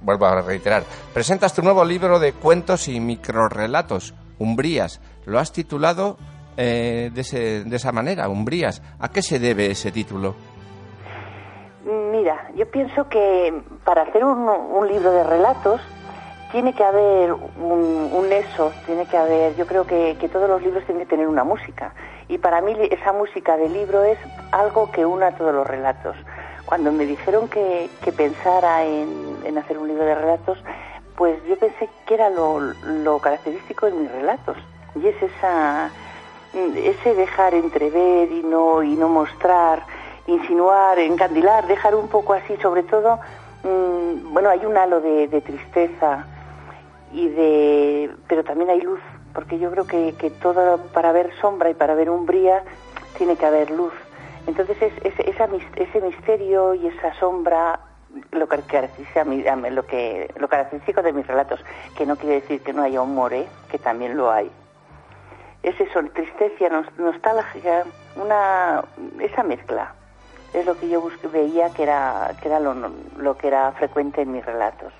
Vuelvo 0.02 0.26
a 0.26 0.42
reiterar. 0.42 0.84
Presentas 1.12 1.54
tu 1.54 1.62
nuevo 1.62 1.84
libro 1.84 2.18
de 2.18 2.34
cuentos 2.34 2.88
y 2.88 3.00
microrelatos, 3.00 4.14
Umbrías. 4.38 5.00
Lo 5.24 5.38
has 5.38 5.52
titulado 5.52 6.18
eh, 6.56 7.10
de, 7.12 7.64
de 7.64 7.76
esa 7.76 7.92
manera, 7.92 8.28
Umbrías. 8.28 8.82
¿A 9.00 9.08
qué 9.08 9.22
se 9.22 9.38
debe 9.38 9.70
ese 9.70 9.92
título? 9.92 10.34
Mira, 11.84 12.48
yo 12.54 12.66
pienso 12.70 13.08
que 13.08 13.52
para 13.84 14.02
hacer 14.02 14.24
un, 14.24 14.88
libro 14.88 15.12
de 15.12 15.24
relatos 15.24 15.80
tiene 16.52 16.72
que 16.72 16.84
haber 16.84 17.32
un, 17.32 18.10
un, 18.12 18.32
eso, 18.32 18.72
tiene 18.86 19.06
que 19.06 19.16
haber, 19.16 19.56
yo 19.56 19.66
creo 19.66 19.86
que, 19.86 20.16
que, 20.18 20.28
todos 20.28 20.48
los 20.48 20.62
libros 20.62 20.84
tienen 20.84 21.04
que 21.04 21.10
tener 21.10 21.28
una 21.28 21.44
música. 21.44 21.92
Y 22.28 22.38
para 22.38 22.60
mí 22.60 22.74
esa 22.90 23.12
música 23.12 23.56
del 23.56 23.72
libro 23.72 24.04
es 24.04 24.18
algo 24.52 24.90
que 24.92 25.04
una 25.04 25.32
todos 25.32 25.54
los 25.54 25.66
relatos. 25.66 26.16
Cuando 26.64 26.92
me 26.92 27.04
dijeron 27.04 27.48
que, 27.48 27.90
que 28.02 28.12
pensara 28.12 28.84
en, 28.84 29.58
hacer 29.58 29.78
un 29.78 29.88
libro 29.88 30.04
de 30.04 30.14
relatos, 30.14 30.58
pues 31.16 31.36
yo 31.46 31.58
pensé 31.58 31.88
que 32.06 32.14
era 32.14 32.30
lo, 32.30 32.58
lo 32.60 33.18
característico 33.18 33.86
de 33.86 33.92
mis 33.92 34.10
relatos. 34.10 34.56
Y 34.94 35.06
es 35.06 35.22
esa, 35.22 35.90
ese 36.54 37.14
dejar 37.14 37.54
entrever 37.54 38.30
y 38.30 38.42
no, 38.42 38.82
y 38.82 38.96
no 38.96 39.08
mostrar, 39.08 39.82
insinuar, 40.26 40.98
encandilar, 40.98 41.66
dejar 41.66 41.94
un 41.94 42.08
poco 42.08 42.32
así, 42.32 42.56
sobre 42.58 42.82
todo, 42.84 43.18
mm, 43.62 44.32
bueno, 44.32 44.48
hay 44.50 44.64
un 44.64 44.76
halo 44.76 45.00
de, 45.00 45.28
tristeza 45.40 46.26
y 47.12 47.28
de, 47.28 48.10
pero 48.28 48.44
también 48.44 48.70
hay 48.70 48.80
luz, 48.80 49.00
porque 49.32 49.58
yo 49.58 49.70
creo 49.70 49.86
que, 49.86 50.14
que 50.14 50.30
todo 50.30 50.78
para 50.92 51.12
ver 51.12 51.30
sombra 51.40 51.70
y 51.70 51.74
para 51.74 51.94
ver 51.94 52.10
umbría 52.10 52.62
tiene 53.18 53.36
que 53.36 53.46
haber 53.46 53.70
luz. 53.70 53.92
Entonces 54.46 54.76
es, 54.80 54.92
esa, 55.26 55.48
ese 55.76 56.00
misterio 56.00 56.74
y 56.74 56.86
esa 56.86 57.14
sombra 57.14 57.80
lo 58.30 58.46
lo 58.46 59.86
que 59.86 60.32
lo 60.38 60.48
característico 60.48 61.02
de 61.02 61.12
mis 61.12 61.26
relatos, 61.26 61.60
que 61.96 62.06
no 62.06 62.16
quiere 62.16 62.36
decir 62.36 62.60
que 62.62 62.72
no 62.72 62.82
haya 62.82 63.00
humor, 63.00 63.32
¿eh? 63.32 63.46
que 63.70 63.78
también 63.78 64.16
lo 64.16 64.30
hay. 64.30 64.50
Es 65.64 65.80
eso, 65.80 66.00
tristeza, 66.14 66.68
nostalgia, 66.98 67.84
una 68.16 68.84
esa 69.20 69.42
mezcla 69.42 69.94
es 70.54 70.64
lo 70.64 70.78
que 70.78 70.88
yo 70.88 71.02
veía 71.32 71.70
que 71.70 71.82
era 71.82 72.36
que 72.40 72.48
era 72.48 72.60
lo, 72.60 72.74
lo 73.18 73.36
que 73.36 73.48
era 73.48 73.72
frecuente 73.72 74.22
en 74.22 74.32
mis 74.32 74.44
relatos. 74.44 74.92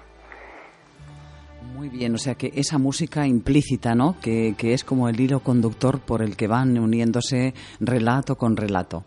Muy 1.75 1.89
bien, 1.89 2.15
o 2.15 2.19
sea 2.19 2.35
que 2.35 2.53
esa 2.55 2.79
música 2.79 3.27
implícita, 3.27 3.95
¿no? 3.95 4.17
Que, 4.21 4.55
que, 4.57 4.75
es 4.75 4.85
como 4.85 5.09
el 5.09 5.21
hilo 5.21 5.41
conductor 5.41 5.99
por 5.99 6.23
el 6.23 6.37
que 6.37 6.47
van 6.47 6.79
uniéndose 6.79 7.53
relato 7.81 8.37
con 8.37 8.57
relato. 8.57 9.05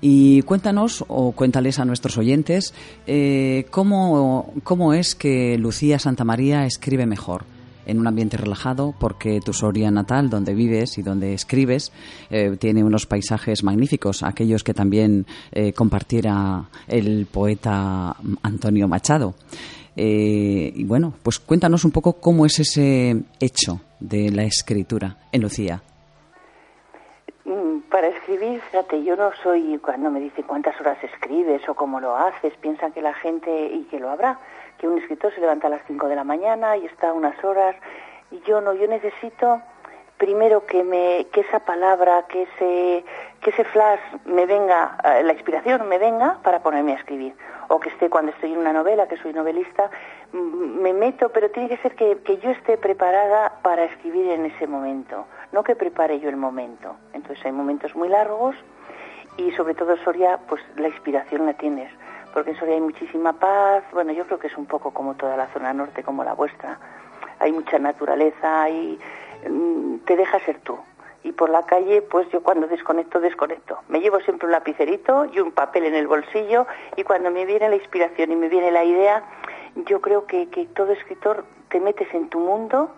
Y 0.00 0.42
cuéntanos, 0.42 1.04
o 1.08 1.32
cuéntales 1.32 1.78
a 1.78 1.84
nuestros 1.84 2.16
oyentes, 2.16 2.72
eh, 3.06 3.66
cómo, 3.70 4.52
cómo 4.64 4.94
es 4.94 5.14
que 5.14 5.58
Lucía 5.58 5.98
Santamaría 5.98 6.64
escribe 6.64 7.04
mejor 7.04 7.44
en 7.88 7.98
un 7.98 8.06
ambiente 8.06 8.36
relajado, 8.36 8.94
porque 9.00 9.40
tu 9.40 9.52
Soria 9.52 9.90
natal, 9.90 10.30
donde 10.30 10.54
vives 10.54 10.98
y 10.98 11.02
donde 11.02 11.34
escribes, 11.34 11.92
eh, 12.30 12.56
tiene 12.60 12.84
unos 12.84 13.06
paisajes 13.06 13.64
magníficos, 13.64 14.22
aquellos 14.22 14.62
que 14.62 14.74
también 14.74 15.26
eh, 15.50 15.72
compartiera 15.72 16.64
el 16.86 17.26
poeta 17.26 18.14
Antonio 18.42 18.86
Machado. 18.86 19.34
Eh, 19.96 20.72
y 20.76 20.84
bueno, 20.84 21.14
pues 21.22 21.40
cuéntanos 21.40 21.84
un 21.84 21.90
poco 21.90 22.20
cómo 22.20 22.46
es 22.46 22.60
ese 22.60 23.16
hecho 23.40 23.80
de 23.98 24.30
la 24.30 24.44
escritura 24.44 25.16
en 25.32 25.42
Lucía. 25.42 25.82
Mm, 27.44 27.80
para 27.90 28.08
escribir, 28.08 28.60
fíjate, 28.70 29.02
yo 29.02 29.16
no 29.16 29.30
soy, 29.42 29.78
cuando 29.78 30.10
me 30.10 30.20
dicen 30.20 30.44
cuántas 30.46 30.78
horas 30.80 31.02
escribes 31.02 31.66
o 31.68 31.74
cómo 31.74 31.98
lo 31.98 32.16
haces, 32.16 32.52
piensan 32.60 32.92
que 32.92 33.02
la 33.02 33.14
gente, 33.14 33.72
y 33.74 33.84
que 33.84 33.98
lo 33.98 34.10
habrá, 34.10 34.38
que 34.78 34.88
un 34.88 34.98
escritor 34.98 35.34
se 35.34 35.40
levanta 35.40 35.66
a 35.66 35.70
las 35.70 35.82
5 35.86 36.08
de 36.08 36.16
la 36.16 36.24
mañana 36.24 36.76
y 36.76 36.86
está 36.86 37.12
unas 37.12 37.42
horas, 37.44 37.76
y 38.30 38.40
yo 38.40 38.60
no, 38.60 38.74
yo 38.74 38.86
necesito 38.86 39.60
primero 40.18 40.66
que 40.66 40.82
me 40.82 41.28
que 41.32 41.40
esa 41.40 41.60
palabra 41.60 42.24
que 42.28 42.42
ese 42.42 43.04
que 43.40 43.50
ese 43.50 43.64
flash 43.64 44.00
me 44.26 44.46
venga 44.46 44.98
eh, 45.04 45.22
la 45.22 45.32
inspiración 45.32 45.88
me 45.88 45.98
venga 45.98 46.38
para 46.42 46.60
ponerme 46.60 46.92
a 46.92 46.96
escribir. 46.96 47.34
O 47.68 47.78
que 47.78 47.90
esté 47.90 48.08
cuando 48.10 48.32
estoy 48.32 48.52
en 48.52 48.58
una 48.58 48.72
novela 48.72 49.06
que 49.06 49.16
soy 49.18 49.32
novelista 49.32 49.90
mm, 50.32 50.80
me 50.82 50.92
meto 50.92 51.30
pero 51.30 51.50
tiene 51.50 51.68
que 51.68 51.76
ser 51.78 51.94
que, 51.94 52.18
que 52.24 52.38
yo 52.38 52.50
esté 52.50 52.76
preparada 52.76 53.60
para 53.62 53.84
escribir 53.84 54.30
en 54.32 54.46
ese 54.46 54.66
momento 54.66 55.26
no 55.52 55.62
que 55.62 55.76
prepare 55.76 56.18
yo 56.20 56.28
el 56.28 56.36
momento. 56.36 56.96
Entonces 57.12 57.44
hay 57.46 57.52
momentos 57.52 57.94
muy 57.94 58.08
largos 58.08 58.56
y 59.36 59.52
sobre 59.52 59.74
todo 59.74 59.96
Soria 59.98 60.38
pues 60.48 60.60
la 60.76 60.88
inspiración 60.88 61.46
la 61.46 61.54
tienes 61.54 61.90
porque 62.32 62.50
en 62.50 62.58
Soria 62.58 62.74
hay 62.74 62.80
muchísima 62.80 63.32
paz 63.32 63.84
bueno 63.92 64.12
yo 64.12 64.26
creo 64.26 64.38
que 64.38 64.48
es 64.48 64.56
un 64.56 64.66
poco 64.66 64.92
como 64.92 65.14
toda 65.14 65.36
la 65.36 65.48
zona 65.52 65.72
norte 65.72 66.02
como 66.02 66.24
la 66.24 66.34
vuestra 66.34 66.78
hay 67.38 67.52
mucha 67.52 67.78
naturaleza 67.78 68.62
hay 68.62 68.98
Mm, 69.46 69.98
te 69.98 70.16
deja 70.16 70.38
ser 70.40 70.58
tú. 70.60 70.78
Y 71.22 71.32
por 71.32 71.50
la 71.50 71.64
calle, 71.66 72.02
pues 72.02 72.28
yo 72.30 72.42
cuando 72.42 72.66
desconecto, 72.66 73.20
desconecto. 73.20 73.78
Me 73.88 74.00
llevo 74.00 74.20
siempre 74.20 74.46
un 74.46 74.52
lapicerito 74.52 75.26
y 75.26 75.40
un 75.40 75.52
papel 75.52 75.84
en 75.84 75.94
el 75.94 76.06
bolsillo 76.06 76.66
y 76.96 77.02
cuando 77.02 77.30
me 77.30 77.44
viene 77.44 77.68
la 77.68 77.76
inspiración 77.76 78.32
y 78.32 78.36
me 78.36 78.48
viene 78.48 78.70
la 78.70 78.84
idea, 78.84 79.24
yo 79.86 80.00
creo 80.00 80.26
que, 80.26 80.48
que 80.48 80.66
todo 80.66 80.92
escritor 80.92 81.44
te 81.68 81.80
metes 81.80 82.12
en 82.14 82.28
tu 82.28 82.38
mundo 82.38 82.90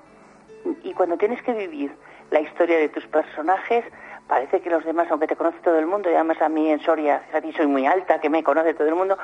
y 0.84 0.92
cuando 0.92 1.16
tienes 1.16 1.42
que 1.42 1.52
vivir 1.52 1.92
la 2.30 2.40
historia 2.40 2.78
de 2.78 2.88
tus 2.88 3.06
personajes, 3.06 3.84
parece 4.28 4.60
que 4.60 4.70
los 4.70 4.84
demás, 4.84 5.08
aunque 5.10 5.26
te 5.26 5.36
conoce 5.36 5.58
todo 5.58 5.78
el 5.78 5.86
mundo, 5.86 6.10
y 6.10 6.14
además 6.14 6.40
a 6.40 6.48
mí 6.48 6.70
en 6.70 6.80
Soria, 6.80 7.22
a 7.32 7.40
ti 7.40 7.52
soy 7.52 7.66
muy 7.66 7.86
alta, 7.86 8.20
que 8.20 8.30
me 8.30 8.42
conoce 8.42 8.74
todo 8.74 8.88
el 8.88 8.94
mundo, 8.94 9.18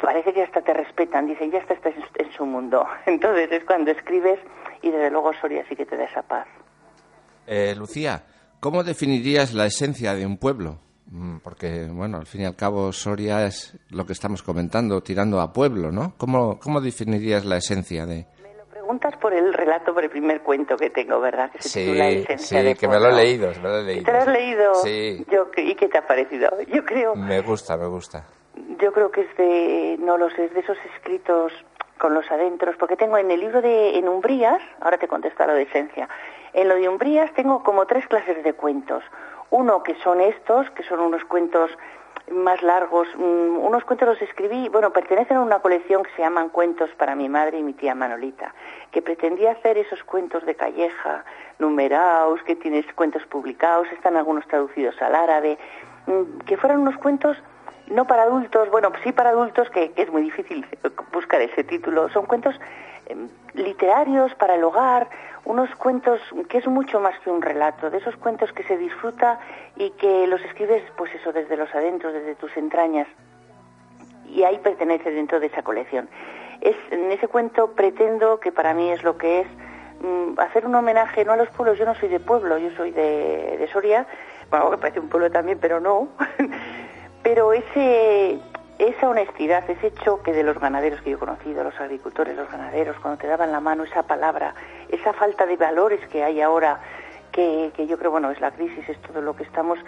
parece 0.00 0.32
que 0.32 0.42
hasta 0.42 0.62
te 0.62 0.72
respetan, 0.72 1.26
dicen, 1.26 1.50
ya 1.50 1.58
estás 1.58 1.78
en 1.84 2.32
su 2.32 2.46
mundo. 2.46 2.86
Entonces 3.06 3.50
es 3.52 3.64
cuando 3.64 3.90
escribes 3.90 4.38
y 4.82 4.90
desde 4.90 5.10
luego 5.10 5.32
Soria 5.34 5.64
sí 5.68 5.76
que 5.76 5.86
te 5.86 5.96
da 5.96 6.04
esa 6.04 6.22
paz. 6.22 6.46
Eh, 7.46 7.74
Lucía, 7.76 8.22
¿cómo 8.60 8.84
definirías 8.84 9.54
la 9.54 9.66
esencia 9.66 10.14
de 10.14 10.26
un 10.26 10.38
pueblo? 10.38 10.78
Mm, 11.10 11.38
porque, 11.38 11.86
bueno, 11.90 12.18
al 12.18 12.26
fin 12.26 12.42
y 12.42 12.44
al 12.44 12.56
cabo 12.56 12.92
Soria 12.92 13.46
es 13.46 13.76
lo 13.90 14.04
que 14.04 14.12
estamos 14.12 14.42
comentando, 14.42 15.02
tirando 15.02 15.40
a 15.40 15.52
pueblo, 15.52 15.90
¿no? 15.90 16.14
¿Cómo, 16.18 16.58
cómo 16.58 16.80
definirías 16.80 17.44
la 17.44 17.56
esencia 17.56 18.06
de...? 18.06 18.26
Preguntas 18.88 19.18
por 19.18 19.34
el 19.34 19.52
relato, 19.52 19.92
por 19.92 20.02
el 20.02 20.08
primer 20.08 20.40
cuento 20.40 20.74
que 20.74 20.88
tengo, 20.88 21.20
¿verdad? 21.20 21.50
Que 21.50 21.60
sí, 21.60 21.94
sí, 22.38 22.74
que 22.74 22.88
me 22.88 22.98
lo 22.98 23.10
he 23.10 23.12
leído, 23.12 23.50
me 23.62 23.68
lo 23.68 23.80
he 23.80 23.82
leído. 23.82 24.04
¿Te 24.06 24.12
lo 24.12 24.18
has 24.18 24.28
leído? 24.28 24.74
Sí. 24.76 25.26
Yo, 25.30 25.48
¿Y 25.58 25.74
qué 25.74 25.88
te 25.88 25.98
ha 25.98 26.06
parecido? 26.06 26.48
Yo 26.68 26.82
creo... 26.86 27.14
Me 27.14 27.42
gusta, 27.42 27.76
me 27.76 27.86
gusta. 27.86 28.24
Yo 28.80 28.90
creo 28.94 29.10
que 29.10 29.20
es 29.20 29.36
de, 29.36 29.98
no 30.00 30.16
lo 30.16 30.30
sé, 30.30 30.46
es 30.46 30.54
de 30.54 30.60
esos 30.60 30.78
escritos 30.96 31.52
con 31.98 32.14
los 32.14 32.30
adentros, 32.30 32.76
porque 32.78 32.96
tengo 32.96 33.18
en 33.18 33.30
el 33.30 33.40
libro 33.40 33.60
de 33.60 33.98
en 33.98 34.08
Umbrías, 34.08 34.62
ahora 34.80 34.96
te 34.96 35.06
contesto 35.06 35.46
lo 35.46 35.52
de 35.52 35.64
esencia, 35.64 36.08
en 36.54 36.66
lo 36.66 36.74
de 36.74 36.88
Umbrías 36.88 37.30
tengo 37.34 37.62
como 37.62 37.84
tres 37.84 38.06
clases 38.06 38.42
de 38.42 38.54
cuentos. 38.54 39.04
Uno 39.50 39.82
que 39.82 39.96
son 39.96 40.22
estos, 40.22 40.70
que 40.70 40.82
son 40.84 41.00
unos 41.00 41.22
cuentos 41.24 41.70
más 42.30 42.62
largos, 42.62 43.08
mm, 43.16 43.56
unos 43.58 43.84
cuentos 43.84 44.08
los 44.08 44.22
escribí, 44.22 44.68
bueno, 44.68 44.92
pertenecen 44.92 45.36
a 45.36 45.40
una 45.40 45.60
colección 45.60 46.02
que 46.02 46.10
se 46.16 46.22
llaman 46.22 46.48
Cuentos 46.48 46.90
para 46.96 47.14
mi 47.14 47.28
madre 47.28 47.58
y 47.58 47.62
mi 47.62 47.72
tía 47.72 47.94
Manolita, 47.94 48.54
que 48.90 49.02
pretendía 49.02 49.52
hacer 49.52 49.78
esos 49.78 50.02
cuentos 50.04 50.44
de 50.44 50.54
calleja, 50.54 51.24
numerados, 51.58 52.42
que 52.42 52.56
tienes 52.56 52.86
cuentos 52.94 53.24
publicados, 53.26 53.88
están 53.92 54.16
algunos 54.16 54.46
traducidos 54.46 55.00
al 55.02 55.14
árabe, 55.14 55.58
mm, 56.06 56.40
que 56.46 56.56
fueran 56.56 56.80
unos 56.80 56.96
cuentos 56.98 57.36
no 57.90 58.06
para 58.06 58.24
adultos, 58.24 58.70
bueno, 58.70 58.92
sí 59.02 59.12
para 59.12 59.30
adultos, 59.30 59.68
que, 59.70 59.92
es 59.96 60.10
muy 60.10 60.22
difícil 60.22 60.66
buscar 61.12 61.40
ese 61.40 61.64
título. 61.64 62.08
Son 62.10 62.26
cuentos 62.26 62.54
literarios 63.54 64.34
para 64.34 64.54
el 64.54 64.64
hogar, 64.64 65.08
unos 65.44 65.74
cuentos 65.76 66.20
que 66.48 66.58
es 66.58 66.66
mucho 66.66 67.00
más 67.00 67.18
que 67.20 67.30
un 67.30 67.40
relato, 67.40 67.90
de 67.90 67.98
esos 67.98 68.16
cuentos 68.16 68.52
que 68.52 68.62
se 68.64 68.76
disfruta 68.76 69.40
y 69.76 69.90
que 69.90 70.26
los 70.26 70.40
escribes, 70.42 70.82
pues 70.96 71.14
eso, 71.14 71.32
desde 71.32 71.56
los 71.56 71.74
adentros, 71.74 72.12
desde 72.12 72.34
tus 72.34 72.56
entrañas. 72.56 73.06
Y 74.26 74.42
ahí 74.42 74.58
pertenece 74.58 75.10
dentro 75.10 75.40
de 75.40 75.46
esa 75.46 75.62
colección. 75.62 76.08
Es, 76.60 76.76
en 76.90 77.10
ese 77.10 77.28
cuento 77.28 77.72
pretendo, 77.72 78.40
que 78.40 78.52
para 78.52 78.74
mí 78.74 78.90
es 78.90 79.02
lo 79.02 79.16
que 79.16 79.40
es, 79.40 79.46
mm, 80.02 80.38
hacer 80.38 80.66
un 80.66 80.74
homenaje 80.74 81.24
no 81.24 81.32
a 81.32 81.36
los 81.36 81.48
pueblos, 81.48 81.78
yo 81.78 81.86
no 81.86 81.94
soy 81.94 82.08
de 82.08 82.20
pueblo, 82.20 82.58
yo 82.58 82.70
soy 82.76 82.90
de, 82.90 83.56
de 83.58 83.68
Soria, 83.68 84.06
bueno, 84.50 84.70
que 84.70 84.78
parece 84.78 85.00
un 85.00 85.08
pueblo 85.08 85.30
también, 85.30 85.58
pero 85.60 85.80
no, 85.80 86.08
pero 87.22 87.52
ese, 87.52 88.38
esa 88.78 89.08
honestidad, 89.08 89.68
ese 89.68 89.92
choque 90.04 90.32
de 90.32 90.44
los 90.44 90.58
ganaderos 90.58 91.00
que 91.02 91.10
yo 91.10 91.16
he 91.16 91.20
conocido, 91.20 91.64
los 91.64 91.78
agricultores, 91.80 92.36
los 92.36 92.50
ganaderos, 92.50 92.96
cuando 93.00 93.18
te 93.18 93.26
daban 93.26 93.50
la 93.50 93.60
mano 93.60 93.84
esa 93.84 94.04
palabra, 94.04 94.54
esa 94.88 95.12
falta 95.12 95.46
de 95.46 95.56
valores 95.56 96.00
que 96.08 96.22
hay 96.22 96.40
ahora, 96.40 96.80
que, 97.32 97.72
que 97.74 97.86
yo 97.86 97.98
creo, 97.98 98.12
bueno, 98.12 98.30
es 98.30 98.40
la 98.40 98.52
crisis, 98.52 98.88
es 98.88 99.00
todo 99.02 99.20
lo 99.20 99.34
que 99.34 99.42
estamos, 99.42 99.78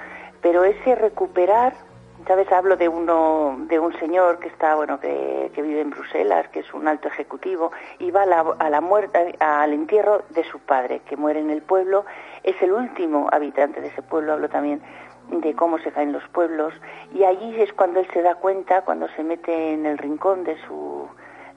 pero 0.42 0.64
ese 0.64 0.96
recuperar, 0.96 1.74
¿sabes? 2.26 2.50
Hablo 2.50 2.76
de 2.76 2.88
uno, 2.88 3.56
de 3.68 3.78
un 3.78 3.96
señor 4.00 4.40
que 4.40 4.48
está, 4.48 4.74
bueno, 4.74 4.98
que, 4.98 5.52
que 5.54 5.62
vive 5.62 5.80
en 5.80 5.90
Bruselas, 5.90 6.48
que 6.48 6.60
es 6.60 6.74
un 6.74 6.88
alto 6.88 7.06
ejecutivo, 7.06 7.70
y 8.00 8.10
va 8.10 8.22
a 8.22 8.26
la, 8.26 8.40
a 8.58 8.70
la 8.70 8.80
muerte, 8.80 9.36
al 9.38 9.72
entierro 9.72 10.24
de 10.30 10.42
su 10.44 10.58
padre, 10.58 11.00
que 11.06 11.16
muere 11.16 11.38
en 11.38 11.50
el 11.50 11.62
pueblo, 11.62 12.04
es 12.42 12.60
el 12.60 12.72
último 12.72 13.28
habitante 13.30 13.80
de 13.80 13.88
ese 13.88 14.02
pueblo, 14.02 14.32
hablo 14.32 14.48
también 14.48 14.82
de 15.30 15.54
cómo 15.54 15.78
se 15.78 15.92
caen 15.92 16.12
los 16.12 16.26
pueblos 16.28 16.74
y 17.14 17.24
allí 17.24 17.60
es 17.60 17.72
cuando 17.72 18.00
él 18.00 18.08
se 18.12 18.22
da 18.22 18.34
cuenta, 18.34 18.82
cuando 18.82 19.08
se 19.16 19.22
mete 19.22 19.72
en 19.72 19.86
el 19.86 19.98
rincón 19.98 20.44
de 20.44 20.56
su 20.66 21.08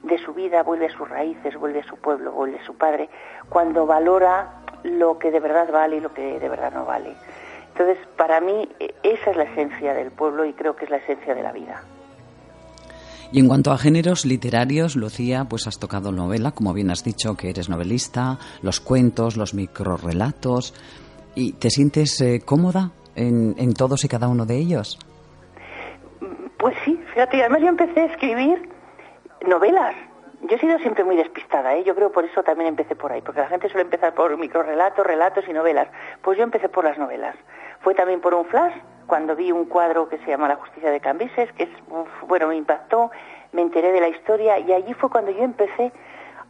de 0.04 0.18
su 0.18 0.34
vida, 0.34 0.62
vuelve 0.62 0.86
a 0.86 0.96
sus 0.96 1.08
raíces, 1.08 1.56
vuelve 1.56 1.80
a 1.80 1.84
su 1.84 1.96
pueblo, 1.96 2.32
vuelve 2.32 2.58
a 2.58 2.64
su 2.64 2.74
padre, 2.74 3.08
cuando 3.48 3.86
valora 3.86 4.60
lo 4.82 5.18
que 5.18 5.30
de 5.30 5.40
verdad 5.40 5.72
vale 5.72 5.96
y 5.96 6.00
lo 6.00 6.12
que 6.12 6.38
de 6.38 6.48
verdad 6.48 6.72
no 6.72 6.84
vale. 6.84 7.14
Entonces, 7.68 7.98
para 8.16 8.40
mí, 8.40 8.68
e, 8.78 8.94
esa 9.02 9.30
es 9.30 9.36
la 9.36 9.44
esencia 9.44 9.94
del 9.94 10.10
pueblo 10.10 10.44
y 10.44 10.52
creo 10.52 10.76
que 10.76 10.84
es 10.84 10.90
la 10.90 10.98
esencia 10.98 11.34
de 11.34 11.42
la 11.42 11.52
vida. 11.52 11.82
Y 13.32 13.40
en 13.40 13.48
cuanto 13.48 13.72
a 13.72 13.78
géneros 13.78 14.26
literarios, 14.26 14.94
Lucía, 14.94 15.46
pues 15.48 15.66
has 15.66 15.78
tocado 15.78 16.12
novela, 16.12 16.52
como 16.52 16.72
bien 16.72 16.90
has 16.90 17.02
dicho, 17.02 17.34
que 17.34 17.50
eres 17.50 17.68
novelista, 17.68 18.38
los 18.62 18.80
cuentos, 18.80 19.36
los 19.36 19.54
microrelatos. 19.54 20.74
¿Y 21.34 21.54
te 21.54 21.70
sientes 21.70 22.20
eh, 22.20 22.42
cómoda 22.44 22.92
en, 23.16 23.74
todos 23.74 24.04
y 24.04 24.08
cada 24.08 24.28
uno 24.28 24.46
de 24.46 24.56
ellos? 24.56 24.98
Pues 26.58 26.76
sí, 26.84 27.00
fíjate, 27.12 27.40
además 27.40 27.60
yo 27.60 27.68
empecé 27.68 28.00
a 28.00 28.04
escribir 28.06 28.68
novelas. 29.46 29.94
Yo 30.42 30.56
he 30.56 30.58
sido 30.58 30.78
siempre 30.78 31.04
muy 31.04 31.16
despistada, 31.16 31.74
¿eh? 31.74 31.84
yo 31.84 31.94
creo 31.94 32.12
por 32.12 32.24
eso 32.24 32.42
también 32.42 32.68
empecé 32.68 32.94
por 32.94 33.12
ahí, 33.12 33.22
porque 33.22 33.40
la 33.40 33.48
gente 33.48 33.68
suele 33.68 33.82
empezar 33.82 34.14
por 34.14 34.36
microrelatos, 34.36 35.06
relatos 35.06 35.44
y 35.48 35.52
novelas. 35.52 35.88
Pues 36.22 36.36
yo 36.36 36.44
empecé 36.44 36.68
por 36.68 36.84
las 36.84 36.98
novelas. 36.98 37.34
Fue 37.80 37.94
también 37.94 38.20
por 38.20 38.34
un 38.34 38.44
flash, 38.44 38.74
cuando 39.06 39.36
vi 39.36 39.52
un 39.52 39.66
cuadro 39.66 40.08
que 40.08 40.18
se 40.18 40.26
llama 40.26 40.48
La 40.48 40.56
justicia 40.56 40.90
de 40.90 41.00
Cambises, 41.00 41.52
que 41.52 41.64
es, 41.64 41.70
bueno, 42.26 42.48
me 42.48 42.56
impactó, 42.56 43.10
me 43.52 43.62
enteré 43.62 43.92
de 43.92 44.00
la 44.00 44.08
historia 44.08 44.58
y 44.58 44.72
allí 44.72 44.94
fue 44.94 45.10
cuando 45.10 45.30
yo 45.30 45.42
empecé 45.42 45.92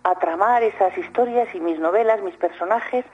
a 0.02 0.14
tramar 0.16 0.62
esas 0.62 0.96
historias 0.96 1.52
y 1.54 1.60
mis 1.60 1.78
novelas, 1.78 2.22
mis 2.22 2.36
personajes. 2.36 3.04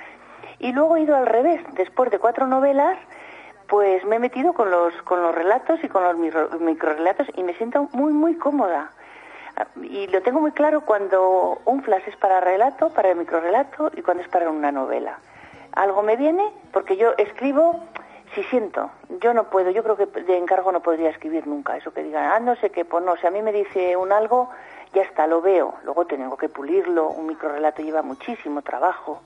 Y 0.58 0.72
luego 0.72 0.96
he 0.96 1.02
ido 1.02 1.16
al 1.16 1.26
revés, 1.26 1.60
después 1.72 2.10
de 2.10 2.18
cuatro 2.18 2.46
novelas, 2.46 2.98
pues 3.70 4.04
me 4.04 4.16
he 4.16 4.18
metido 4.18 4.52
con 4.52 4.70
los, 4.70 4.92
con 5.04 5.22
los 5.22 5.33
relatos 5.33 5.83
y 5.85 5.88
con 5.88 6.02
los 6.02 6.16
micro- 6.16 6.50
microrelatos 6.59 7.28
y 7.37 7.44
me 7.44 7.54
siento 7.54 7.88
muy, 7.92 8.12
muy 8.12 8.35
cómoda. 8.35 8.90
Y 9.83 10.09
lo 10.09 10.22
tengo 10.22 10.40
muy 10.40 10.50
claro 10.50 10.80
cuando 10.83 11.61
un 11.64 11.83
flash 11.83 12.02
es 12.09 12.16
para 12.16 12.40
relato, 12.40 12.90
para 12.90 13.11
el 13.11 13.16
microrelato 13.16 13.90
y 13.96 14.02
cuando 14.02 14.24
es 14.24 14.28
para 14.28 14.50
una 14.50 14.72
novela. 14.72 15.18
Algo 15.72 16.02
me 16.02 16.16
viene 16.16 16.44
porque 16.72 16.96
yo 16.96 17.12
escribo 17.16 17.78
si 18.35 18.42
siento. 18.44 18.90
Yo 19.20 19.35
no 19.35 19.44
puedo, 19.44 19.70
yo 19.70 19.85
creo 19.85 19.96
que 19.96 20.06
de 20.06 20.37
encargo 20.37 20.72
no 20.72 20.80
podría 20.80 21.11
escribir 21.11 21.46
nunca. 21.46 21.76
Eso 21.76 21.92
que 21.92 22.02
digan, 22.02 22.24
ah, 22.24 22.40
no 22.40 22.56
sé 22.56 22.70
qué, 22.70 22.85
pues 22.85 23.04
no, 23.04 23.16
si 23.16 23.26
a 23.26 23.30
mí 23.30 23.40
me 23.40 23.52
dice 23.52 23.96
un 23.96 24.11
algo, 24.12 24.50
ya 24.94 25.02
está, 25.02 25.28
lo 25.28 25.42
veo. 25.42 25.74
Luego 25.85 26.06
tengo 26.06 26.37
que 26.37 26.48
pulirlo, 26.48 27.09
un 27.09 27.26
microrelato 27.26 27.83
lleva 27.83 28.02
muchísimo 28.02 28.62
trabajo. 28.62 29.20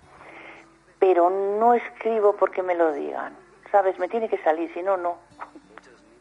Pero 0.98 1.30
no 1.30 1.72
escribo 1.72 2.34
porque 2.34 2.62
me 2.62 2.74
lo 2.74 2.92
digan. 2.92 3.43
¿Sabes? 3.74 3.98
Me 3.98 4.08
tiene 4.08 4.28
que 4.28 4.38
salir, 4.38 4.72
si 4.72 4.82
no, 4.82 4.96
no. 4.96 5.16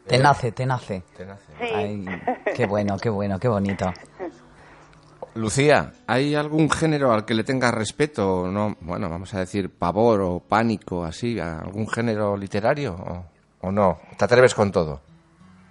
Te 0.08 0.18
nace, 0.18 0.50
te 0.50 0.66
nace. 0.66 1.04
Sí. 1.16 1.70
Ay, 1.72 2.04
qué 2.52 2.66
bueno, 2.66 2.96
qué 3.00 3.08
bueno, 3.08 3.38
qué 3.38 3.46
bonito. 3.46 3.92
Lucía, 5.36 5.92
¿hay 6.08 6.34
algún 6.34 6.68
género 6.68 7.12
al 7.12 7.24
que 7.24 7.32
le 7.32 7.44
tengas 7.44 7.72
respeto? 7.72 8.48
No, 8.48 8.74
bueno, 8.80 9.08
vamos 9.08 9.32
a 9.34 9.38
decir 9.38 9.70
pavor 9.70 10.20
o 10.22 10.40
pánico, 10.40 11.04
así, 11.04 11.38
a 11.38 11.60
algún 11.60 11.86
género 11.86 12.36
literario 12.36 12.92
o, 12.94 13.68
o 13.68 13.70
no. 13.70 14.00
¿Te 14.18 14.24
atreves 14.24 14.52
con 14.52 14.72
todo? 14.72 15.00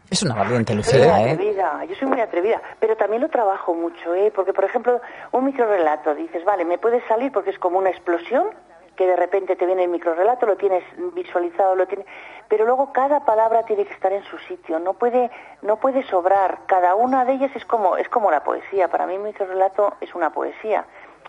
Es 0.09 0.23
una 0.23 0.35
valiente, 0.35 0.71
Soy 0.71 0.75
muy 0.77 0.83
Lucía, 0.85 1.27
¿eh? 1.27 1.31
atrevida, 1.31 1.83
yo 1.83 1.95
soy 1.95 2.07
muy 2.07 2.21
atrevida, 2.21 2.61
pero 2.79 2.95
también 2.95 3.21
lo 3.21 3.27
trabajo 3.27 3.73
mucho, 3.73 4.15
¿eh? 4.15 4.31
Porque, 4.33 4.53
por 4.53 4.63
ejemplo, 4.63 5.01
un 5.33 5.43
microrelato, 5.43 6.15
dices, 6.15 6.45
vale, 6.45 6.63
me 6.63 6.77
puede 6.77 7.05
salir 7.09 7.29
porque 7.33 7.49
es 7.49 7.59
como 7.59 7.77
una 7.79 7.89
explosión, 7.89 8.47
que 8.95 9.08
de 9.08 9.15
repente 9.15 9.56
te 9.56 9.65
viene 9.65 9.84
el 9.84 9.89
microrelato, 9.89 10.45
lo 10.45 10.56
tienes 10.58 10.84
visualizado, 11.13 11.75
lo 11.75 11.88
tienes... 11.88 12.06
Pero 12.47 12.65
luego 12.65 12.93
cada 12.93 13.25
palabra 13.25 13.63
tiene 13.63 13.86
que 13.86 13.93
estar 13.93 14.13
en 14.13 14.23
su 14.23 14.38
sitio, 14.39 14.79
no 14.79 14.93
puede, 14.93 15.32
no 15.62 15.77
puede 15.77 16.03
sobrar. 16.03 16.60
Cada 16.67 16.95
una 16.95 17.25
de 17.25 17.34
ellas 17.34 17.51
es 17.56 17.65
como, 17.65 17.97
es 17.97 18.08
como 18.10 18.29
la 18.29 18.43
poesía. 18.43 18.89
Para 18.89 19.08
mí 19.08 19.15
un 19.15 19.23
microrelato 19.23 19.95
es 20.01 20.13
una 20.13 20.32
poesía. 20.32 20.86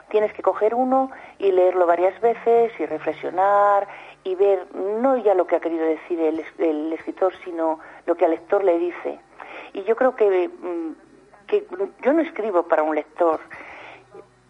Tienes 0.09 0.33
que 0.35 0.42
coger 0.42 0.74
uno 0.74 1.11
y 1.38 1.50
leerlo 1.53 1.87
varias 1.87 2.20
veces 2.20 2.72
y 2.79 2.87
reflexionar 2.87 3.88
y 4.22 4.35
ver 4.35 4.66
no 4.74 5.16
ya 5.16 5.35
lo 5.35 5.46
que 5.46 5.57
ha 5.57 5.61
querido 5.61 5.85
decir 5.87 6.20
el, 6.20 6.44
el 6.59 6.92
escritor, 6.92 7.33
sino 7.44 7.81
lo 8.07 8.14
que 8.14 8.24
al 8.24 8.33
lector 8.33 8.62
le 8.64 8.79
dice. 8.79 9.18
Y 9.72 9.83
yo 9.85 9.96
creo 9.96 10.14
que, 10.14 10.48
mm, 10.48 10.92
que 11.46 11.66
yo 12.03 12.12
no 12.12 12.22
escribo 12.22 12.64
para 12.64 12.83
un 12.83 12.94
lector, 12.94 13.40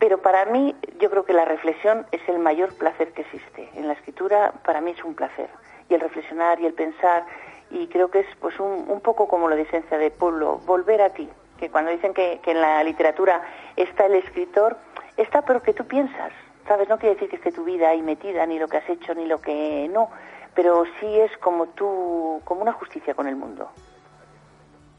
pero 0.05 0.19
para 0.19 0.45
mí 0.45 0.77
yo 1.01 1.09
creo 1.09 1.25
que 1.25 1.33
la 1.33 1.47
reflexión 1.47 2.05
es 2.13 2.21
el 2.29 2.39
mayor 2.39 2.75
placer 2.75 3.15
que 3.15 3.23
existe. 3.23 3.71
En 3.75 3.89
la 3.89 3.95
escritura 3.95 4.53
para 4.63 4.83
mí 4.83 4.91
es 4.91 5.03
un 5.03 5.15
placer. 5.15 5.49
Y 5.89 5.95
el 5.95 6.01
reflexionar 6.01 6.61
y 6.61 6.67
el 6.67 6.75
pensar, 6.75 7.25
y 7.71 7.87
creo 7.87 8.11
que 8.11 8.19
es 8.21 8.27
pues 8.39 8.61
un, 8.61 8.85
un 8.87 9.01
poco 9.01 9.27
como 9.29 9.49
lo 9.49 9.57
de 9.57 9.63
esencia 9.63 9.97
de 9.97 10.11
pueblo, 10.11 10.61
volver 10.67 11.01
a 11.01 11.15
ti. 11.15 11.27
Que 11.59 11.71
cuando 11.71 11.91
dicen 11.91 12.13
que, 12.13 12.39
que 12.45 12.51
en 12.51 12.61
la 12.61 12.85
literatura 12.85 13.49
está 13.77 14.05
el 14.05 14.17
escritor, 14.17 14.77
está 15.17 15.41
pero 15.41 15.63
que 15.63 15.73
tú 15.73 15.87
piensas. 15.87 16.35
¿Sabes? 16.69 16.87
No 16.91 16.99
quiere 16.99 17.15
decir 17.15 17.31
que 17.31 17.37
esté 17.37 17.51
tu 17.51 17.65
vida 17.65 17.89
ahí 17.89 18.03
metida, 18.03 18.45
ni 18.45 18.59
lo 18.59 18.69
que 18.69 18.77
has 18.77 18.89
hecho, 18.91 19.15
ni 19.15 19.25
lo 19.25 19.41
que 19.41 19.89
no. 19.91 20.11
Pero 20.55 20.85
sí 21.01 21.19
es 21.19 21.35
como 21.39 21.69
tú, 21.69 22.43
como 22.45 22.61
una 22.61 22.73
justicia 22.73 23.15
con 23.15 23.27
el 23.27 23.37
mundo. 23.37 23.71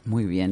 Muy 0.03 0.25
bien. 0.25 0.49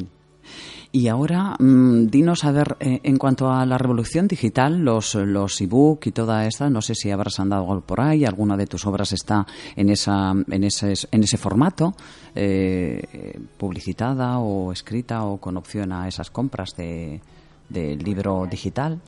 Y 0.96 1.08
ahora, 1.08 1.56
mm, 1.58 2.06
dinos, 2.06 2.44
a 2.44 2.52
ver, 2.52 2.78
eh, 2.80 3.00
en 3.02 3.18
cuanto 3.18 3.52
a 3.52 3.66
la 3.66 3.80
revolución 3.80 4.28
digital, 4.28 4.78
los, 4.78 5.16
los 5.16 5.60
ebook 5.60 6.06
y 6.06 6.12
toda 6.12 6.46
esta, 6.46 6.70
no 6.70 6.84
sé 6.84 6.94
si 6.94 7.10
habrás 7.10 7.40
andado 7.40 7.82
por 7.82 8.00
ahí, 8.00 8.26
alguna 8.26 8.56
de 8.56 8.68
tus 8.68 8.86
obras 8.86 9.12
está 9.12 9.48
en, 9.76 9.90
esa, 9.90 10.34
en, 10.52 10.64
ese, 10.64 10.94
en 11.10 11.24
ese 11.24 11.38
formato, 11.38 11.96
eh, 12.36 13.40
publicitada 13.58 14.38
o 14.38 14.72
escrita 14.72 15.24
o 15.24 15.38
con 15.38 15.58
opción 15.58 15.92
a 15.94 16.08
esas 16.08 16.30
compras 16.30 16.76
de, 16.78 17.22
del 17.70 17.98
libro 17.98 18.46
digital. 18.46 19.02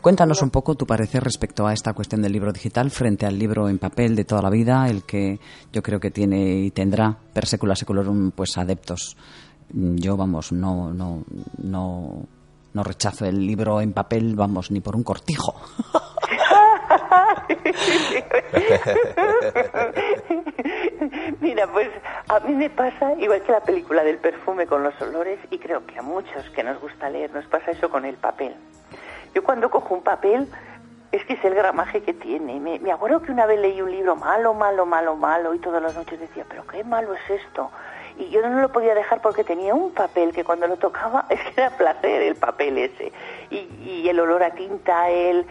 Cuéntanos 0.00 0.42
un 0.42 0.50
poco 0.50 0.76
tu 0.76 0.86
parecer 0.86 1.24
respecto 1.24 1.66
a 1.66 1.72
esta 1.72 1.92
cuestión 1.92 2.22
del 2.22 2.32
libro 2.32 2.52
digital 2.52 2.92
frente 2.92 3.26
al 3.26 3.36
libro 3.36 3.68
en 3.68 3.78
papel 3.78 4.14
de 4.14 4.24
toda 4.24 4.42
la 4.42 4.50
vida, 4.50 4.88
el 4.88 5.02
que 5.02 5.40
yo 5.72 5.82
creo 5.82 5.98
que 5.98 6.12
tiene 6.12 6.60
y 6.60 6.70
tendrá 6.70 7.16
per 7.32 7.46
secula 7.46 7.74
seculorum 7.74 8.30
pues 8.30 8.56
adeptos. 8.58 9.16
Yo, 9.74 10.18
vamos, 10.18 10.52
no, 10.52 10.92
no, 10.92 11.24
no, 11.62 12.26
no 12.74 12.84
rechazo 12.84 13.24
el 13.24 13.46
libro 13.46 13.80
en 13.80 13.92
papel, 13.92 14.34
vamos, 14.34 14.70
ni 14.70 14.80
por 14.80 14.94
un 14.94 15.02
cortijo. 15.02 15.54
Mira, 21.40 21.66
pues 21.72 21.88
a 22.28 22.40
mí 22.40 22.54
me 22.54 22.70
pasa 22.70 23.14
igual 23.14 23.42
que 23.42 23.52
la 23.52 23.60
película 23.60 24.04
del 24.04 24.18
perfume 24.18 24.66
con 24.66 24.82
los 24.82 25.00
olores 25.00 25.38
y 25.50 25.58
creo 25.58 25.86
que 25.86 25.98
a 25.98 26.02
muchos 26.02 26.48
que 26.54 26.62
nos 26.62 26.78
gusta 26.80 27.08
leer 27.08 27.32
nos 27.32 27.46
pasa 27.46 27.70
eso 27.70 27.88
con 27.88 28.04
el 28.04 28.16
papel. 28.16 28.54
Yo 29.34 29.42
cuando 29.42 29.70
cojo 29.70 29.94
un 29.94 30.02
papel 30.02 30.48
es 31.12 31.24
que 31.24 31.34
es 31.34 31.44
el 31.44 31.54
gramaje 31.54 32.02
que 32.02 32.12
tiene. 32.12 32.60
Me, 32.60 32.78
me 32.78 32.92
acuerdo 32.92 33.22
que 33.22 33.32
una 33.32 33.46
vez 33.46 33.60
leí 33.60 33.80
un 33.80 33.90
libro 33.90 34.16
malo, 34.16 34.54
malo, 34.54 34.86
malo, 34.86 35.16
malo 35.16 35.54
y 35.54 35.58
todas 35.58 35.82
las 35.82 35.96
noches 35.96 36.20
decía, 36.20 36.44
pero 36.48 36.66
qué 36.66 36.84
malo 36.84 37.14
es 37.14 37.42
esto. 37.42 37.70
Y 38.18 38.28
yo 38.30 38.42
no 38.42 38.60
lo 38.60 38.70
podía 38.70 38.94
dejar 38.94 39.20
porque 39.22 39.44
tenía 39.44 39.74
un 39.74 39.92
papel 39.92 40.32
que 40.32 40.44
cuando 40.44 40.66
lo 40.66 40.76
tocaba 40.76 41.26
es 41.30 41.40
que 41.40 41.60
era 41.60 41.70
placer 41.70 42.22
el 42.22 42.36
papel 42.36 42.78
ese. 42.78 43.12
Y, 43.50 44.08
el 44.08 44.20
olor 44.20 44.42
a 44.42 44.50
tinta, 44.50 45.08
el, 45.08 45.46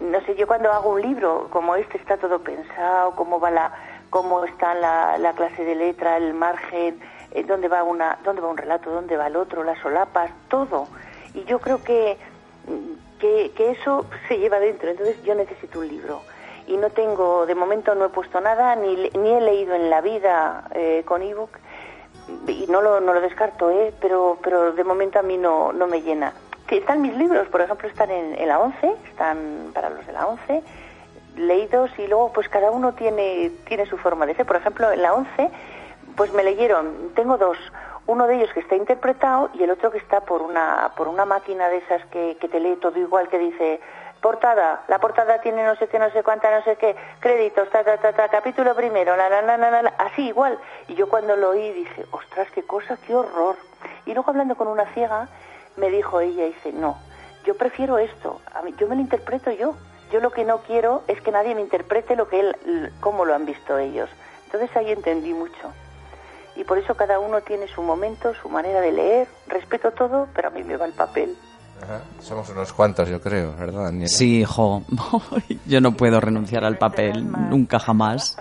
no 0.00 0.20
sé, 0.22 0.34
yo 0.34 0.46
cuando 0.46 0.72
hago 0.72 0.90
un 0.90 1.02
libro 1.02 1.46
como 1.50 1.76
este 1.76 1.96
está 1.98 2.16
todo 2.16 2.40
pensado, 2.40 3.14
cómo 3.14 3.38
va 3.38 3.50
la, 3.50 3.72
cómo 4.08 4.44
está 4.44 4.74
la, 4.74 5.16
la 5.18 5.32
clase 5.34 5.64
de 5.64 5.76
letra, 5.76 6.16
el 6.16 6.34
margen, 6.34 6.98
eh, 7.30 7.44
dónde 7.44 7.68
va 7.68 7.84
una, 7.84 8.18
dónde 8.24 8.42
va 8.42 8.48
un 8.48 8.56
relato, 8.56 8.90
dónde 8.90 9.16
va 9.16 9.28
el 9.28 9.36
otro, 9.36 9.62
las 9.62 9.78
solapas, 9.78 10.32
todo. 10.48 10.88
Y 11.34 11.44
yo 11.44 11.60
creo 11.60 11.84
que 11.84 12.18
mm, 12.66 13.10
que, 13.20 13.52
que 13.54 13.70
eso 13.70 14.06
se 14.26 14.38
lleva 14.38 14.58
dentro. 14.58 14.90
Entonces 14.90 15.22
yo 15.22 15.34
necesito 15.36 15.78
un 15.78 15.88
libro. 15.88 16.22
Y 16.66 16.76
no 16.76 16.90
tengo, 16.90 17.46
de 17.46 17.54
momento 17.54 17.94
no 17.94 18.06
he 18.06 18.08
puesto 18.08 18.40
nada, 18.40 18.74
ni, 18.76 19.10
ni 19.10 19.30
he 19.30 19.40
leído 19.40 19.74
en 19.74 19.90
la 19.90 20.00
vida 20.00 20.64
eh, 20.72 21.02
con 21.04 21.22
ebook. 21.22 21.50
Y 22.46 22.66
no 22.68 22.80
lo, 22.82 23.00
no 23.00 23.12
lo 23.12 23.20
descarto, 23.20 23.70
¿eh? 23.70 23.92
pero, 24.00 24.38
pero 24.42 24.72
de 24.72 24.84
momento 24.84 25.18
a 25.18 25.22
mí 25.22 25.36
no, 25.36 25.72
no 25.72 25.86
me 25.86 26.02
llena. 26.02 26.32
Que 26.66 26.78
están 26.78 27.02
mis 27.02 27.16
libros, 27.16 27.48
por 27.48 27.60
ejemplo, 27.60 27.88
están 27.88 28.10
en, 28.10 28.46
la 28.46 28.58
11, 28.58 28.94
están 29.08 29.70
para 29.74 29.90
los 29.90 30.06
de 30.06 30.12
la 30.12 30.26
11, 30.26 30.62
leídos 31.36 31.90
y 31.98 32.06
luego 32.06 32.32
pues 32.32 32.48
cada 32.48 32.70
uno 32.70 32.92
tiene, 32.92 33.50
tiene 33.66 33.86
su 33.86 33.96
forma 33.98 34.26
de 34.26 34.34
ser. 34.34 34.46
Por 34.46 34.56
ejemplo, 34.56 34.90
en 34.90 35.02
la 35.02 35.14
11 35.14 35.50
pues 36.16 36.32
me 36.32 36.42
leyeron, 36.42 37.12
tengo 37.14 37.38
dos, 37.38 37.56
uno 38.06 38.26
de 38.26 38.36
ellos 38.36 38.50
que 38.52 38.60
está 38.60 38.76
interpretado 38.76 39.50
y 39.54 39.62
el 39.62 39.70
otro 39.70 39.90
que 39.90 39.98
está 39.98 40.20
por 40.20 40.42
una, 40.42 40.92
por 40.96 41.08
una 41.08 41.24
máquina 41.24 41.68
de 41.68 41.78
esas 41.78 42.04
que 42.06 42.36
te 42.36 42.60
lee 42.60 42.76
todo 42.76 42.98
igual 42.98 43.28
que 43.28 43.38
dice 43.38 43.80
portada, 44.20 44.82
la 44.88 44.98
portada 44.98 45.40
tiene 45.40 45.64
no 45.64 45.76
sé 45.76 45.88
qué, 45.88 45.98
no 45.98 46.10
sé 46.10 46.22
cuánta, 46.22 46.50
no 46.50 46.62
sé 46.64 46.76
qué, 46.76 46.94
créditos, 47.20 47.68
ta, 47.70 47.84
ta, 47.84 47.96
ta, 47.98 48.12
ta, 48.12 48.28
capítulo 48.28 48.74
primero, 48.74 49.16
la, 49.16 49.28
la, 49.28 49.42
la, 49.42 49.56
la, 49.56 49.94
así 49.98 50.28
igual. 50.28 50.58
Y 50.88 50.94
yo 50.94 51.08
cuando 51.08 51.36
lo 51.36 51.50
oí 51.50 51.72
dije, 51.72 52.06
ostras, 52.10 52.48
qué 52.54 52.62
cosa, 52.62 52.98
qué 53.06 53.14
horror. 53.14 53.56
Y 54.06 54.14
luego 54.14 54.30
hablando 54.30 54.56
con 54.56 54.68
una 54.68 54.86
ciega, 54.92 55.28
me 55.76 55.90
dijo 55.90 56.20
ella, 56.20 56.44
dice, 56.44 56.72
no, 56.72 56.98
yo 57.44 57.56
prefiero 57.56 57.98
esto, 57.98 58.40
a 58.52 58.62
mí, 58.62 58.74
yo 58.78 58.86
me 58.86 58.94
lo 58.94 59.00
interpreto 59.00 59.50
yo. 59.50 59.74
Yo 60.10 60.18
lo 60.18 60.32
que 60.32 60.44
no 60.44 60.58
quiero 60.62 61.04
es 61.06 61.20
que 61.20 61.30
nadie 61.30 61.54
me 61.54 61.60
interprete 61.60 62.16
lo 62.16 62.28
que 62.28 62.40
él, 62.40 62.92
cómo 62.98 63.24
lo 63.24 63.32
han 63.32 63.46
visto 63.46 63.78
ellos. 63.78 64.10
Entonces 64.46 64.76
ahí 64.76 64.90
entendí 64.90 65.32
mucho. 65.32 65.72
Y 66.56 66.64
por 66.64 66.78
eso 66.78 66.96
cada 66.96 67.20
uno 67.20 67.42
tiene 67.42 67.68
su 67.68 67.80
momento, 67.80 68.34
su 68.34 68.48
manera 68.48 68.80
de 68.80 68.90
leer. 68.90 69.28
Respeto 69.46 69.92
todo, 69.92 70.26
pero 70.34 70.48
a 70.48 70.50
mí 70.50 70.64
me 70.64 70.76
va 70.76 70.86
el 70.86 70.94
papel. 70.94 71.36
Ajá. 71.82 72.00
Somos 72.20 72.48
unos 72.50 72.72
cuantos, 72.72 73.08
yo 73.08 73.20
creo, 73.20 73.54
¿verdad, 73.56 73.84
Daniela? 73.84 74.08
Sí, 74.08 74.40
hijo. 74.40 74.82
Yo 75.66 75.80
no 75.80 75.92
puedo 75.92 76.20
renunciar 76.20 76.64
al 76.64 76.76
papel, 76.78 77.30
nunca 77.48 77.78
jamás. 77.78 78.36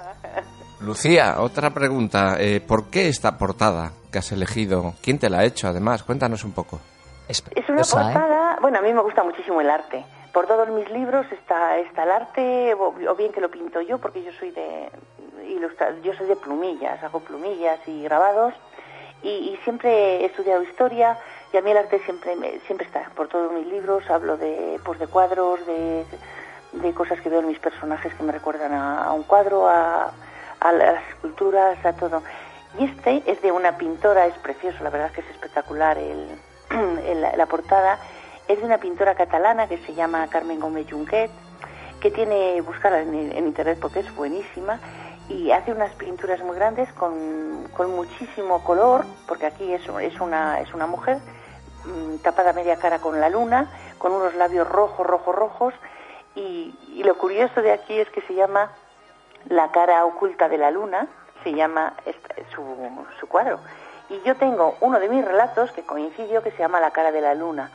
Lucía, 0.81 1.35
otra 1.39 1.71
pregunta. 1.71 2.35
Eh, 2.39 2.61
¿Por 2.61 2.89
qué 2.89 3.07
esta 3.07 3.37
portada 3.37 3.91
que 4.11 4.19
has 4.19 4.31
elegido? 4.31 4.93
¿Quién 5.01 5.19
te 5.19 5.29
la 5.29 5.39
ha 5.39 5.43
hecho, 5.45 5.67
además? 5.67 6.03
Cuéntanos 6.03 6.43
un 6.43 6.51
poco. 6.51 6.79
Es 7.27 7.43
una 7.69 7.83
portada... 7.83 8.57
Bueno, 8.61 8.79
a 8.79 8.81
mí 8.81 8.91
me 8.91 9.01
gusta 9.01 9.23
muchísimo 9.23 9.61
el 9.61 9.69
arte. 9.69 10.03
Por 10.33 10.47
todos 10.47 10.69
mis 10.69 10.89
libros 10.89 11.25
está, 11.31 11.77
está 11.79 12.03
el 12.03 12.11
arte, 12.11 12.73
o, 12.73 12.93
o 13.09 13.15
bien 13.15 13.31
que 13.31 13.41
lo 13.41 13.49
pinto 13.49 13.81
yo, 13.81 13.97
porque 13.97 14.23
yo 14.23 14.31
soy 14.39 14.51
de 14.51 14.89
ilustra 15.49 15.95
yo 16.03 16.13
soy 16.13 16.27
de 16.27 16.35
plumillas, 16.35 17.01
hago 17.03 17.19
plumillas 17.19 17.79
y 17.87 18.03
grabados, 18.03 18.53
y, 19.21 19.29
y, 19.29 19.59
siempre 19.63 20.21
he 20.21 20.25
estudiado 20.25 20.63
historia, 20.63 21.17
y 21.51 21.57
a 21.57 21.61
mí 21.61 21.71
el 21.71 21.77
arte 21.77 21.99
siempre 22.05 22.35
siempre 22.65 22.85
está. 22.85 23.09
Por 23.15 23.27
todos 23.27 23.51
mis 23.51 23.65
libros 23.67 24.07
hablo 24.09 24.37
de, 24.37 24.79
pues, 24.83 24.99
de 24.99 25.07
cuadros, 25.07 25.65
de, 25.65 26.05
de 26.73 26.93
cosas 26.93 27.19
que 27.21 27.29
veo 27.29 27.39
en 27.39 27.47
mis 27.47 27.59
personajes 27.59 28.13
que 28.13 28.23
me 28.23 28.31
recuerdan 28.31 28.73
a, 28.73 29.11
un 29.13 29.23
cuadro, 29.23 29.67
a, 29.67 30.11
a 30.59 30.71
las 30.71 31.01
esculturas, 31.09 31.83
a 31.85 31.93
todo. 31.93 32.21
Y 32.77 32.85
este 32.85 33.23
es 33.25 33.41
de 33.41 33.51
una 33.51 33.77
pintora, 33.77 34.27
es 34.27 34.37
precioso, 34.37 34.83
la 34.83 34.91
verdad 34.91 35.07
es 35.07 35.13
que 35.13 35.21
es 35.21 35.29
espectacular 35.31 35.97
el, 35.97 36.27
la 37.37 37.45
portada. 37.47 37.97
Es 38.47 38.59
de 38.59 38.65
una 38.65 38.77
pintora 38.77 39.15
catalana 39.15 39.67
que 39.67 39.77
se 39.79 39.93
llama 39.93 40.27
Carmen 40.27 40.59
Gómez 40.59 40.87
Junquet, 40.89 41.31
que 41.99 42.11
tiene, 42.11 42.61
buscarla 42.61 43.01
en, 43.01 43.13
en, 43.13 43.47
internet 43.47 43.79
porque 43.81 43.99
es 43.99 44.15
buenísima, 44.15 44.79
y 45.27 45.51
hace 45.51 45.71
unas 45.71 45.93
pinturas 45.93 46.41
muy 46.41 46.55
grandes 46.55 46.91
con, 46.93 47.67
con 47.75 47.95
muchísimo 47.95 48.63
color, 48.63 49.05
porque 49.27 49.45
aquí 49.47 49.71
es, 49.73 49.81
es, 50.01 50.19
una, 50.19 50.59
es 50.59 50.73
una 50.73 50.87
mujer 50.87 51.19
tapada 52.23 52.53
media 52.53 52.77
cara 52.77 52.99
con 52.99 53.19
la 53.19 53.29
luna, 53.29 53.67
con 53.97 54.11
unos 54.11 54.33
labios 54.35 54.67
rojos, 54.67 55.05
rojos, 55.05 55.35
rojos, 55.35 55.73
y, 56.35 56.75
y 56.93 57.03
lo 57.03 57.17
curioso 57.17 57.61
de 57.61 57.71
aquí 57.71 57.99
es 57.99 58.09
que 58.09 58.21
se 58.21 58.33
llama 58.33 58.71
La 59.47 59.71
cara 59.71 60.05
oculta 60.05 60.47
de 60.47 60.57
la 60.57 60.71
luna, 60.71 61.07
se 61.43 61.53
llama 61.53 61.93
su, 62.53 62.63
su 63.19 63.27
cuadro. 63.27 63.59
Y 64.09 64.21
yo 64.21 64.35
tengo 64.35 64.75
uno 64.81 64.99
de 64.99 65.07
mis 65.09 65.23
relatos 65.23 65.71
que 65.71 65.83
coincidió 65.83 66.41
que 66.41 66.51
se 66.51 66.57
llama 66.57 66.79
La 66.79 66.91
cara 66.91 67.11
de 67.11 67.21
la 67.21 67.35
luna. 67.35 67.71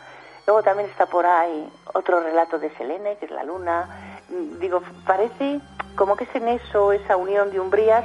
Luego 0.46 0.62
también 0.62 0.88
está 0.90 1.06
por 1.06 1.26
ahí 1.26 1.72
otro 1.94 2.20
relato 2.20 2.58
de 2.58 2.70
Selene, 2.76 3.16
que 3.16 3.26
es 3.26 3.30
la 3.30 3.44
luna. 3.44 4.18
Digo, 4.58 4.82
parece 5.06 5.60
como 5.96 6.16
que 6.16 6.24
es 6.24 6.34
en 6.34 6.48
eso, 6.48 6.92
esa 6.92 7.16
unión 7.16 7.50
de 7.50 7.60
umbrías, 7.60 8.04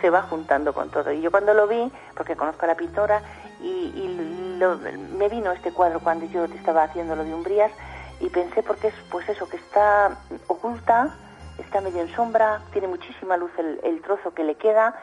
se 0.00 0.08
va 0.10 0.22
juntando 0.22 0.72
con 0.72 0.90
todo. 0.90 1.12
Y 1.12 1.20
yo 1.20 1.30
cuando 1.30 1.52
lo 1.52 1.66
vi, 1.66 1.90
porque 2.16 2.36
conozco 2.36 2.64
a 2.64 2.68
la 2.68 2.74
pintora, 2.74 3.22
y 3.60 4.08
lo, 4.54 4.78
me 5.16 5.28
vino 5.28 5.52
este 5.52 5.72
cuadro 5.72 6.00
cuando 6.00 6.26
yo 6.26 6.44
estaba 6.44 6.84
haciendo 6.84 7.16
lo 7.16 7.24
de 7.24 7.34
umbrías, 7.34 7.72
y 8.20 8.28
pensé 8.28 8.62
porque 8.62 8.88
es 8.88 8.94
pues 9.10 9.28
eso, 9.28 9.48
que 9.48 9.56
está 9.56 10.16
oculta, 10.46 11.14
está 11.58 11.80
medio 11.80 12.02
en 12.02 12.14
sombra, 12.14 12.62
tiene 12.72 12.88
muchísima 12.88 13.36
luz 13.36 13.50
el, 13.58 13.80
el 13.84 14.00
trozo 14.02 14.32
que 14.32 14.44
le 14.44 14.56
queda, 14.56 14.94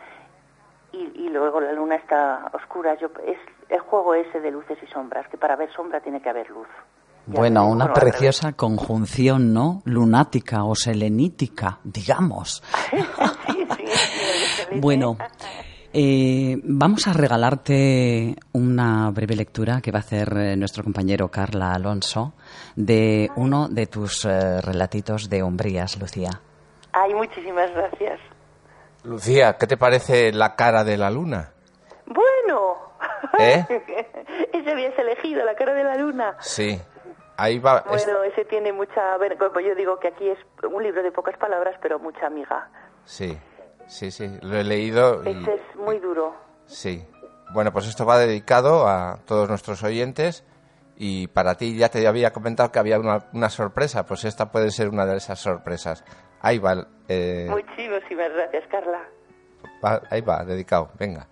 y, 0.94 0.98
y, 1.16 1.30
luego 1.30 1.62
la 1.62 1.72
luna 1.72 1.96
está 1.96 2.52
oscura. 2.54 2.98
Yo, 3.00 3.10
es 3.26 3.38
el 3.70 3.80
juego 3.80 4.14
ese 4.14 4.42
de 4.42 4.52
luces 4.52 4.78
y 4.84 4.88
sombras, 4.88 5.26
que 5.30 5.38
para 5.38 5.56
ver 5.56 5.72
sombra 5.74 6.02
tiene 6.02 6.22
que 6.22 6.30
haber 6.30 6.50
luz. 6.50 6.68
Ya 7.28 7.40
bueno, 7.40 7.68
una 7.68 7.86
bueno, 7.86 7.94
preciosa 7.94 8.54
conjunción, 8.54 9.54
¿no? 9.54 9.82
Lunática 9.86 10.64
o 10.66 10.76
selenítica, 10.76 11.80
digamos. 11.84 12.64
sí, 12.92 13.68
sí, 13.78 13.86
sí, 14.70 14.80
bueno, 14.80 15.18
eh, 15.94 16.58
vamos 16.64 17.08
a 17.08 17.14
regalarte 17.14 18.36
una 18.54 19.10
breve 19.12 19.36
lectura 19.36 19.82
que 19.82 19.92
va 19.92 20.00
a 20.00 20.02
hacer 20.02 20.34
eh, 20.38 20.56
nuestro 20.56 20.84
compañero 20.84 21.30
Carla 21.30 21.74
Alonso 21.74 22.34
de 22.76 23.30
uno 23.36 23.68
de 23.70 23.88
tus 23.88 24.26
eh, 24.26 24.62
relatitos 24.62 25.30
de 25.30 25.44
hombrías, 25.44 26.00
Lucía. 26.00 26.30
Ay, 26.94 27.14
muchísimas 27.14 27.72
gracias. 27.74 28.20
Lucía, 29.04 29.58
¿qué 29.60 29.68
te 29.68 29.78
parece 29.78 30.32
la 30.32 30.56
cara 30.56 30.84
de 30.84 30.98
la 30.98 31.10
luna? 31.10 31.52
Bueno, 32.06 32.78
¿Eh? 33.40 33.66
ese 34.54 34.72
habías 34.72 34.98
elegido, 34.98 35.44
la 35.46 35.56
cara 35.56 35.74
de 35.74 35.84
la 35.84 35.96
luna. 35.96 36.36
Sí, 36.40 36.80
ahí 37.38 37.60
va. 37.60 37.84
Bueno, 37.88 38.24
es... 38.24 38.34
ese 38.34 38.46
tiene 38.46 38.74
mucha. 38.74 39.18
Bueno, 39.18 39.36
yo 39.60 39.76
digo 39.76 40.00
que 40.00 40.10
aquí 40.10 40.30
es 40.30 40.40
un 40.64 40.84
libro 40.84 41.04
de 41.04 41.12
pocas 41.12 41.38
palabras, 41.38 41.76
pero 41.82 42.00
mucha 42.00 42.28
amiga. 42.28 42.70
Sí, 43.06 43.38
sí, 43.92 44.12
sí, 44.12 44.30
lo 44.42 44.58
he 44.58 44.64
leído. 44.64 45.24
Y... 45.24 45.30
Este 45.30 45.56
es 45.56 45.76
muy 45.76 46.00
duro. 46.00 46.34
Sí. 46.66 47.04
Bueno, 47.54 47.72
pues 47.74 47.88
esto 47.88 48.06
va 48.06 48.18
dedicado 48.18 48.88
a 48.88 49.20
todos 49.26 49.50
nuestros 49.50 49.84
oyentes. 49.84 50.46
Y 50.98 51.28
para 51.28 51.56
ti 51.56 51.76
ya 51.76 51.90
te 51.90 52.08
había 52.08 52.32
comentado 52.32 52.72
que 52.72 52.80
había 52.80 53.00
una, 53.00 53.26
una 53.34 53.50
sorpresa, 53.50 54.06
pues 54.06 54.24
esta 54.24 54.52
puede 54.52 54.70
ser 54.72 54.90
una 54.90 55.06
de 55.06 55.18
esas 55.18 55.40
sorpresas. 55.40 56.04
Ahí 56.42 56.60
va. 56.60 56.88
Eh... 57.08 57.48
Muchísimas 57.50 58.32
gracias, 58.34 58.64
Carla. 58.70 59.02
Va, 59.84 60.02
ahí 60.10 60.22
va, 60.22 60.46
dedicado. 60.46 60.92
Venga. 61.00 61.28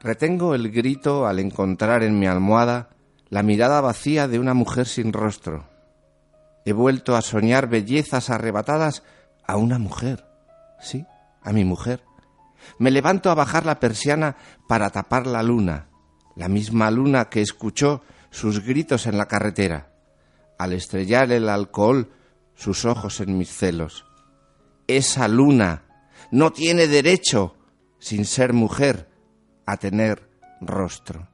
Retengo 0.00 0.54
el 0.54 0.70
grito 0.70 1.26
al 1.26 1.38
encontrar 1.38 2.02
en 2.02 2.18
mi 2.18 2.26
almohada 2.26 2.88
la 3.28 3.42
mirada 3.42 3.80
vacía 3.80 4.28
de 4.28 4.38
una 4.38 4.54
mujer 4.54 4.86
sin 4.86 5.12
rostro. 5.12 5.64
He 6.64 6.72
vuelto 6.72 7.14
a 7.14 7.22
soñar 7.22 7.68
bellezas 7.68 8.30
arrebatadas 8.30 9.02
a 9.46 9.56
una 9.56 9.78
mujer. 9.78 10.24
Sí, 10.80 11.06
a 11.46 11.52
mi 11.52 11.64
mujer. 11.64 12.02
Me 12.78 12.90
levanto 12.90 13.30
a 13.30 13.34
bajar 13.34 13.64
la 13.64 13.78
persiana 13.80 14.36
para 14.66 14.90
tapar 14.90 15.26
la 15.26 15.42
luna, 15.42 15.88
la 16.34 16.48
misma 16.48 16.90
luna 16.90 17.30
que 17.30 17.40
escuchó 17.40 18.02
sus 18.30 18.66
gritos 18.66 19.06
en 19.06 19.16
la 19.16 19.26
carretera, 19.26 19.92
al 20.58 20.72
estrellar 20.72 21.30
el 21.30 21.48
alcohol 21.48 22.10
sus 22.54 22.84
ojos 22.84 23.20
en 23.20 23.38
mis 23.38 23.50
celos. 23.50 24.04
Esa 24.88 25.28
luna 25.28 25.84
no 26.32 26.52
tiene 26.52 26.88
derecho, 26.88 27.54
sin 27.98 28.24
ser 28.24 28.52
mujer, 28.52 29.08
a 29.64 29.76
tener 29.76 30.28
rostro. 30.60 31.28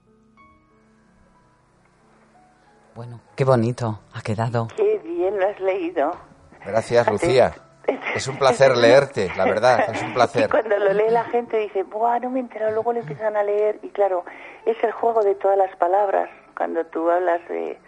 Bueno, 2.95 3.23
qué 3.35 3.45
bonito 3.45 4.01
ha 4.13 4.21
quedado. 4.21 4.69
Qué 4.77 4.99
bien 4.99 5.39
lo 5.39 5.49
has 5.49 5.59
leído. 5.61 6.11
Gracias, 6.65 7.11
Lucía. 7.11 7.55
Es 8.15 8.29
un 8.29 8.39
placer 8.39 8.77
leerte, 8.77 9.31
la 9.37 9.45
verdad, 9.45 9.81
es 9.93 10.03
un 10.03 10.13
placer. 10.15 10.47
Y 10.47 10.49
cuando 10.49 10.79
lo 10.79 10.93
lee 10.93 11.11
la 11.11 11.25
gente 11.25 11.57
dice, 11.59 11.83
Buah, 11.83 12.21
no 12.21 12.31
me 12.31 12.39
he 12.39 12.43
enterado, 12.43 12.73
luego 12.73 12.93
le 12.93 13.01
empiezan 13.01 13.37
a 13.37 13.43
leer. 13.43 13.79
Y 13.83 13.89
claro, 13.91 14.25
es 14.67 14.77
el 14.83 14.93
juego 14.93 15.23
de 15.23 15.35
todas 15.35 15.57
las 15.57 15.75
palabras. 15.77 16.29
Cuando 16.57 16.85
tú 16.87 17.11
hablas 17.11 17.41
de, 17.49 17.79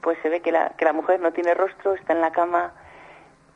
pues 0.00 0.18
se 0.22 0.28
ve 0.28 0.40
que 0.40 0.52
la, 0.52 0.70
que 0.76 0.84
la 0.84 0.92
mujer 0.92 1.20
no 1.20 1.32
tiene 1.32 1.54
rostro, 1.54 1.94
está 1.94 2.12
en 2.12 2.20
la 2.20 2.32
cama, 2.32 2.72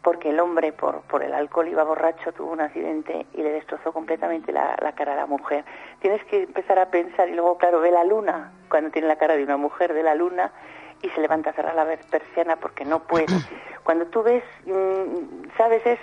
porque 0.03 0.31
el 0.31 0.41
hombre, 0.41 0.73
por, 0.73 1.03
por 1.03 1.23
el 1.23 1.33
alcohol, 1.33 1.69
iba 1.69 1.85
borracho, 1.85 2.33
tuvo 2.33 2.53
un 2.53 2.61
accidente 2.61 3.27
y 3.35 3.43
le 3.43 3.51
destrozó 3.51 3.93
completamente 3.93 4.53
la, 4.53 4.77
la, 4.83 4.93
cara 4.93 5.13
a 5.13 5.17
la 5.17 5.27
mujer. 5.27 5.65
Tienes 6.01 6.25
que 6.25 6.43
empezar 6.43 6.79
a 6.79 6.87
pensar 6.91 7.29
y 7.29 7.35
luego, 7.35 7.57
claro, 7.57 7.81
ve 7.81 7.91
la 7.91 8.05
luna, 8.05 8.53
cuando 8.69 8.91
tiene 8.91 9.07
la 9.07 9.17
cara 9.17 9.37
de 9.37 9.45
una 9.45 9.57
mujer, 9.57 9.93
ve 9.93 10.03
la 10.03 10.15
luna 10.15 10.51
y 11.03 11.09
se 11.11 11.21
levanta 11.21 11.51
a 11.51 11.53
cerrar 11.53 11.75
la 11.75 11.85
persiana 12.11 12.57
porque 12.57 12.85
no 12.85 13.01
puede. 13.01 13.27
Cuando 13.85 14.07
tú 14.07 14.23
ves, 14.23 14.43
mmm, 14.65 15.49
sabes, 15.57 15.85
es 15.87 15.99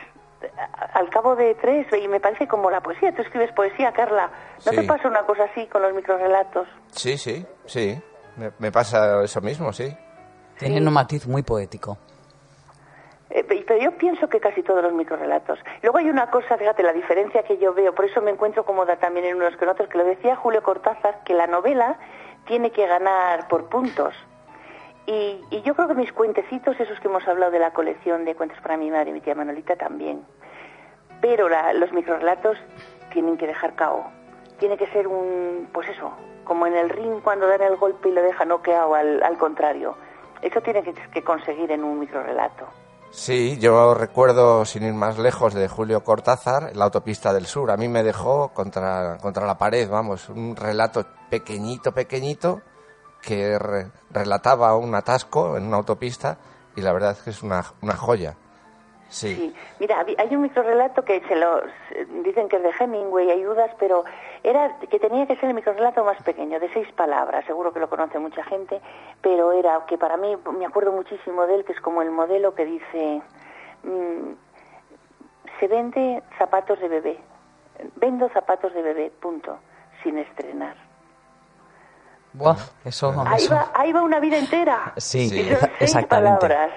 al 0.93 1.09
cabo 1.09 1.35
de 1.35 1.53
tres, 1.55 1.87
y 2.01 2.07
me 2.07 2.19
parece 2.21 2.47
como 2.47 2.69
la 2.71 2.81
poesía, 2.81 3.13
tú 3.13 3.21
escribes 3.21 3.51
poesía, 3.53 3.91
Carla. 3.91 4.29
¿No 4.65 4.71
Sí. 4.71 4.77
te 4.77 4.83
pasa 4.83 5.07
una 5.07 5.23
cosa 5.23 5.43
así 5.45 5.67
con 5.67 5.81
los 5.81 5.93
microrelatos? 5.93 6.67
Sí, 6.91 7.17
sí, 7.17 7.45
sí. 7.65 8.01
Me, 8.37 8.51
me 8.59 8.71
pasa 8.71 9.21
eso 9.23 9.41
mismo, 9.41 9.73
sí. 9.73 9.93
Tienen 10.57 10.87
un 10.87 10.93
matiz 10.93 11.27
muy 11.27 11.43
poético. 11.43 11.97
Eh, 13.29 13.43
pero 13.43 13.79
yo 13.79 13.91
pienso 13.97 14.27
que 14.27 14.39
casi 14.39 14.63
todos 14.63 14.81
los 14.81 14.91
microrelatos. 14.93 15.59
Luego 15.83 15.97
hay 15.99 16.09
una 16.09 16.31
cosa, 16.31 16.57
fíjate, 16.57 16.83
la 16.83 16.93
diferencia 16.93 17.43
que 17.43 17.57
yo 17.57 17.73
veo, 17.73 17.93
por 17.93 18.05
eso 18.05 18.21
me 18.21 18.31
encuentro 18.31 18.65
cómoda 18.65 18.95
también 18.97 19.25
en 19.25 19.35
unos 19.35 19.55
que 19.57 19.65
en 19.65 19.69
otros, 19.71 19.87
que 19.89 19.97
lo 19.97 20.03
decía 20.05 20.35
Julio 20.35 20.63
Cortázar, 20.63 21.23
que 21.25 21.33
la 21.33 21.47
novela 21.47 21.97
tiene 22.47 22.71
que 22.71 22.87
ganar 22.87 23.47
por 23.47 23.69
puntos. 23.69 24.15
Y, 25.09 25.43
y 25.49 25.63
yo 25.63 25.73
creo 25.73 25.87
que 25.87 25.95
mis 25.95 26.13
cuentecitos, 26.13 26.79
esos 26.79 26.99
que 26.99 27.07
hemos 27.07 27.27
hablado 27.27 27.51
de 27.51 27.57
la 27.57 27.71
colección 27.73 28.25
de 28.25 28.35
cuentos 28.35 28.59
para 28.61 28.77
mi 28.77 28.91
madre 28.91 29.09
y 29.09 29.13
mi 29.13 29.21
tía 29.21 29.33
Manolita 29.33 29.75
también. 29.75 30.23
Pero 31.19 31.49
la, 31.49 31.73
los 31.73 31.91
microrelatos 31.91 32.59
tienen 33.11 33.35
que 33.35 33.47
dejar 33.47 33.73
cao. 33.73 34.11
Tiene 34.59 34.77
que 34.77 34.85
ser 34.91 35.07
un, 35.07 35.67
pues 35.73 35.89
eso, 35.89 36.11
como 36.43 36.67
en 36.67 36.75
el 36.75 36.91
ring 36.91 37.21
cuando 37.23 37.47
dan 37.47 37.63
el 37.63 37.75
golpe 37.77 38.09
y 38.09 38.11
lo 38.11 38.21
dejan 38.21 38.49
noqueado 38.49 38.93
al, 38.93 39.37
contrario. 39.39 39.95
Eso 40.43 40.61
tiene 40.61 40.83
que, 40.83 40.93
que 40.93 41.23
conseguir 41.23 41.71
en 41.71 41.83
un 41.83 41.97
microrelato. 41.97 42.67
Sí, 43.09 43.57
yo 43.57 43.95
recuerdo, 43.95 44.63
sin 44.63 44.83
ir 44.83 44.93
más 44.93 45.17
lejos, 45.17 45.55
de 45.55 45.67
Julio 45.67 46.03
Cortázar, 46.03 46.75
La 46.75 46.85
autopista 46.85 47.33
del 47.33 47.47
sur. 47.47 47.71
A 47.71 47.77
mí 47.77 47.87
me 47.87 48.03
dejó 48.03 48.49
contra, 48.49 49.17
contra 49.17 49.47
la 49.47 49.57
pared, 49.57 49.89
vamos, 49.89 50.29
un 50.29 50.55
relato 50.55 51.03
pequeñito, 51.31 51.93
pequeñito, 51.93 52.61
que 53.21 53.57
re- 53.59 53.87
relataba 54.11 54.75
un 54.77 54.95
atasco 54.95 55.57
en 55.57 55.65
una 55.67 55.77
autopista 55.77 56.37
y 56.75 56.81
la 56.81 56.93
verdad 56.93 57.11
es 57.11 57.21
que 57.23 57.29
es 57.31 57.43
una, 57.43 57.63
una 57.81 57.95
joya. 57.95 58.35
Sí. 59.09 59.55
Mira, 59.79 60.05
hay 60.19 60.35
un 60.35 60.43
microrelato 60.43 61.03
que 61.03 61.19
se 61.27 61.35
lo 61.35 61.63
dicen 62.23 62.47
que 62.47 62.57
es 62.57 62.61
de 62.63 62.69
Hemingway, 62.79 63.31
ayudas, 63.31 63.71
pero 63.79 64.03
era 64.43 64.77
que 64.87 64.99
tenía 64.99 65.25
que 65.25 65.35
ser 65.37 65.49
el 65.49 65.55
microrelato 65.55 66.03
más 66.05 66.21
pequeño, 66.21 66.59
de 66.59 66.71
seis 66.73 66.87
palabras, 66.91 67.43
seguro 67.45 67.73
que 67.73 67.79
lo 67.79 67.89
conoce 67.89 68.19
mucha 68.19 68.43
gente, 68.43 68.79
pero 69.21 69.51
era 69.51 69.83
que 69.87 69.97
para 69.97 70.15
mí, 70.15 70.37
me 70.57 70.65
acuerdo 70.67 70.91
muchísimo 70.91 71.47
de 71.47 71.55
él, 71.55 71.65
que 71.65 71.73
es 71.73 71.81
como 71.81 72.03
el 72.03 72.11
modelo 72.11 72.53
que 72.53 72.65
dice, 72.65 73.21
mm, 73.83 74.31
se 75.59 75.67
vende 75.67 76.21
zapatos 76.37 76.79
de 76.79 76.87
bebé, 76.87 77.19
vendo 77.95 78.29
zapatos 78.29 78.71
de 78.75 78.81
bebé, 78.83 79.11
punto, 79.19 79.57
sin 80.03 80.19
estrenar. 80.19 80.75
Buah, 82.33 82.57
eso, 82.85 83.13
Ahí 83.25 83.43
eso. 83.43 83.53
va, 83.55 83.71
ahí 83.73 83.91
va 83.91 84.01
una 84.03 84.19
vida 84.19 84.37
entera. 84.37 84.93
Sí, 84.97 85.29
son 85.29 85.37
seis 85.37 85.71
exactamente. 85.79 86.47
palabras. 86.47 86.71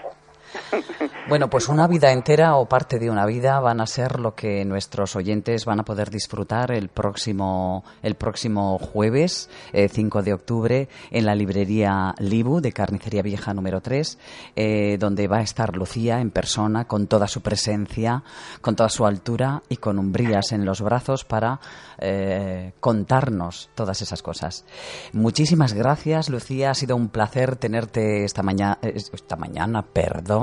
Bueno, 1.28 1.48
pues 1.48 1.68
una 1.68 1.86
vida 1.86 2.11
entera 2.11 2.57
o 2.57 2.66
parte 2.66 2.98
de 2.98 3.09
una 3.09 3.24
vida 3.26 3.61
van 3.61 3.80
a 3.80 3.86
ser 3.86 4.18
lo 4.18 4.34
que 4.34 4.64
nuestros 4.64 5.14
oyentes 5.14 5.64
van 5.64 5.78
a 5.78 5.84
poder 5.84 6.11
disfrutar 6.11 6.72
el 6.72 6.88
próximo, 6.88 7.84
el 8.03 8.16
próximo 8.16 8.76
jueves, 8.78 9.48
eh, 9.72 9.88
5 9.88 10.22
de 10.22 10.34
octubre, 10.34 10.88
en 11.11 11.24
la 11.24 11.36
librería 11.36 12.12
Libu 12.18 12.61
de 12.61 12.72
Carnicería 12.72 13.22
Vieja 13.22 13.55
número 13.55 13.80
3, 13.80 14.18
eh, 14.57 14.96
donde 14.98 15.28
va 15.28 15.38
a 15.38 15.42
estar 15.42 15.76
Lucía 15.76 16.20
en 16.20 16.32
persona, 16.32 16.86
con 16.86 17.07
toda 17.07 17.28
su 17.28 17.40
presencia, 17.40 18.24
con 18.61 18.74
toda 18.74 18.88
su 18.88 19.07
altura 19.07 19.62
y 19.68 19.76
con 19.76 20.00
umbrías 20.00 20.50
en 20.50 20.64
los 20.64 20.82
brazos 20.82 21.24
para 21.24 21.61
eh, 21.98 22.72
contarnos 22.80 23.70
todas 23.76 24.03
esas 24.03 24.22
cosas. 24.22 24.64
Muchísimas 25.12 25.72
gracias, 25.72 26.28
Lucía. 26.28 26.72
Ha 26.72 26.74
sido 26.74 26.96
un 26.96 27.09
placer 27.11 27.57
tenerte 27.57 28.24
esta 28.24 28.42
mañana, 28.42 28.78
esta 28.82 29.36
mañana, 29.36 29.82
perdón, 29.82 30.41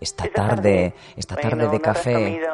esta 0.00 0.28
tarde, 0.28 0.94
esta 1.16 1.34
Bueno, 1.34 1.50
tarde 1.50 1.68
de 1.68 1.80
café. 1.80 2.40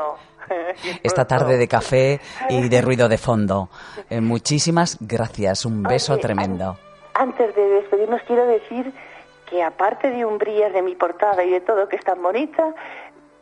Esta 1.02 1.26
tarde 1.26 1.56
de 1.56 1.68
café 1.68 2.20
y 2.48 2.68
de 2.68 2.82
ruido 2.82 3.08
de 3.08 3.18
fondo. 3.18 3.68
Eh, 4.10 4.20
muchísimas 4.20 4.98
gracias, 5.00 5.64
un 5.64 5.82
beso 5.82 6.14
Oye, 6.14 6.22
tremendo. 6.22 6.76
Antes 7.14 7.54
de 7.54 7.62
despedirnos 7.62 8.22
quiero 8.26 8.46
decir 8.46 8.92
que 9.48 9.62
aparte 9.62 10.10
de 10.10 10.24
umbrías 10.24 10.72
de 10.72 10.82
mi 10.82 10.94
portada 10.94 11.44
y 11.44 11.50
de 11.50 11.60
todo 11.60 11.88
que 11.88 11.96
es 11.96 12.04
tan 12.04 12.22
bonita, 12.22 12.74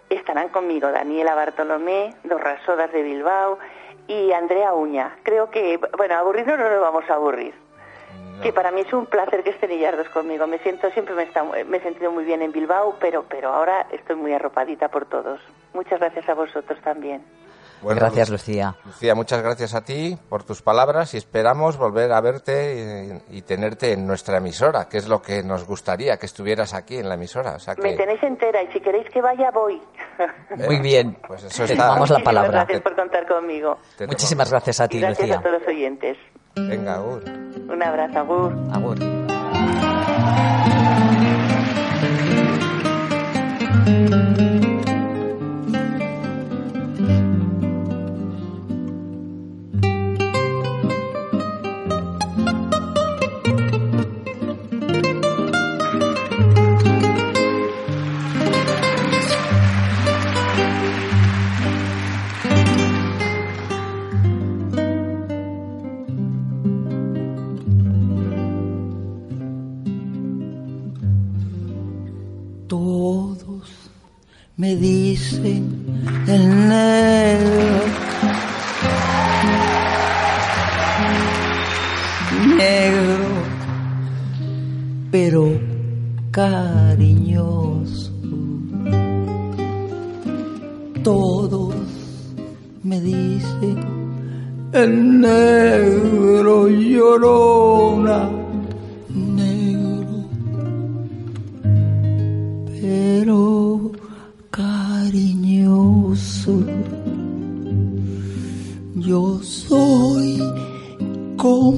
estarán 0.08 0.48
conmigo 0.48 0.90
Daniela 0.90 1.34
Bartolomé, 1.34 2.14
dos 2.24 2.40
rasodas 2.40 2.92
de 2.92 3.02
Bilbao 3.02 3.58
y 4.08 4.32
Andrea 4.32 4.72
Uña. 4.74 5.16
Creo 5.22 5.50
que, 5.50 5.78
bueno, 5.96 6.16
aburrirnos 6.16 6.58
no 6.58 6.68
nos 6.68 6.80
vamos 6.80 7.04
a 7.08 7.14
aburrir. 7.14 7.54
Que 8.42 8.52
para 8.52 8.70
mí 8.70 8.80
es 8.82 8.92
un 8.92 9.06
placer 9.06 9.42
que 9.42 9.50
estén 9.50 9.70
ellas 9.70 9.96
dos 9.96 10.08
conmigo. 10.08 10.46
Me 10.46 10.58
siento, 10.58 10.90
siempre 10.90 11.14
me, 11.14 11.24
está- 11.24 11.42
me 11.44 11.76
he 11.76 11.80
sentido 11.82 12.10
muy 12.10 12.24
bien 12.24 12.40
en 12.42 12.52
Bilbao, 12.52 12.96
pero, 13.00 13.24
pero 13.28 13.50
ahora 13.52 13.86
estoy 13.92 14.16
muy 14.16 14.32
arropadita 14.32 14.88
por 14.88 15.06
todos. 15.06 15.40
Muchas 15.74 16.00
gracias 16.00 16.28
a 16.28 16.34
vosotros 16.34 16.78
también. 16.82 17.22
Bueno, 17.82 17.98
Gracias, 17.98 18.28
Lucía. 18.28 18.74
Lucía, 18.84 19.14
muchas 19.14 19.42
gracias 19.42 19.74
a 19.74 19.82
ti 19.82 20.18
por 20.28 20.42
tus 20.44 20.60
palabras 20.60 21.14
y 21.14 21.16
esperamos 21.16 21.78
volver 21.78 22.12
a 22.12 22.20
verte 22.20 23.22
y, 23.30 23.38
y 23.38 23.42
tenerte 23.42 23.92
en 23.94 24.06
nuestra 24.06 24.36
emisora, 24.36 24.86
que 24.86 24.98
es 24.98 25.08
lo 25.08 25.22
que 25.22 25.42
nos 25.42 25.64
gustaría, 25.66 26.18
que 26.18 26.26
estuvieras 26.26 26.74
aquí 26.74 26.98
en 26.98 27.08
la 27.08 27.14
emisora. 27.14 27.52
O 27.54 27.58
sea 27.58 27.74
Me 27.82 27.94
tenéis 27.96 28.22
entera 28.22 28.62
y 28.62 28.70
si 28.70 28.80
queréis 28.80 29.08
que 29.08 29.22
vaya, 29.22 29.50
voy. 29.50 29.80
Muy 30.56 30.78
bien. 30.80 31.16
Pues 31.26 31.42
eso 31.44 31.64
Te 31.64 31.72
está- 31.72 31.86
tomamos 31.86 32.10
la 32.10 32.18
Muchísimas 32.18 32.22
palabra. 32.24 32.50
Gracias 32.64 32.80
por 32.82 32.94
contar 32.96 33.26
conmigo. 33.26 33.78
te 33.96 34.06
Muchísimas 34.06 34.50
gracias 34.50 34.80
a 34.80 34.84
Y 34.84 34.88
ti, 34.88 35.00
gracias 35.00 35.20
Lucía. 35.28 35.38
a 35.38 35.42
todos 35.42 35.60
los 35.60 35.68
oyentes. 35.68 36.18
Venga, 36.56 36.96
Agur. 36.96 37.22
Un 37.68 37.82
abrazo, 37.82 38.18
Agur. 38.18 38.52
Agur. 38.72 38.98
Me 74.70 74.76
dicen 74.76 75.62
el 76.28 76.68
negro. 76.68 77.80
Negro, 82.56 83.24
pero 85.10 85.60
cariñoso. 86.30 88.12
Todos 91.02 91.74
me 92.84 93.00
dicen 93.00 93.78
el 94.72 95.20
negro 95.20 96.68
llorona. 96.68 98.39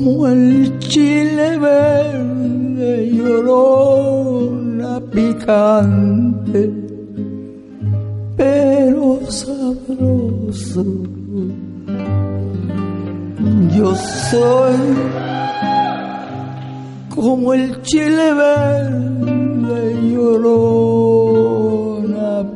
Como 0.05 0.27
el 0.27 0.79
chile 0.81 1.59
verde, 1.59 3.09
llorona 3.13 5.01
picante, 5.13 6.71
pero 8.37 9.21
sabroso. 9.29 10.85
Yo 13.77 13.95
soy 13.95 14.77
como 17.15 17.55
el 17.55 17.81
chile 17.83 18.35
verde 18.35 20.11
llorona 20.11 21.63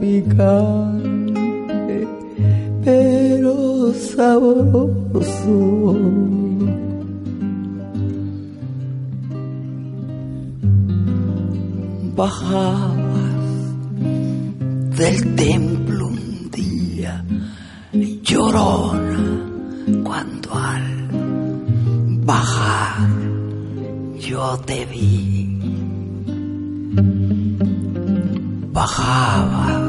picante, 0.01 0.89
pero 2.85 3.93
sabroso. 3.95 5.57
Bajabas 12.17 12.97
del 14.97 15.35
templo 15.37 16.07
un 16.07 16.51
día, 16.51 17.23
llorona, 18.23 19.43
cuando 20.03 20.55
al 20.55 21.09
bajar 22.25 23.11
yo 24.19 24.59
te 24.65 24.87
vi. 24.87 25.61
Bajaba 28.73 29.86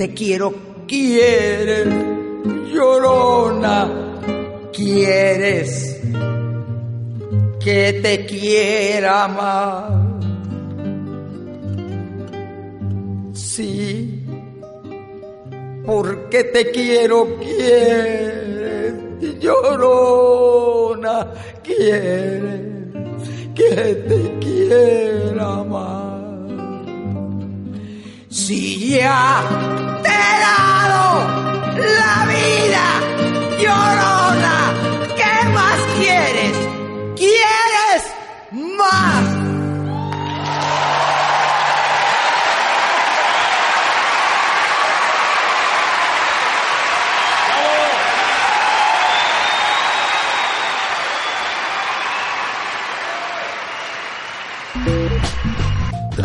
te 0.00 0.14
quiero, 0.14 0.54
quieres, 0.86 1.86
llorona, 2.72 3.86
quieres 4.72 6.00
que 7.62 8.00
te 8.02 8.24
quiera 8.24 9.28
más. 9.28 9.92
Sí, 13.34 14.24
porque 15.84 16.44
te 16.44 16.70
quiero, 16.70 17.36
quieres, 17.36 18.94
llorona, 19.38 21.30
quieres 21.62 22.62
que 23.54 23.94
te 24.08 24.38
quiera 24.40 25.62
más. 25.62 26.10
Si 28.30 28.96
ya 28.96 29.79
dado 30.46 31.04
la 31.76 32.26
vida, 32.26 32.86
llorona, 33.58 34.74
¿qué 35.16 35.48
más 35.48 35.78
quieres? 35.98 36.56
¿Quieres 37.16 38.02
más? 38.78 39.29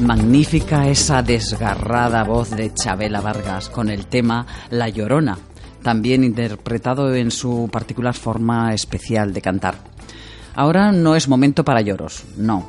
Magnífica 0.00 0.86
esa 0.88 1.22
desgarrada 1.22 2.22
voz 2.22 2.50
de 2.50 2.72
Chabela 2.72 3.20
Vargas 3.20 3.68
con 3.68 3.90
el 3.90 4.06
tema 4.06 4.46
La 4.70 4.88
Llorona, 4.88 5.36
también 5.82 6.22
interpretado 6.22 7.14
en 7.14 7.32
su 7.32 7.68
particular 7.70 8.14
forma 8.14 8.72
especial 8.72 9.32
de 9.32 9.42
cantar. 9.42 9.74
Ahora 10.54 10.92
no 10.92 11.16
es 11.16 11.28
momento 11.28 11.64
para 11.64 11.80
lloros, 11.80 12.24
no. 12.36 12.68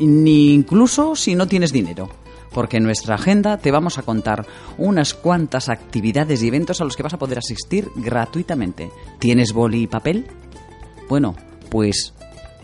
Ni 0.00 0.54
incluso 0.54 1.14
si 1.16 1.34
no 1.34 1.46
tienes 1.46 1.72
dinero, 1.72 2.08
porque 2.52 2.78
en 2.78 2.84
nuestra 2.84 3.16
agenda 3.16 3.58
te 3.58 3.70
vamos 3.70 3.98
a 3.98 4.02
contar 4.02 4.46
unas 4.78 5.12
cuantas 5.12 5.68
actividades 5.68 6.42
y 6.42 6.48
eventos 6.48 6.80
a 6.80 6.84
los 6.84 6.96
que 6.96 7.02
vas 7.02 7.14
a 7.14 7.18
poder 7.18 7.38
asistir 7.38 7.88
gratuitamente. 7.94 8.90
¿Tienes 9.18 9.52
boli 9.52 9.82
y 9.82 9.86
papel? 9.86 10.26
Bueno, 11.08 11.36
pues 11.70 12.14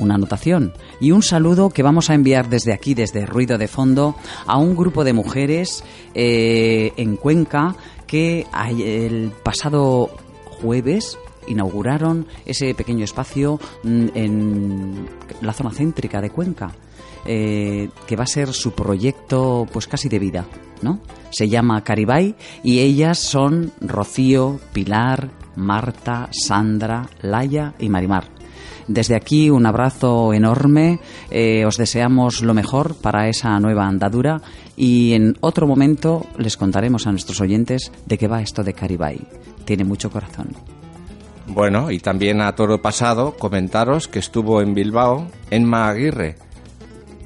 una 0.00 0.16
anotación 0.16 0.72
y 1.00 1.12
un 1.12 1.22
saludo 1.22 1.70
que 1.70 1.84
vamos 1.84 2.10
a 2.10 2.14
enviar 2.14 2.48
desde 2.48 2.72
aquí, 2.72 2.94
desde 2.94 3.26
Ruido 3.26 3.58
de 3.58 3.68
Fondo, 3.68 4.16
a 4.46 4.56
un 4.58 4.74
grupo 4.74 5.04
de 5.04 5.12
mujeres 5.12 5.84
eh, 6.14 6.92
en 6.96 7.16
Cuenca 7.16 7.76
que 8.06 8.46
el 8.84 9.30
pasado 9.44 10.10
jueves 10.60 11.16
inauguraron 11.46 12.26
ese 12.44 12.74
pequeño 12.74 13.04
espacio 13.04 13.60
mm, 13.84 14.06
en 14.14 15.06
la 15.40 15.52
zona 15.52 15.70
céntrica 15.70 16.20
de 16.20 16.30
Cuenca. 16.30 16.72
eh, 17.26 17.90
que 18.06 18.16
va 18.16 18.24
a 18.24 18.26
ser 18.26 18.52
su 18.54 18.72
proyecto 18.72 19.66
pues 19.70 19.86
casi 19.86 20.08
de 20.08 20.18
vida, 20.18 20.46
¿no? 20.80 21.00
Se 21.30 21.48
llama 21.50 21.84
Caribay 21.84 22.34
y 22.62 22.78
ellas 22.80 23.18
son 23.18 23.72
Rocío, 23.80 24.58
Pilar, 24.72 25.30
Marta, 25.54 26.30
Sandra, 26.32 27.08
Laia 27.20 27.74
y 27.78 27.90
Marimar. 27.90 28.39
Desde 28.90 29.14
aquí 29.14 29.50
un 29.50 29.66
abrazo 29.66 30.34
enorme, 30.34 30.98
eh, 31.30 31.64
os 31.64 31.76
deseamos 31.76 32.42
lo 32.42 32.54
mejor 32.54 32.96
para 32.96 33.28
esa 33.28 33.56
nueva 33.60 33.86
andadura 33.86 34.42
y 34.76 35.12
en 35.12 35.36
otro 35.42 35.68
momento 35.68 36.26
les 36.36 36.56
contaremos 36.56 37.06
a 37.06 37.12
nuestros 37.12 37.40
oyentes 37.40 37.92
de 38.06 38.18
qué 38.18 38.26
va 38.26 38.42
esto 38.42 38.64
de 38.64 38.72
Caribay. 38.72 39.20
Tiene 39.64 39.84
mucho 39.84 40.10
corazón. 40.10 40.48
Bueno, 41.46 41.92
y 41.92 42.00
también 42.00 42.40
a 42.40 42.52
toro 42.56 42.82
pasado, 42.82 43.36
comentaros 43.36 44.08
que 44.08 44.18
estuvo 44.18 44.60
en 44.60 44.74
Bilbao, 44.74 45.28
en 45.52 45.72
Aguirre, 45.72 46.34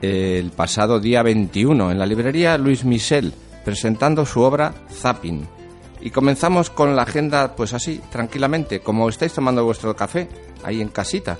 el 0.02 0.50
pasado 0.50 1.00
día 1.00 1.22
21, 1.22 1.92
en 1.92 1.98
la 1.98 2.04
librería 2.04 2.58
Luis 2.58 2.84
Michel, 2.84 3.32
presentando 3.64 4.26
su 4.26 4.42
obra 4.42 4.74
Zapping. 4.92 5.46
Y 6.00 6.10
comenzamos 6.10 6.70
con 6.70 6.96
la 6.96 7.02
agenda, 7.02 7.56
pues 7.56 7.72
así, 7.72 8.00
tranquilamente, 8.10 8.80
como 8.80 9.08
estáis 9.08 9.32
tomando 9.32 9.64
vuestro 9.64 9.96
café, 9.96 10.28
ahí 10.62 10.80
en 10.80 10.88
casita. 10.88 11.38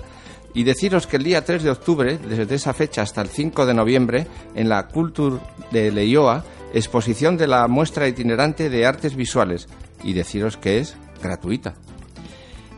Y 0.53 0.63
deciros 0.63 1.05
que 1.05 1.17
el 1.17 1.23
día 1.23 1.43
3 1.43 1.63
de 1.63 1.69
octubre, 1.69 2.17
desde 2.17 2.55
esa 2.55 2.73
fecha 2.73 3.01
hasta 3.01 3.21
el 3.21 3.27
5 3.27 3.65
de 3.65 3.73
noviembre, 3.73 4.27
en 4.55 4.69
la 4.69 4.87
Culture 4.87 5.37
de 5.71 5.91
Leioa, 5.91 6.43
exposición 6.73 7.37
de 7.37 7.47
la 7.47 7.67
muestra 7.67 8.07
itinerante 8.07 8.69
de 8.69 8.85
artes 8.85 9.15
visuales. 9.15 9.67
Y 10.03 10.13
deciros 10.13 10.57
que 10.57 10.79
es 10.79 10.95
gratuita. 11.21 11.75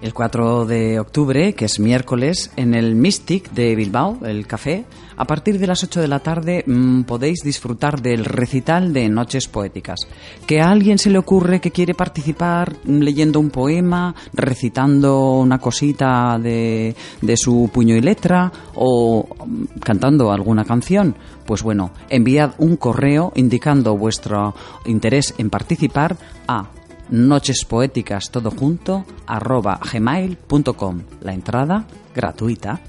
El 0.02 0.14
4 0.14 0.66
de 0.66 1.00
octubre, 1.00 1.54
que 1.54 1.66
es 1.66 1.80
miércoles, 1.80 2.52
en 2.56 2.76
el 2.76 2.96
Mystic 2.96 3.52
de 3.52 3.76
Bilbao, 3.76 4.20
el 4.26 4.46
café, 4.46 4.86
a 5.18 5.26
partir 5.26 5.60
de 5.60 5.68
las 5.68 5.84
8 5.84 6.00
de 6.00 6.08
la 6.08 6.20
tarde 6.20 6.64
mmm, 6.66 7.02
podéis 7.02 7.42
disfrutar 7.44 8.02
del 8.02 8.24
recital 8.24 8.94
de 8.94 9.10
Noches 9.10 9.48
Poéticas. 9.48 10.00
Que 10.46 10.62
a 10.62 10.70
alguien 10.70 11.00
se 11.00 11.10
le 11.10 11.18
ocurre 11.18 11.60
que 11.60 11.72
quiere 11.72 11.94
participar 11.94 12.76
leyendo 12.86 13.40
un 13.40 13.50
poema, 13.50 14.16
recitando 14.34 15.40
una 15.40 15.60
cosita 15.60 16.38
de, 16.40 16.96
de 17.22 17.38
su 17.38 17.70
puño 17.74 17.96
y 17.96 18.02
letra 18.02 18.52
o 18.76 19.28
mm, 19.46 19.80
cantando 19.80 20.32
alguna 20.32 20.66
canción, 20.66 21.16
pues 21.46 21.64
bueno, 21.64 21.92
enviad 22.10 22.52
un 22.60 22.78
correo 22.78 23.32
indicando 23.36 23.98
vuestro 23.98 24.54
interés 24.86 25.34
en 25.38 25.50
participar 25.50 26.18
a 26.48 26.70
nochespoéticas 27.10 28.30
todo 28.32 28.52
junto 28.52 29.06
arroba 29.26 29.80
gmail.com. 29.92 31.02
La 31.22 31.34
entrada 31.34 31.86
gratuita. 32.14 32.82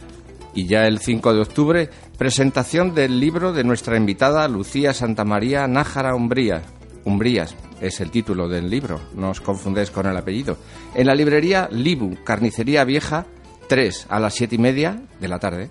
Y 0.59 0.67
ya 0.67 0.89
el 0.89 0.99
5 0.99 1.35
de 1.35 1.41
octubre, 1.41 1.89
presentación 2.17 2.93
del 2.93 3.21
libro 3.21 3.53
de 3.53 3.63
nuestra 3.63 3.97
invitada 3.97 4.49
Lucía 4.49 4.93
Santamaría 4.93 5.69
Nájara 5.69 6.17
Umbría. 6.17 6.63
Umbrías 7.05 7.55
es 7.81 8.01
el 8.01 8.11
título 8.11 8.49
del 8.49 8.69
libro, 8.69 9.01
no 9.15 9.31
os 9.31 9.41
confundéis 9.41 9.93
con 9.93 10.07
el 10.07 10.17
apellido. 10.17 10.57
En 10.97 11.07
la 11.07 11.15
librería 11.15 11.69
Libu, 11.71 12.17
Carnicería 12.25 12.83
Vieja, 12.83 13.27
3 13.69 14.09
a 14.09 14.19
las 14.19 14.35
7 14.35 14.57
y 14.57 14.59
media 14.59 15.01
de 15.21 15.29
la 15.29 15.39
tarde. 15.39 15.71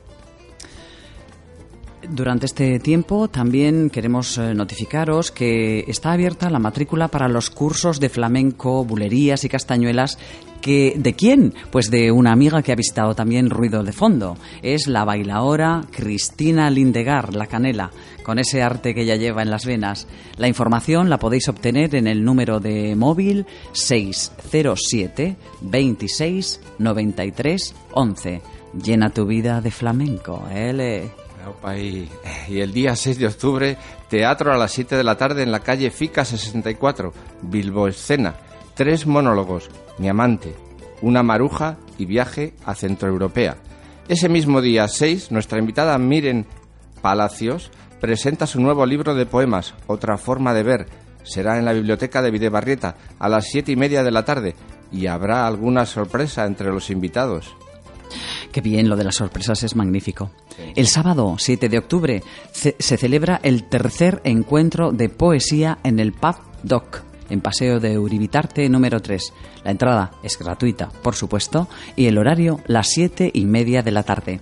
Durante 2.03 2.45
este 2.45 2.79
tiempo 2.79 3.27
también 3.27 3.89
queremos 3.89 4.37
eh, 4.37 4.53
notificaros 4.53 5.31
que 5.31 5.83
está 5.87 6.11
abierta 6.11 6.49
la 6.51 6.59
matrícula 6.59 7.07
para 7.07 7.27
los 7.27 7.49
cursos 7.49 7.99
de 7.99 8.09
flamenco, 8.09 8.85
bulerías 8.85 9.43
y 9.43 9.49
castañuelas. 9.49 10.19
Que, 10.61 10.93
¿De 10.97 11.13
quién? 11.13 11.53
Pues 11.71 11.89
de 11.89 12.11
una 12.11 12.31
amiga 12.31 12.61
que 12.61 12.71
ha 12.71 12.75
visitado 12.75 13.15
también 13.15 13.49
Ruido 13.49 13.83
de 13.83 13.93
Fondo. 13.93 14.37
Es 14.61 14.87
la 14.87 15.05
bailaora 15.05 15.85
Cristina 15.91 16.69
Lindegar, 16.69 17.33
la 17.35 17.47
canela, 17.47 17.91
con 18.23 18.37
ese 18.37 18.61
arte 18.61 18.93
que 18.93 19.01
ella 19.01 19.15
lleva 19.15 19.41
en 19.41 19.49
las 19.49 19.65
venas. 19.65 20.07
La 20.37 20.47
información 20.47 21.09
la 21.09 21.19
podéis 21.19 21.47
obtener 21.49 21.95
en 21.95 22.07
el 22.07 22.23
número 22.23 22.59
de 22.59 22.95
móvil 22.95 23.45
607 23.71 25.35
26 25.61 26.61
93 26.77 27.75
11. 27.93 28.41
Llena 28.83 29.09
tu 29.09 29.25
vida 29.25 29.61
de 29.61 29.71
flamenco, 29.71 30.43
¿eh? 30.51 31.09
Y, 31.77 32.09
el 32.59 32.73
día 32.73 32.95
6 32.95 33.19
de 33.19 33.27
octubre, 33.27 33.77
teatro 34.09 34.53
a 34.53 34.57
las 34.57 34.71
7 34.71 34.95
de 34.95 35.03
la 35.03 35.17
tarde 35.17 35.43
en 35.43 35.51
la 35.51 35.59
calle 35.59 35.91
Fica 35.91 36.25
64, 36.25 37.13
Bilbo 37.41 37.87
Escena. 37.87 38.35
Tres 38.73 39.05
monólogos, 39.05 39.69
Mi 39.97 40.09
amante, 40.09 40.55
Una 41.01 41.23
maruja 41.23 41.77
y 41.97 42.05
Viaje 42.05 42.53
a 42.65 42.75
Centroeuropea. 42.75 43.57
Ese 44.07 44.29
mismo 44.29 44.61
día 44.61 44.87
6, 44.87 45.31
nuestra 45.31 45.59
invitada 45.59 45.97
Miren 45.97 46.45
Palacios 47.01 47.71
presenta 47.99 48.47
su 48.47 48.61
nuevo 48.61 48.85
libro 48.85 49.15
de 49.15 49.25
poemas, 49.25 49.73
Otra 49.87 50.17
forma 50.17 50.53
de 50.53 50.63
ver. 50.63 50.85
Será 51.23 51.57
en 51.57 51.65
la 51.65 51.73
biblioteca 51.73 52.21
de 52.21 52.31
Videbarrieta 52.31 52.95
a 53.19 53.27
las 53.27 53.47
7 53.47 53.71
y 53.71 53.75
media 53.75 54.03
de 54.03 54.11
la 54.11 54.23
tarde 54.23 54.55
y 54.91 55.07
habrá 55.07 55.45
alguna 55.45 55.85
sorpresa 55.85 56.45
entre 56.45 56.71
los 56.71 56.89
invitados. 56.89 57.53
Qué 58.57 58.61
bien, 58.61 58.89
lo 58.89 58.95
de 58.95 59.03
las 59.03 59.17
sorpresas 59.17 59.61
es 59.61 59.75
magnífico. 59.75 60.31
El 60.75 60.87
sábado 60.87 61.35
7 61.37 61.69
de 61.69 61.77
octubre 61.77 62.23
se, 62.51 62.75
se 62.79 62.97
celebra 62.97 63.39
el 63.43 63.65
tercer 63.65 64.19
encuentro 64.23 64.91
de 64.91 65.09
poesía 65.09 65.77
en 65.83 65.99
el 65.99 66.11
Pub 66.11 66.37
Doc, 66.63 67.03
en 67.29 67.39
Paseo 67.39 67.79
de 67.79 67.99
Uribitarte 67.99 68.67
número 68.67 68.99
3. 68.99 69.31
La 69.63 69.69
entrada 69.69 70.09
es 70.23 70.39
gratuita, 70.39 70.89
por 71.03 71.13
supuesto, 71.13 71.67
y 71.95 72.07
el 72.07 72.17
horario 72.17 72.59
las 72.65 72.87
7 72.89 73.29
y 73.31 73.45
media 73.45 73.83
de 73.83 73.91
la 73.91 74.01
tarde. 74.01 74.41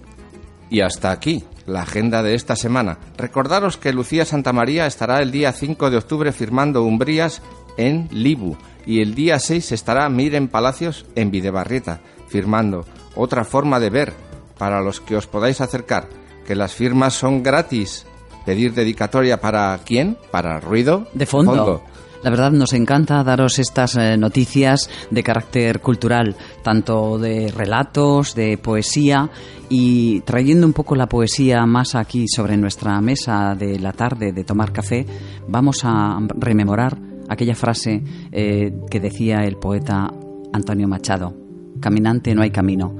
Y 0.69 0.79
hasta 0.79 1.11
aquí 1.11 1.43
la 1.65 1.81
agenda 1.81 2.23
de 2.23 2.35
esta 2.35 2.55
semana. 2.55 2.99
Recordaros 3.17 3.75
que 3.75 3.91
Lucía 3.91 4.23
Santamaría 4.23 4.85
estará 4.85 5.21
el 5.21 5.31
día 5.31 5.51
5 5.51 5.89
de 5.89 5.97
octubre 5.97 6.31
firmando 6.31 6.83
Umbrías 6.83 7.41
en 7.75 8.07
Libu 8.13 8.55
y 8.85 9.01
el 9.01 9.13
día 9.13 9.39
6 9.39 9.73
estará 9.73 10.07
Miren 10.07 10.47
Palacios 10.47 11.05
en 11.15 11.31
Videbarrieta 11.31 11.99
firmando 12.29 12.85
otra 13.15 13.43
forma 13.43 13.79
de 13.79 13.89
ver 13.89 14.13
para 14.57 14.81
los 14.81 15.01
que 15.01 15.15
os 15.15 15.27
podáis 15.27 15.61
acercar, 15.61 16.07
que 16.45 16.55
las 16.55 16.73
firmas 16.73 17.13
son 17.13 17.43
gratis. 17.43 18.05
Pedir 18.45 18.73
dedicatoria 18.73 19.41
para 19.41 19.79
quién? 19.83 20.17
Para 20.31 20.59
ruido 20.59 21.07
de 21.13 21.25
fondo. 21.25 21.55
fondo. 21.55 21.83
La 22.25 22.31
verdad 22.31 22.51
nos 22.51 22.73
encanta 22.73 23.23
daros 23.23 23.59
estas 23.59 23.97
eh, 23.97 24.17
noticias 24.17 24.89
de 25.11 25.21
carácter 25.21 25.79
cultural, 25.79 26.35
tanto 26.63 27.19
de 27.19 27.51
relatos, 27.51 28.33
de 28.33 28.57
poesía 28.57 29.29
y 29.69 30.21
trayendo 30.21 30.65
un 30.65 30.73
poco 30.73 30.95
la 30.95 31.07
poesía 31.07 31.63
más 31.67 31.93
aquí 31.93 32.25
sobre 32.27 32.57
nuestra 32.57 32.99
mesa 32.99 33.53
de 33.53 33.77
la 33.77 33.91
tarde 33.91 34.31
de 34.31 34.43
tomar 34.43 34.71
café, 34.71 35.05
vamos 35.47 35.81
a 35.83 36.17
rememorar 36.35 36.97
aquella 37.29 37.53
frase 37.53 38.03
eh, 38.31 38.73
que 38.89 38.99
decía 38.99 39.43
el 39.43 39.57
poeta 39.57 40.11
Antonio 40.51 40.87
Machado. 40.87 41.44
Caminante 41.85 42.33
no 42.33 42.41
hay 42.41 42.49
camino. 42.49 42.95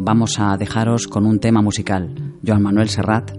Vamos 0.00 0.40
a 0.40 0.56
dejaros 0.56 1.06
con 1.06 1.24
un 1.24 1.38
tema 1.38 1.62
musical, 1.62 2.34
Joan 2.44 2.64
Manuel 2.64 2.88
Serrat, 2.88 3.30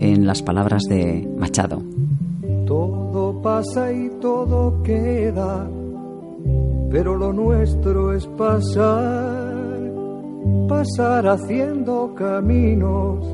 en 0.00 0.26
las 0.26 0.42
palabras 0.42 0.82
de 0.88 1.30
Machado. 1.38 1.80
Todo 2.66 3.40
pasa 3.40 3.92
y 3.92 4.10
todo 4.20 4.82
queda, 4.82 5.70
pero 6.90 7.16
lo 7.16 7.32
nuestro 7.32 8.12
es 8.14 8.26
pasar, 8.36 9.54
pasar 10.68 11.28
haciendo 11.28 12.12
caminos, 12.16 13.24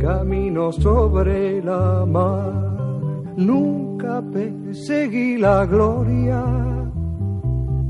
caminos 0.00 0.76
sobre 0.76 1.62
la 1.62 2.06
mar. 2.06 3.34
Nunca 3.36 4.22
perseguí 4.32 5.36
la 5.36 5.66
gloria 5.66 6.75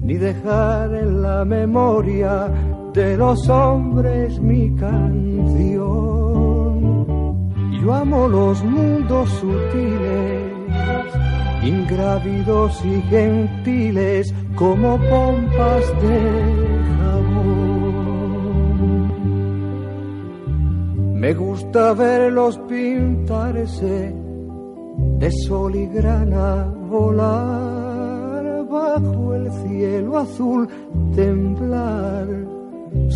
ni 0.06 0.14
dejar 0.14 0.94
en 0.94 1.20
la 1.20 1.44
memoria 1.44 2.48
de 2.94 3.16
los 3.16 3.48
hombres 3.48 4.38
mi 4.40 4.72
canción. 4.76 5.86
Yo 7.80 7.92
amo 7.92 8.28
los 8.28 8.62
mundos 8.62 9.28
sutiles, 9.40 10.52
ingrávidos 11.64 12.84
y 12.84 13.02
gentiles 13.10 14.32
como 14.54 14.96
pompas 15.10 15.84
de 16.02 16.20
jabón. 16.98 17.56
Me 21.20 21.34
gusta 21.34 21.94
verlos 21.94 22.60
pintarse 22.68 24.14
de 25.18 25.30
sol 25.48 25.74
y 25.74 25.86
grana 25.86 26.72
volar 26.88 27.75
cielo 29.62 30.18
azul 30.18 30.68
temblar 31.14 32.26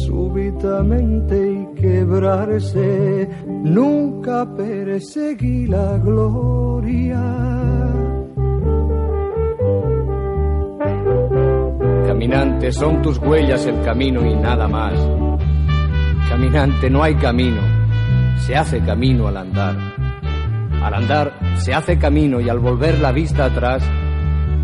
súbitamente 0.07 1.53
y 1.53 1.81
quebrarse. 1.81 3.29
Nunca 3.47 4.47
perseguí 4.57 5.67
la 5.67 5.99
gloria. 5.99 7.21
Caminante, 12.07 12.73
son 12.73 13.03
tus 13.03 13.19
huellas 13.19 13.67
el 13.67 13.81
camino 13.83 14.25
y 14.25 14.35
nada 14.35 14.69
más. 14.69 14.95
Caminante, 16.29 16.91
no 16.91 17.03
hay 17.03 17.15
camino, 17.15 17.61
se 18.39 18.55
hace 18.57 18.81
camino 18.81 19.29
al 19.29 19.37
andar. 19.37 19.77
Al 20.83 20.95
andar 20.95 21.33
se 21.57 21.75
hace 21.75 21.99
camino 21.99 22.41
y 22.41 22.49
al 22.49 22.59
volver 22.59 23.01
la 23.01 23.13
vista 23.13 23.45
atrás 23.47 23.83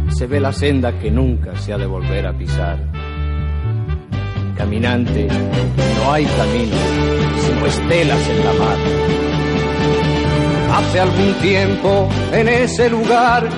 se 0.08 0.26
ve 0.26 0.40
la 0.40 0.52
senda 0.52 0.98
que 0.98 1.10
nunca 1.10 1.56
se 1.56 1.72
ha 1.72 1.78
de 1.78 1.86
volver 1.86 2.26
a 2.26 2.36
pisar. 2.36 2.78
Caminante, 4.56 5.26
no 5.26 6.12
hay 6.12 6.24
camino, 6.24 6.76
sino 7.40 7.66
estelas 7.66 8.28
en 8.28 8.44
la 8.44 8.52
mar. 8.52 8.78
Hace 10.76 11.00
algún 11.00 11.32
tiempo, 11.34 12.08
en 12.32 12.48
ese 12.48 12.90
lugar, 12.90 13.48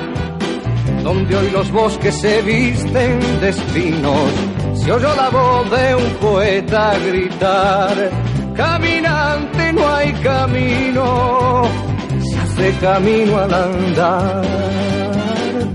donde 1.03 1.37
hoy 1.37 1.51
los 1.51 1.71
bosques 1.71 2.15
se 2.15 2.43
visten 2.43 3.19
de 3.41 3.49
espinos, 3.49 4.31
se 4.75 4.93
oyó 4.93 5.15
la 5.15 5.31
voz 5.31 5.71
de 5.71 5.95
un 5.95 6.11
poeta 6.21 6.99
gritar, 6.99 8.11
caminante 8.55 9.73
no 9.73 9.89
hay 9.89 10.13
camino, 10.15 11.63
se 12.21 12.39
hace 12.39 12.79
camino 12.81 13.39
al 13.39 13.55
andar, 13.55 14.45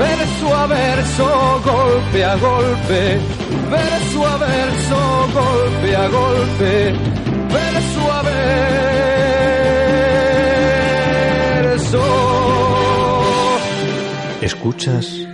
verso 0.00 0.54
a 0.54 0.66
verso, 0.66 1.60
golpe 1.62 2.24
a 2.24 2.36
golpe, 2.36 3.20
verso 3.68 4.24
a 4.24 4.36
verso, 4.38 5.28
golpe 5.34 5.94
a 5.94 6.08
golpe, 6.08 6.92
verso 7.48 8.10
a 8.10 8.22
verso. 8.22 8.60
Escuchas 14.40 15.28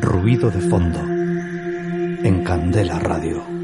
ruido 0.00 0.50
de 0.50 0.60
fondo 0.60 1.00
en 1.00 2.42
Candela 2.42 2.98
Radio. 2.98 3.59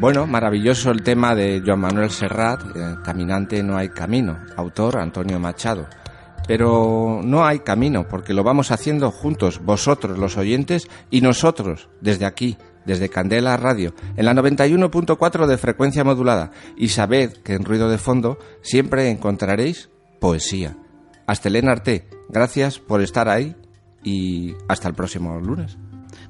Bueno, 0.00 0.28
maravilloso 0.28 0.92
el 0.92 1.02
tema 1.02 1.34
de 1.34 1.60
Joan 1.66 1.80
Manuel 1.80 2.10
Serrat, 2.10 2.62
eh, 2.76 2.94
Caminante 3.04 3.64
no 3.64 3.76
hay 3.76 3.88
camino, 3.88 4.38
autor 4.56 4.98
Antonio 4.98 5.40
Machado. 5.40 5.88
Pero 6.46 7.20
no 7.24 7.44
hay 7.44 7.58
camino, 7.58 8.06
porque 8.06 8.32
lo 8.32 8.44
vamos 8.44 8.70
haciendo 8.70 9.10
juntos, 9.10 9.60
vosotros 9.60 10.16
los 10.16 10.36
oyentes 10.36 10.88
y 11.10 11.20
nosotros, 11.20 11.88
desde 12.00 12.26
aquí, 12.26 12.56
desde 12.86 13.08
Candela 13.08 13.56
Radio, 13.56 13.92
en 14.16 14.24
la 14.24 14.34
91.4 14.34 15.46
de 15.46 15.58
frecuencia 15.58 16.04
modulada. 16.04 16.52
Y 16.76 16.90
sabed 16.90 17.32
que 17.32 17.54
en 17.54 17.64
ruido 17.64 17.90
de 17.90 17.98
fondo 17.98 18.38
siempre 18.62 19.10
encontraréis 19.10 19.90
poesía. 20.20 20.76
Astelén 21.26 21.68
Arte, 21.68 22.08
gracias 22.28 22.78
por 22.78 23.02
estar 23.02 23.28
ahí 23.28 23.56
y 24.04 24.54
hasta 24.68 24.86
el 24.86 24.94
próximo 24.94 25.40
lunes. 25.40 25.76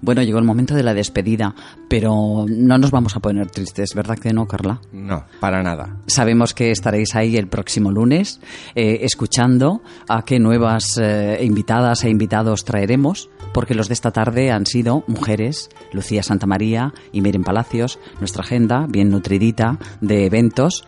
Bueno, 0.00 0.22
llegó 0.22 0.38
el 0.38 0.44
momento 0.44 0.74
de 0.74 0.82
la 0.82 0.94
despedida, 0.94 1.54
pero 1.88 2.46
no 2.48 2.78
nos 2.78 2.90
vamos 2.90 3.16
a 3.16 3.20
poner 3.20 3.50
tristes, 3.50 3.94
¿verdad 3.94 4.18
que 4.18 4.32
no, 4.32 4.46
Carla? 4.46 4.80
No, 4.92 5.24
para 5.40 5.62
nada. 5.62 5.96
Sabemos 6.06 6.54
que 6.54 6.70
estaréis 6.70 7.14
ahí 7.14 7.36
el 7.36 7.48
próximo 7.48 7.90
lunes 7.90 8.40
eh, 8.74 9.00
escuchando 9.02 9.82
a 10.08 10.24
qué 10.24 10.38
nuevas 10.38 10.98
eh, 10.98 11.38
invitadas 11.42 12.04
e 12.04 12.10
invitados 12.10 12.64
traeremos, 12.64 13.28
porque 13.52 13.74
los 13.74 13.88
de 13.88 13.94
esta 13.94 14.10
tarde 14.10 14.50
han 14.50 14.66
sido 14.66 15.04
mujeres, 15.06 15.68
Lucía 15.92 16.22
Santamaría 16.22 16.92
y 17.12 17.20
Miren 17.20 17.42
Palacios, 17.42 17.98
nuestra 18.20 18.42
agenda 18.42 18.86
bien 18.88 19.10
nutridita 19.10 19.78
de 20.00 20.26
eventos. 20.26 20.84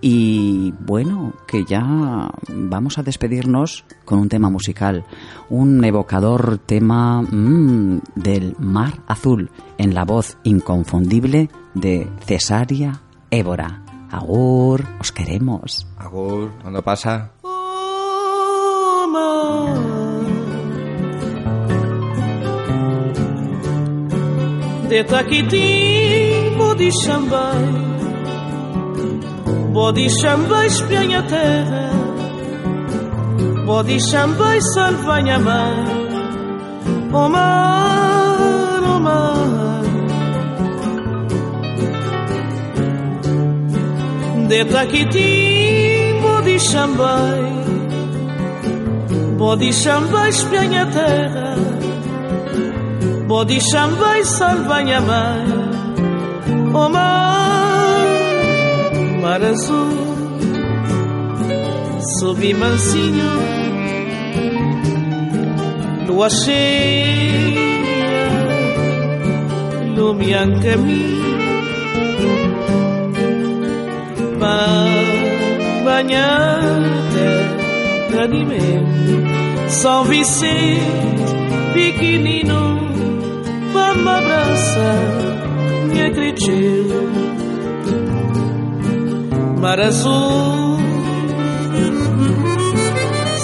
Y 0.00 0.72
bueno, 0.78 1.34
que 1.46 1.64
ya 1.64 2.30
vamos 2.48 2.98
a 2.98 3.02
despedirnos 3.02 3.84
con 4.04 4.20
un 4.20 4.28
tema 4.28 4.48
musical, 4.48 5.04
un 5.50 5.84
evocador 5.84 6.58
tema 6.58 7.22
mm, 7.22 8.00
del 8.14 8.54
mar 8.58 9.02
azul 9.06 9.50
en 9.76 9.94
la 9.94 10.04
voz 10.04 10.38
inconfundible 10.44 11.50
de 11.74 12.08
Cesaria 12.24 13.00
Évora. 13.30 13.82
Agur, 14.10 14.84
os 15.00 15.12
queremos. 15.12 15.86
Agur, 15.98 16.52
¿cuándo 16.62 16.82
pasa? 16.82 17.32
De 24.88 25.04
Taquiti, 25.04 26.56
Bodi 26.56 26.90
Xambai, 26.90 28.07
Bodi 29.78 30.08
Xambai 30.20 30.66
espianha 30.66 31.20
a 31.20 31.22
terra, 31.22 31.84
Bodi 33.64 33.98
Xambai 34.10 34.58
salvanha 34.74 35.38
mar, 35.38 35.84
O 37.12 37.28
mar, 37.28 38.82
o 38.94 38.98
mar. 39.06 39.82
De 44.48 44.64
Taquiti, 44.64 45.30
Bodi 46.22 46.58
Xambai, 46.58 47.42
Bodi 49.38 49.72
Xambai 49.72 50.28
espianha 50.30 50.82
a 50.82 50.86
terra, 50.86 51.50
Bodi 53.28 53.58
Xambai 53.70 54.24
salvanha 54.24 55.00
mar, 55.00 55.46
O 56.74 56.88
mar, 56.88 57.37
mar 59.20 59.42
azul, 59.42 60.16
sob 62.20 62.54
mansinho, 62.54 63.32
lua 66.06 66.28
cheia, 66.30 67.58
iluminam 69.86 70.60
caminho, 70.60 71.18
terra 78.08 78.26
de 78.28 78.44
meu, 78.44 79.68
São 79.68 80.04
Vicente, 80.04 81.34
pequenino, 81.74 82.78
vamos 83.72 84.06
abraçar, 84.06 85.02
me 85.92 86.02
acredito, 86.02 87.27
mar 89.60 89.80
azul, 89.80 90.78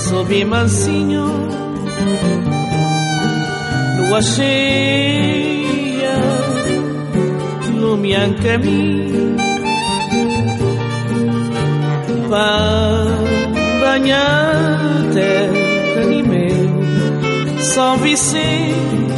sob 0.09 0.45
mansinho, 0.45 1.27
lua 3.99 4.23
cheia, 4.23 6.17
iluminam 7.69 8.35
caminho, 8.35 9.37
para 12.29 13.07
banhar 13.81 14.81
terra 15.13 16.07
de 16.09 16.23
meu, 16.23 17.59
São 17.59 17.99
Vicente, 17.99 19.15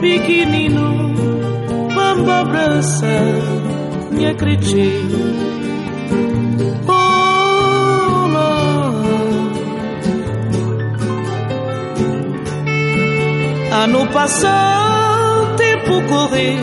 pequenino, 0.00 1.14
vamos 1.94 2.28
abraçar, 2.28 3.32
me 4.10 4.26
acredito. 4.26 5.33
Ano 13.84 14.06
passado, 14.06 15.56
tempo 15.56 16.00
correr, 16.08 16.58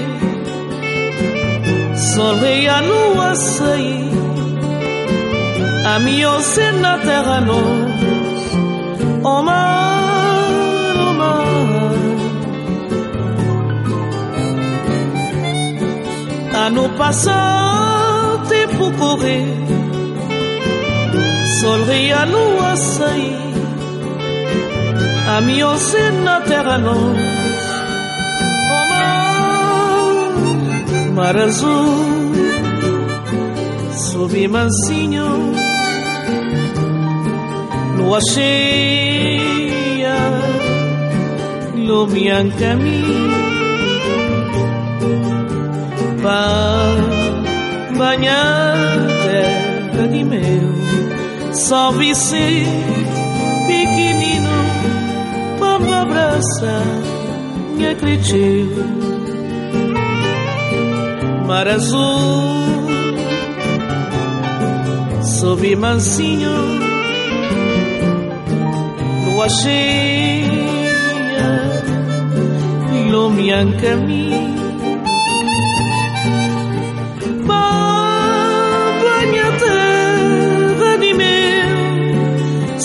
sol 1.96 2.44
e 2.44 2.68
a 2.68 2.82
lua 2.82 3.36
sair, 3.36 4.10
a 5.86 6.00
minha 6.00 6.32
na 6.82 6.98
terra 6.98 7.42
nós, 7.42 7.62
oh 9.24 9.44
mar, 9.44 10.96
oh 10.98 11.14
mar. 11.14 11.94
Ano 16.66 16.90
passado, 16.98 18.48
tempo 18.48 18.92
correr, 18.98 19.46
sol 21.60 21.88
e 21.94 22.12
a 22.12 22.26
lua 22.26 22.76
sair, 22.76 23.51
a 25.28 25.42
mi 25.42 25.64
osina 25.64 26.44
terranos, 26.44 26.98
oh, 28.72 30.32
mar 31.14 31.38
azul, 31.38 32.34
subi 33.94 34.48
mansinho, 34.48 35.30
lua 37.98 38.20
cheia, 38.32 40.18
lumian 41.76 42.52
caminho, 42.52 43.32
para 46.24 47.10
banhar 47.98 49.08
terra 49.24 50.08
de 50.08 50.24
meu, 50.24 50.70
salve-se 51.54 52.66
abraçar, 56.42 56.86
me 57.76 57.88
acredito. 57.88 58.84
Mar 61.46 61.68
azul, 61.68 62.90
sob 65.22 65.76
mansinho, 65.76 66.50
lua 69.26 69.50
cheia, 69.50 70.50
iluminando 73.06 73.78
caminho. 73.78 74.52
Banha 77.46 79.52
terra 79.60 80.98
de 80.98 81.14
meu, 81.14 82.80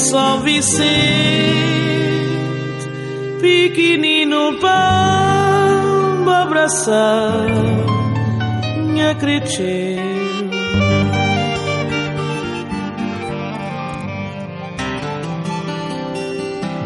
abraçar. 6.42 7.46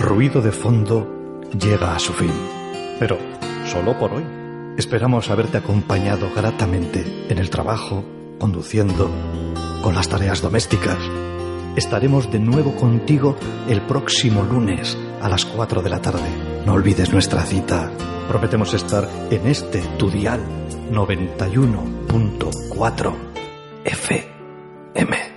Ruido 0.00 0.42
de 0.42 0.52
fondo 0.52 1.40
llega 1.52 1.94
a 1.94 1.98
su 1.98 2.12
fin, 2.12 2.32
pero 2.98 3.16
solo 3.64 3.98
por 3.98 4.12
hoy. 4.12 4.24
Esperamos 4.76 5.30
haberte 5.30 5.58
acompañado 5.58 6.28
gratamente 6.34 7.04
en 7.28 7.38
el 7.38 7.50
trabajo, 7.50 8.04
conduciendo, 8.38 9.10
con 9.82 9.94
las 9.94 10.08
tareas 10.08 10.42
domésticas. 10.42 10.98
Estaremos 11.76 12.30
de 12.30 12.40
nuevo 12.40 12.74
contigo 12.76 13.36
el 13.68 13.82
próximo 13.82 14.42
lunes 14.42 14.96
a 15.20 15.28
las 15.28 15.44
4 15.44 15.82
de 15.82 15.90
la 15.90 16.02
tarde. 16.02 16.49
No 16.66 16.74
olvides 16.74 17.12
nuestra 17.12 17.42
cita. 17.42 17.90
Prometemos 18.28 18.74
estar 18.74 19.08
en 19.30 19.46
este 19.46 19.80
tu 19.98 20.10
dial 20.10 20.40
91.4 20.92 23.14
FM. 23.84 25.29